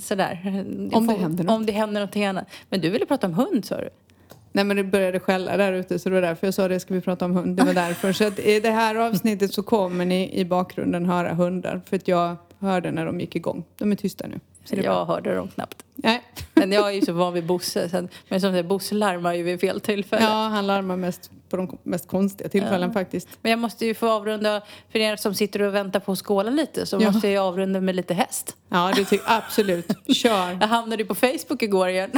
sådär. 0.00 0.64
Om 0.92 1.06
det 1.06 1.12
händer 1.14 1.44
något. 1.44 1.52
Om 1.52 1.66
det 1.66 1.72
händer 1.72 2.00
någonting 2.00 2.24
annat. 2.24 2.48
Men 2.70 2.80
du 2.80 2.90
ville 2.90 3.06
prata 3.06 3.26
om 3.26 3.34
hund 3.34 3.64
sa 3.64 3.76
du? 3.76 3.88
Nej 4.52 4.64
men 4.64 4.76
det 4.76 4.84
började 4.84 5.20
skälla 5.20 5.56
där 5.56 5.72
ute 5.72 5.98
så 5.98 6.08
det 6.08 6.14
var 6.14 6.22
därför 6.22 6.46
jag 6.46 6.54
sa 6.54 6.68
det 6.68 6.80
ska 6.80 6.94
vi 6.94 7.00
prata 7.00 7.24
om 7.24 7.32
hund. 7.36 7.56
Det 7.56 7.64
var 7.64 7.74
därför. 7.86 8.12
Så 8.12 8.26
att 8.26 8.38
i 8.38 8.60
det 8.60 8.70
här 8.70 8.94
avsnittet 8.94 9.54
så 9.54 9.62
kommer 9.62 10.04
ni 10.04 10.30
i 10.34 10.44
bakgrunden 10.44 11.06
höra 11.06 11.34
hundar. 11.34 11.80
För 11.86 11.96
att 11.96 12.08
jag 12.08 12.36
hörde 12.58 12.90
när 12.90 13.06
de 13.06 13.20
gick 13.20 13.36
igång. 13.36 13.64
De 13.78 13.92
är 13.92 13.96
tysta 13.96 14.26
nu. 14.26 14.40
Så 14.68 14.74
det 14.76 14.82
bra. 14.82 14.90
Jag 14.92 15.06
hörde 15.06 15.34
dem 15.34 15.48
knappt. 15.48 15.82
Nej. 15.94 16.22
Men 16.54 16.72
jag 16.72 16.88
är 16.88 16.92
ju 16.92 17.00
så 17.02 17.12
van 17.12 17.32
vid 17.32 17.46
Bosse. 17.46 17.88
Sen, 17.88 18.08
men 18.28 18.40
som 18.40 18.52
sagt, 18.54 18.68
Bosse 18.68 18.94
larmar 18.94 19.34
ju 19.34 19.42
vid 19.42 19.60
fel 19.60 19.80
tillfälle. 19.80 20.22
Ja, 20.24 20.48
han 20.48 20.66
larmar 20.66 20.96
mest 20.96 21.30
på 21.50 21.56
de 21.56 21.78
mest 21.82 22.08
konstiga 22.08 22.48
tillfällen 22.50 22.92
faktiskt. 22.92 23.28
Men 23.42 23.50
jag 23.50 23.58
måste 23.58 23.86
ju 23.86 23.94
få 23.94 24.08
avrunda, 24.08 24.62
för 24.92 24.98
er 24.98 25.16
som 25.16 25.34
sitter 25.34 25.62
och 25.62 25.74
väntar 25.74 26.00
på 26.00 26.16
skålen 26.16 26.56
lite, 26.56 26.86
så 26.86 26.98
Ja. 27.00 27.10
måste 27.10 27.28
jag 27.28 27.44
avrunda 27.46 27.80
med 27.80 27.96
lite 27.96 28.14
häst. 28.14 28.56
Ja, 28.68 28.92
det 28.96 29.04
tycker 29.04 29.26
absolut. 29.32 29.86
Kör. 30.16 30.50
Jag 30.60 30.68
hamnade 30.68 31.02
ju 31.02 31.06
på 31.08 31.14
Facebook 31.14 31.62
igår 31.62 31.88
igen. 31.88 32.10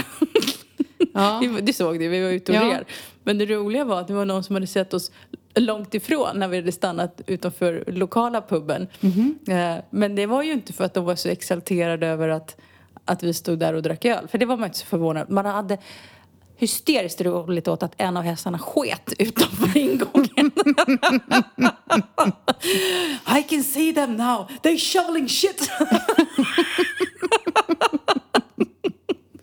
Ja. 1.15 1.43
Du 1.63 1.73
såg 1.73 1.99
det, 1.99 2.09
vi 2.09 2.23
var 2.23 2.31
ute 2.31 2.53
och 2.53 2.57
Ja. 2.67 2.79
Men 3.25 3.39
det 3.39 3.47
roliga 3.47 3.85
var 3.85 4.01
att 4.01 4.09
det 4.09 4.15
var 4.15 4.25
någon 4.25 4.45
som 4.45 4.57
hade 4.57 4.67
sett 4.67 4.95
oss 4.95 5.11
långt 5.55 5.95
ifrån 5.95 6.39
när 6.39 6.49
vi 6.49 6.57
hade 6.57 6.73
stannat 6.73 7.21
utanför 7.27 7.85
lokala 7.87 8.41
puben. 8.43 8.87
Mhm. 9.01 9.39
Eh, 9.49 9.77
Men 9.91 10.15
det 10.15 10.27
var 10.27 10.43
ju 10.43 10.53
inte 10.53 10.73
för 10.73 10.85
att 10.85 10.95
de 10.95 11.05
var 11.05 11.15
så 11.15 11.29
exalterade 11.29 12.07
över 12.07 12.29
att, 12.29 12.57
att 13.05 13.23
vi 13.23 13.35
stod 13.35 13.59
där 13.59 13.75
och 13.75 13.83
drack 13.83 14.05
öl. 14.05 14.29
För 14.29 14.39
det 14.39 14.47
var 14.47 14.57
man 14.57 14.67
inte 14.67 14.79
så 14.79 14.87
förvånad. 14.87 15.31
Man 15.31 15.47
hade 15.47 15.79
hysteriskt 16.57 17.21
roligt 17.21 17.69
åt 17.69 17.83
att 17.83 17.93
en 17.97 18.17
av 18.17 18.23
hästarna 18.23 18.59
sket 18.59 19.13
utanför 19.19 19.77
ingången. 19.79 20.51
I 23.39 23.43
can 23.43 23.65
see 23.65 23.93
them 23.95 24.17
now. 24.17 24.49
They're 24.63 24.79
shoveling 24.79 25.29
shit. 25.29 25.71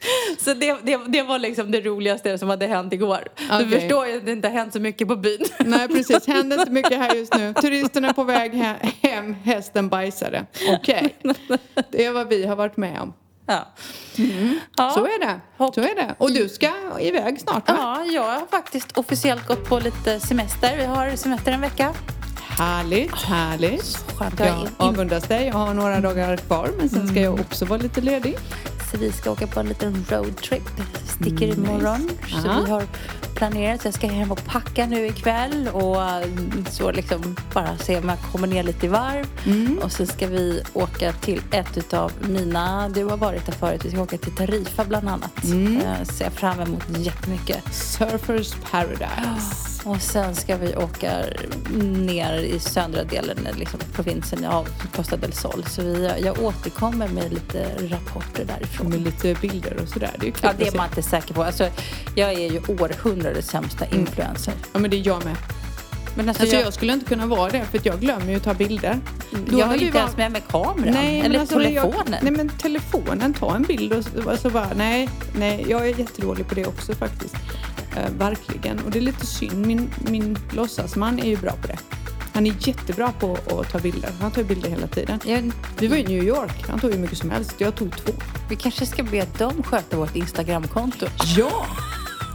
Så 0.40 0.54
det, 0.54 0.78
det, 0.84 1.00
det 1.08 1.22
var 1.24 1.40
liksom 1.40 1.72
det 1.72 1.82
roligaste 1.82 2.38
som 2.38 2.50
hade 2.50 2.68
hänt 2.68 2.94
igår. 2.94 3.28
Okej. 3.52 3.66
Du 3.66 3.80
förstår 3.80 4.08
ju 4.08 4.18
att 4.18 4.26
det 4.26 4.32
inte 4.32 4.48
har 4.48 4.54
hänt 4.56 4.74
så 4.74 4.80
mycket 4.80 5.08
på 5.08 5.16
byn. 5.16 5.40
Nej, 5.60 5.88
precis. 5.88 6.28
Händer 6.28 6.60
inte 6.60 6.72
mycket 6.72 6.98
här 6.98 7.16
just 7.16 7.34
nu. 7.38 7.54
Turisterna 7.54 8.10
är 8.10 8.14
på 8.14 8.24
väg 8.24 8.54
he- 8.54 8.92
hem, 9.02 9.34
hästen 9.34 9.90
bajsade. 9.90 10.46
Okej. 10.70 11.16
Det 11.92 12.06
är 12.06 12.12
vad 12.12 12.28
vi 12.28 12.46
har 12.46 12.56
varit 12.56 12.78
med 12.78 13.02
om. 13.02 13.14
Ja. 13.46 13.68
Ja. 14.78 14.92
Så 14.92 15.06
är 15.06 15.20
det. 15.20 15.40
Så 15.76 15.82
är 15.82 15.96
det. 15.96 16.16
Och 16.18 16.32
du 16.32 16.50
ska 16.50 16.72
iväg 17.00 17.40
snart, 17.42 17.70
va? 17.70 17.76
Ja, 17.80 18.06
jag 18.12 18.24
har 18.24 18.48
faktiskt 18.52 18.98
officiellt 18.98 19.48
gått 19.48 19.70
på 19.70 19.80
lite 19.80 20.20
semester. 20.20 20.78
Vi 20.78 20.86
har 20.86 21.16
semester 21.16 21.52
en 21.52 21.62
vecka. 21.62 21.94
Härligt, 22.58 23.16
härligt. 23.16 23.98
Skönt. 24.18 24.40
Jag 24.40 24.68
avundas 24.78 25.24
dig. 25.24 25.46
Jag 25.48 25.54
har 25.54 25.74
några 25.74 26.00
dagar 26.00 26.38
kvar, 26.38 26.70
men 26.78 26.90
sen 26.90 27.08
ska 27.08 27.22
jag 27.22 27.34
också 27.40 27.66
vara 27.66 27.80
lite 27.82 28.02
ledig. 28.02 28.36
Så 28.92 28.98
vi 28.98 29.12
ska 29.12 29.32
åka 29.32 29.48
på 29.48 29.60
en 29.60 29.66
liten 29.66 30.06
roadtrip. 30.10 30.64
Sticker 31.06 31.54
Mm, 31.54 31.66
imorgon. 31.66 32.10
Så 32.44 32.50
Aha. 32.50 32.62
vi 32.66 32.72
har 32.72 32.84
planerat. 33.36 33.86
Jag 33.86 33.94
ska 33.94 34.08
hem 34.08 34.32
och 34.32 34.46
packa 34.46 34.86
nu 34.86 35.08
ikväll. 35.08 35.68
Och 35.74 35.98
så 36.72 36.92
liksom 36.92 37.36
bara 37.54 37.78
se 37.78 37.98
om 37.98 38.10
jag 38.10 38.18
kommer 38.32 38.48
ner 38.48 38.64
lite 38.64 38.86
i 38.86 38.90
varv. 38.90 39.26
Mm. 39.46 39.78
Och 39.84 39.92
så 39.92 40.06
ska 40.06 40.28
vi 40.28 40.64
åka 40.74 41.12
till 41.14 41.42
ett 41.52 41.78
utav 41.78 42.12
mina... 42.22 42.90
Du 42.90 43.04
har 43.04 43.18
varit 43.18 43.46
där 43.46 43.54
förut. 43.54 43.82
Vi 43.86 43.92
ska 43.92 44.02
åka 44.02 44.18
till 44.18 44.36
Tarifa 44.36 44.86
bland 44.86 45.10
annat. 45.10 45.44
Mm. 45.44 45.78
Eh, 45.78 46.04
ser 46.04 46.24
jag 46.26 46.34
fram 46.34 46.60
emot 46.60 46.84
jättemycket. 46.98 47.74
Surfers 47.74 48.54
Paradise. 48.72 49.77
Och 49.88 50.02
sen 50.02 50.36
ska 50.36 50.58
vi 50.58 50.76
åka 50.76 51.12
ner 51.82 52.34
i 52.40 52.60
södra 52.60 53.04
delen, 53.04 53.38
liksom 53.56 53.80
provinsen 53.94 54.46
av 54.46 54.68
Costa 54.96 55.18
del 55.18 55.34
Sol. 55.34 55.66
Så 55.70 55.82
vi, 55.82 56.12
jag 56.24 56.44
återkommer 56.44 57.08
med 57.08 57.34
lite 57.34 57.68
rapporter 57.88 58.46
därifrån. 58.46 58.90
Med 58.90 59.02
lite 59.02 59.36
bilder 59.42 59.78
och 59.84 59.90
sådär. 59.90 60.16
Det 60.20 60.28
är 60.28 60.34
Ja, 60.42 60.52
det 60.58 60.68
är 60.68 60.78
man 60.78 60.88
inte 60.90 61.04
säker 61.04 61.34
på. 61.34 61.44
Alltså, 61.44 61.70
jag 62.16 62.34
är 62.34 62.52
ju 62.52 62.60
århundradets 62.68 63.48
sämsta 63.48 63.86
influencer. 63.86 64.54
Ja, 64.74 64.80
men 64.80 64.90
det 64.92 64.98
är 64.98 65.08
jag 65.08 65.26
med. 65.26 65.36
Men 66.16 66.30
alltså, 66.30 66.44
Alltså 66.44 66.58
jag, 66.58 66.66
jag 66.66 66.74
skulle 66.74 66.94
inte 66.94 67.06
kunna 67.06 67.26
vara 67.26 67.50
det 67.52 67.66
för 67.72 67.78
att 67.78 67.86
jag 67.86 68.00
glömmer 68.00 68.30
ju 68.32 68.36
att 68.36 68.44
ta 68.44 68.54
bilder. 68.54 69.00
Då 69.46 69.60
jag 69.60 69.66
har 69.68 69.76
ju 69.76 69.80
inte 69.86 69.94
var- 69.94 70.00
ens 70.02 70.18
med 70.18 70.32
mig 70.32 70.44
kameran. 70.50 70.94
Nej, 70.94 71.22
eller 71.22 71.40
alltså, 71.40 71.60
telefonen. 71.60 71.94
Jag, 72.08 72.24
nej 72.24 72.32
men 72.32 72.50
telefonen, 72.50 73.34
ta 73.34 73.56
en 73.56 73.64
bild 73.64 73.94
och 73.94 74.04
så- 74.04 74.30
och 74.32 74.40
så 74.40 74.50
bara, 74.50 74.70
nej, 74.76 75.10
nej, 75.40 75.66
jag 75.70 75.88
är 75.90 76.00
jättedålig 76.00 76.48
på 76.48 76.56
det 76.56 76.66
också 76.66 76.94
faktiskt. 76.96 77.36
Eh, 77.98 78.12
verkligen. 78.18 78.80
Och 78.80 78.92
det 78.92 79.00
är 79.00 79.02
lite 79.02 79.26
synd, 79.26 79.66
min, 79.66 79.90
min 79.98 80.38
låtsasman 80.52 81.20
är 81.20 81.26
ju 81.28 81.38
bra 81.38 81.52
på 81.52 81.68
det. 81.68 81.78
Han 82.34 82.48
är 82.48 82.54
jättebra 82.60 83.12
på 83.20 83.38
att 83.60 83.72
ta 83.72 83.80
bilder. 83.80 84.10
Han 84.22 84.32
tar 84.32 84.44
bilder 84.44 84.70
hela 84.70 84.88
tiden. 84.88 85.20
Jag, 85.26 85.52
Vi 85.80 85.88
var 85.88 85.98
i 85.98 86.04
New 86.04 86.24
York, 86.24 86.66
han 86.70 86.80
tog 86.80 86.92
ju 86.92 86.98
mycket 86.98 87.18
som 87.18 87.30
helst. 87.32 87.54
Jag 87.58 87.76
tog 87.76 87.92
två. 87.98 88.12
vi 88.50 88.56
kanske 88.56 88.86
ska 88.86 89.04
be 89.04 89.26
dem 89.38 89.64
sköta 89.64 89.98
vårt 89.98 90.16
Instagramkonto. 90.16 91.06
Ja! 91.38 91.66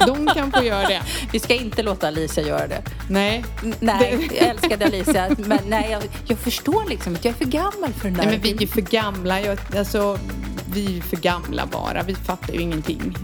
De 0.06 0.26
kan 0.26 0.52
få 0.52 0.62
göra 0.64 0.88
det. 0.88 1.02
Vi 1.32 1.38
ska 1.40 1.54
inte 1.54 1.82
låta 1.82 2.06
Alicia 2.08 2.44
göra 2.46 2.66
det. 2.66 2.82
Nej. 3.10 3.44
N- 3.62 3.74
Nej, 3.80 4.28
jag 4.40 4.48
älskade 4.48 4.84
Alicia. 4.86 5.36
Men 5.38 5.58
nej, 5.66 5.88
jag, 5.90 6.02
jag 6.26 6.38
förstår 6.38 6.88
liksom 6.88 7.14
att 7.14 7.24
jag 7.24 7.32
är 7.34 7.38
för 7.38 7.44
gammal 7.44 7.92
för 7.92 8.04
den 8.04 8.14
där. 8.14 8.24
Nej 8.24 8.32
men 8.32 8.42
vi 8.42 8.52
är 8.52 8.60
ju 8.60 8.66
för 8.66 8.80
gamla. 8.80 9.40
Jag, 9.40 9.58
alltså, 9.76 10.18
vi 10.74 10.98
är 10.98 11.02
för 11.02 11.16
gamla 11.16 11.66
bara. 11.66 12.02
Vi 12.02 12.14
fattar 12.14 12.52
ju 12.54 12.60
ingenting. 12.60 13.16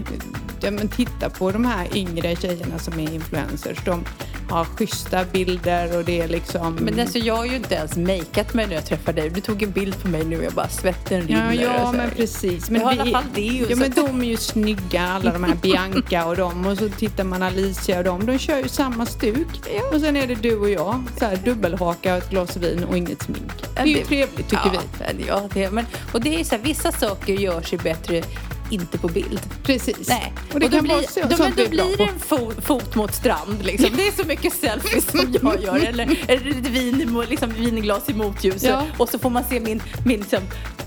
Ja, 0.61 0.71
men 0.71 0.87
titta 0.87 1.29
på 1.29 1.51
de 1.51 1.65
här 1.65 1.87
yngre 1.97 2.35
tjejerna 2.35 2.79
som 2.79 2.99
är 2.99 3.13
influencers. 3.13 3.77
De 3.85 4.03
har 4.49 4.65
schyssta 4.65 5.25
bilder 5.25 5.97
och 5.97 6.05
det 6.05 6.21
är 6.21 6.27
liksom... 6.27 6.75
Men 6.75 6.99
alltså, 6.99 7.17
jag 7.17 7.35
har 7.35 7.45
ju 7.45 7.55
inte 7.55 7.75
ens 7.75 7.97
makeat 7.97 8.53
mig 8.53 8.67
när 8.67 8.73
jag 8.75 8.85
träffade 8.85 9.21
dig. 9.21 9.29
Du 9.29 9.41
tog 9.41 9.63
en 9.63 9.71
bild 9.71 10.01
på 10.01 10.07
mig 10.07 10.25
nu 10.25 10.37
och 10.37 10.43
jag 10.43 10.53
bara 10.53 10.69
svetten 10.69 11.25
Ja, 11.29 11.37
rinner. 11.51 11.63
ja 11.63 11.69
här. 11.85 11.91
men 11.93 12.09
precis. 12.09 12.69
Vi 12.69 12.79
har 12.79 12.91
i 12.91 12.95
vi- 12.95 13.01
alla 13.01 13.11
fall 13.11 13.29
det 13.35 13.41
ju, 13.41 13.61
Ja, 13.63 13.69
så 13.69 13.75
men 13.75 13.91
de 13.91 14.21
är 14.21 14.25
ju 14.25 14.37
snygga, 14.37 15.01
alla 15.03 15.33
de 15.33 15.43
här 15.43 15.55
Bianca 15.55 16.25
och 16.25 16.35
dem. 16.37 16.65
Och 16.65 16.77
så 16.77 16.89
tittar 16.89 17.23
man 17.23 17.43
Alicia 17.43 17.97
och 17.97 18.03
dem. 18.03 18.25
De 18.25 18.37
kör 18.39 18.57
ju 18.57 18.67
samma 18.67 19.05
stuk. 19.05 19.47
Och 19.93 20.01
sen 20.01 20.15
är 20.15 20.27
det 20.27 20.35
du 20.35 20.55
och 20.55 20.69
jag. 20.69 21.03
Så 21.19 21.25
här, 21.25 21.35
dubbelhaka, 21.45 22.15
ett 22.17 22.29
glas 22.29 22.57
vin 22.57 22.83
och 22.83 22.97
inget 22.97 23.21
smink. 23.23 23.51
Är 23.81 23.85
ju 23.85 24.03
trevligt 24.05 24.49
tycker 24.49 24.71
ja, 24.73 24.81
vi. 25.17 25.25
Ja, 25.27 25.41
det, 25.53 25.71
men, 25.71 25.85
och 26.13 26.21
det 26.21 26.39
är 26.39 26.43
så 26.43 26.55
här, 26.55 26.63
vissa 26.63 26.91
saker 26.91 27.33
gör 27.33 27.61
sig 27.61 27.77
bättre 27.77 28.23
inte 28.69 28.97
på 28.97 29.07
bild. 29.07 29.39
Precis. 29.63 30.09
Nej. 30.09 30.33
Och 30.53 30.59
det 30.59 30.65
då 30.67 30.71
kan 30.71 30.83
blir, 30.83 30.93
vara 30.95 31.03
så, 31.03 31.19
då, 31.21 31.35
men 31.43 31.53
då 31.55 31.69
blir 31.69 31.97
det 31.97 32.03
en 32.03 32.19
fot, 32.19 32.55
fot 32.65 32.95
mot 32.95 33.15
strand 33.15 33.65
liksom. 33.65 33.89
Det 33.95 34.07
är 34.07 34.11
så 34.11 34.27
mycket 34.27 34.53
selfies 34.53 35.05
som 35.11 35.35
jag 35.43 35.63
gör. 35.63 35.75
Eller, 35.87 36.19
eller 36.27 36.49
ett 36.51 36.67
vin, 36.67 37.23
liksom, 37.29 37.49
vinglas 37.53 38.09
i 38.09 38.13
motljus. 38.13 38.63
Ja. 38.63 38.83
Och 38.97 39.09
så 39.09 39.19
får 39.19 39.29
man 39.29 39.43
se 39.49 39.59
min, 39.59 39.81
min 40.05 40.19
liksom, 40.19 40.39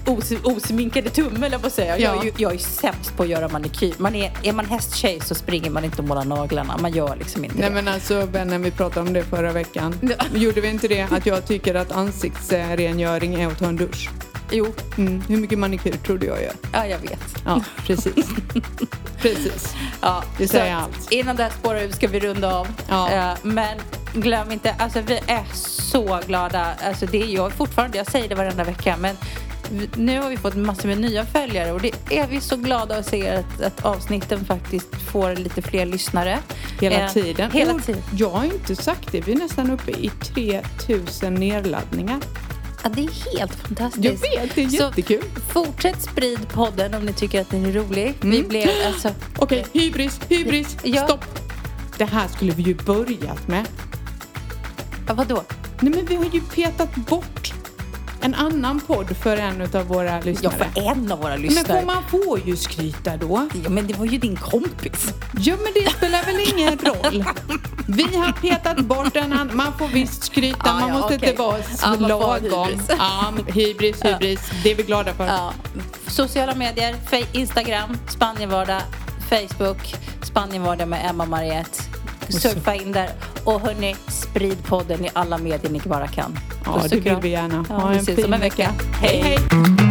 os, 0.06 0.32
osminkade 0.42 1.10
tumme, 1.10 1.46
eller 1.46 1.56
att 1.66 1.72
säga. 1.72 1.98
Jag, 1.98 2.26
Ja. 2.26 2.30
jag 2.36 2.54
är 2.54 2.58
sämst 2.58 3.16
på 3.16 3.22
att 3.22 3.28
göra 3.28 3.48
manikyr. 3.48 3.94
Man 3.98 4.14
är, 4.14 4.32
är 4.42 4.52
man 4.52 4.66
hästtjej 4.66 5.20
så 5.20 5.34
springer 5.34 5.70
man 5.70 5.84
inte 5.84 6.02
och 6.02 6.08
målar 6.08 6.24
naglarna. 6.24 6.76
Man 6.78 6.92
gör 6.92 7.16
liksom 7.16 7.44
inte 7.44 7.56
Nej 7.58 7.68
det. 7.68 7.74
men 7.74 7.88
alltså 7.88 8.26
vännen, 8.26 8.62
vi 8.62 8.70
pratade 8.70 9.06
om 9.06 9.12
det 9.12 9.22
förra 9.24 9.52
veckan. 9.52 9.98
Ja. 10.02 10.24
Gjorde 10.38 10.60
vi 10.60 10.68
inte 10.68 10.88
det? 10.88 11.02
Att 11.10 11.26
jag 11.26 11.46
tycker 11.46 11.74
att 11.74 11.92
ansiktsrengöring 11.92 13.34
är 13.34 13.46
att 13.46 13.58
ta 13.58 13.66
en 13.66 13.76
dusch. 13.76 14.08
Jo, 14.52 14.66
Mm. 14.98 15.22
Hur 15.28 15.36
mycket 15.36 15.58
manikyr 15.58 15.92
tror 15.92 16.18
du 16.18 16.26
jag 16.26 16.42
gör? 16.42 16.52
ja, 16.72 16.86
jag 16.86 16.98
vet. 16.98 17.42
Ja, 17.44 17.60
precis. 17.86 18.14
precis. 19.18 19.74
Ja, 20.00 20.24
Det 20.38 20.48
säger 20.48 20.74
allt. 20.74 21.10
Innan 21.12 21.36
det 21.36 21.42
här 21.42 21.50
spårar 21.50 21.80
ur 21.82 21.90
ska 21.90 22.08
vi 22.08 22.20
runda 22.20 22.54
av. 22.54 22.68
Ja. 22.88 23.10
Eh, 23.12 23.34
men 23.42 23.78
glöm 24.14 24.52
inte, 24.52 24.74
alltså 24.78 25.00
vi 25.00 25.14
är 25.26 25.44
så 25.54 26.20
glada. 26.26 26.66
Alltså 26.86 27.06
det 27.06 27.22
är 27.22 27.26
jag 27.26 27.52
fortfarande, 27.52 27.98
jag 27.98 28.10
säger 28.10 28.28
det 28.28 28.34
varenda 28.34 28.64
vecka, 28.64 28.96
men 29.00 29.16
nu 29.96 30.20
har 30.20 30.30
vi 30.30 30.36
fått 30.36 30.54
massor 30.56 30.88
med 30.88 31.00
nya 31.00 31.26
följare 31.26 31.72
och 31.72 31.80
det 31.80 31.92
är 32.10 32.26
vi 32.26 32.40
så 32.40 32.56
glada 32.56 32.96
att 32.96 33.06
se 33.06 33.28
att, 33.30 33.62
att 33.62 33.84
avsnitten 33.84 34.44
faktiskt 34.44 34.88
får 35.12 35.36
lite 35.36 35.62
fler 35.62 35.86
lyssnare. 35.86 36.38
Hela 36.80 37.00
Eh, 37.00 37.12
tiden. 37.12 37.50
Hela 37.50 37.74
tiden. 37.78 38.02
Jag 38.16 38.30
har 38.30 38.44
inte 38.44 38.76
sagt 38.76 39.12
det. 39.12 39.20
Vi 39.20 39.32
är 39.32 39.36
nästan 39.36 39.70
uppe 39.70 39.90
i 39.90 40.10
3000 40.34 41.34
nedladdningar. 41.34 42.20
Ja, 42.82 42.88
det 42.94 43.00
är 43.04 43.38
helt 43.38 43.54
fantastiskt. 43.54 44.04
Jag 44.34 44.42
vet, 44.42 44.54
det 44.54 44.62
är 44.64 44.68
Så 44.68 44.74
jättekul. 44.76 45.22
Fortsätt 45.48 46.02
sprid 46.02 46.48
podden 46.52 46.94
om 46.94 47.04
ni 47.06 47.12
tycker 47.12 47.40
att 47.40 47.50
den 47.50 47.66
är 47.66 47.72
rolig. 47.72 48.14
Vi 48.20 48.36
Mm. 48.36 48.48
blev 48.48 48.68
alltså... 48.86 49.10
Okej, 49.38 49.66
hybris, 49.72 50.20
hybris, 50.28 50.76
Ja. 50.82 51.04
stopp. 51.04 51.24
Det 51.98 52.04
här 52.04 52.28
skulle 52.28 52.52
vi 52.52 52.62
ju 52.62 52.74
börjat 52.74 53.48
med. 53.48 53.66
Ja, 55.08 55.14
vadå? 55.14 55.42
Nej 55.80 55.92
men 55.94 56.06
vi 56.06 56.14
har 56.14 56.24
ju 56.32 56.40
petat 56.40 56.94
bort 56.94 57.52
en 58.22 58.34
annan 58.34 58.80
podd 58.80 59.16
för 59.16 59.36
en 59.36 59.62
av 59.74 59.86
våra 59.86 60.10
Ja, 60.10 60.20
lyssnare. 60.24 60.54
för 60.74 60.82
en 60.90 61.12
av 61.12 61.18
våra 61.18 61.30
men 61.32 61.42
lyssnare. 61.42 61.80
får 61.80 61.86
man 61.86 62.02
får 62.10 62.40
ju 62.46 62.56
skryta 62.56 63.16
då. 63.16 63.48
Ja, 63.64 63.70
men 63.70 63.86
det 63.86 63.94
var 63.98 64.06
ju 64.06 64.18
din 64.18 64.36
kompis. 64.36 65.14
Ja 65.38 65.54
men 65.56 65.72
det 65.84 65.90
spelar 65.90 66.22
väl 66.24 66.40
ingen 66.54 66.78
roll. 66.78 67.24
Vi 67.88 68.02
har 68.16 68.32
petat 68.32 68.78
bort 68.78 69.16
en 69.16 69.32
annan. 69.32 69.56
Man 69.56 69.78
får 69.78 69.88
visst 69.88 70.24
skryta, 70.24 70.58
Ja, 70.64 70.72
man 70.72 70.88
ja, 70.88 70.94
måste 70.98 71.16
okej. 71.16 71.28
inte 71.30 71.42
vara 71.42 71.58
Ja, 71.82 71.86
ha 71.88 71.96
lagom. 72.38 72.66
hybris. 72.68 72.86
Ja, 72.98 73.32
hybris, 73.46 74.04
hybris. 74.04 74.50
Det 74.62 74.70
är 74.70 74.74
vi 74.74 74.82
glada 74.82 75.14
för. 75.14 75.26
Ja. 75.26 75.52
Sociala 76.06 76.54
medier, 76.54 76.96
Instagram, 77.32 77.96
Spanienvardag, 78.08 78.82
Facebook, 79.30 79.94
Spanienvardag 80.22 80.88
med 80.88 81.10
Emma 81.10 81.24
Mariette. 81.26 81.82
Surfa 82.40 82.74
in 82.74 82.92
där 82.92 83.10
och 83.44 83.60
hörni, 83.60 83.96
sprid 84.08 84.64
podden 84.64 85.04
i 85.04 85.10
alla 85.12 85.38
medier 85.38 85.70
ni 85.72 85.80
bara 85.84 86.08
kan. 86.08 86.38
Ja, 86.64 86.82
det 86.90 87.00
vill 87.00 87.16
vi 87.22 87.28
gärna. 87.28 87.64
Ja, 87.68 87.74
Ha 87.74 87.88
vi 87.88 87.98
en 87.98 88.04
fin 88.04 88.32
en 88.32 88.40
vecka. 88.40 88.70
Hej, 89.00 89.20
hej. 89.22 89.81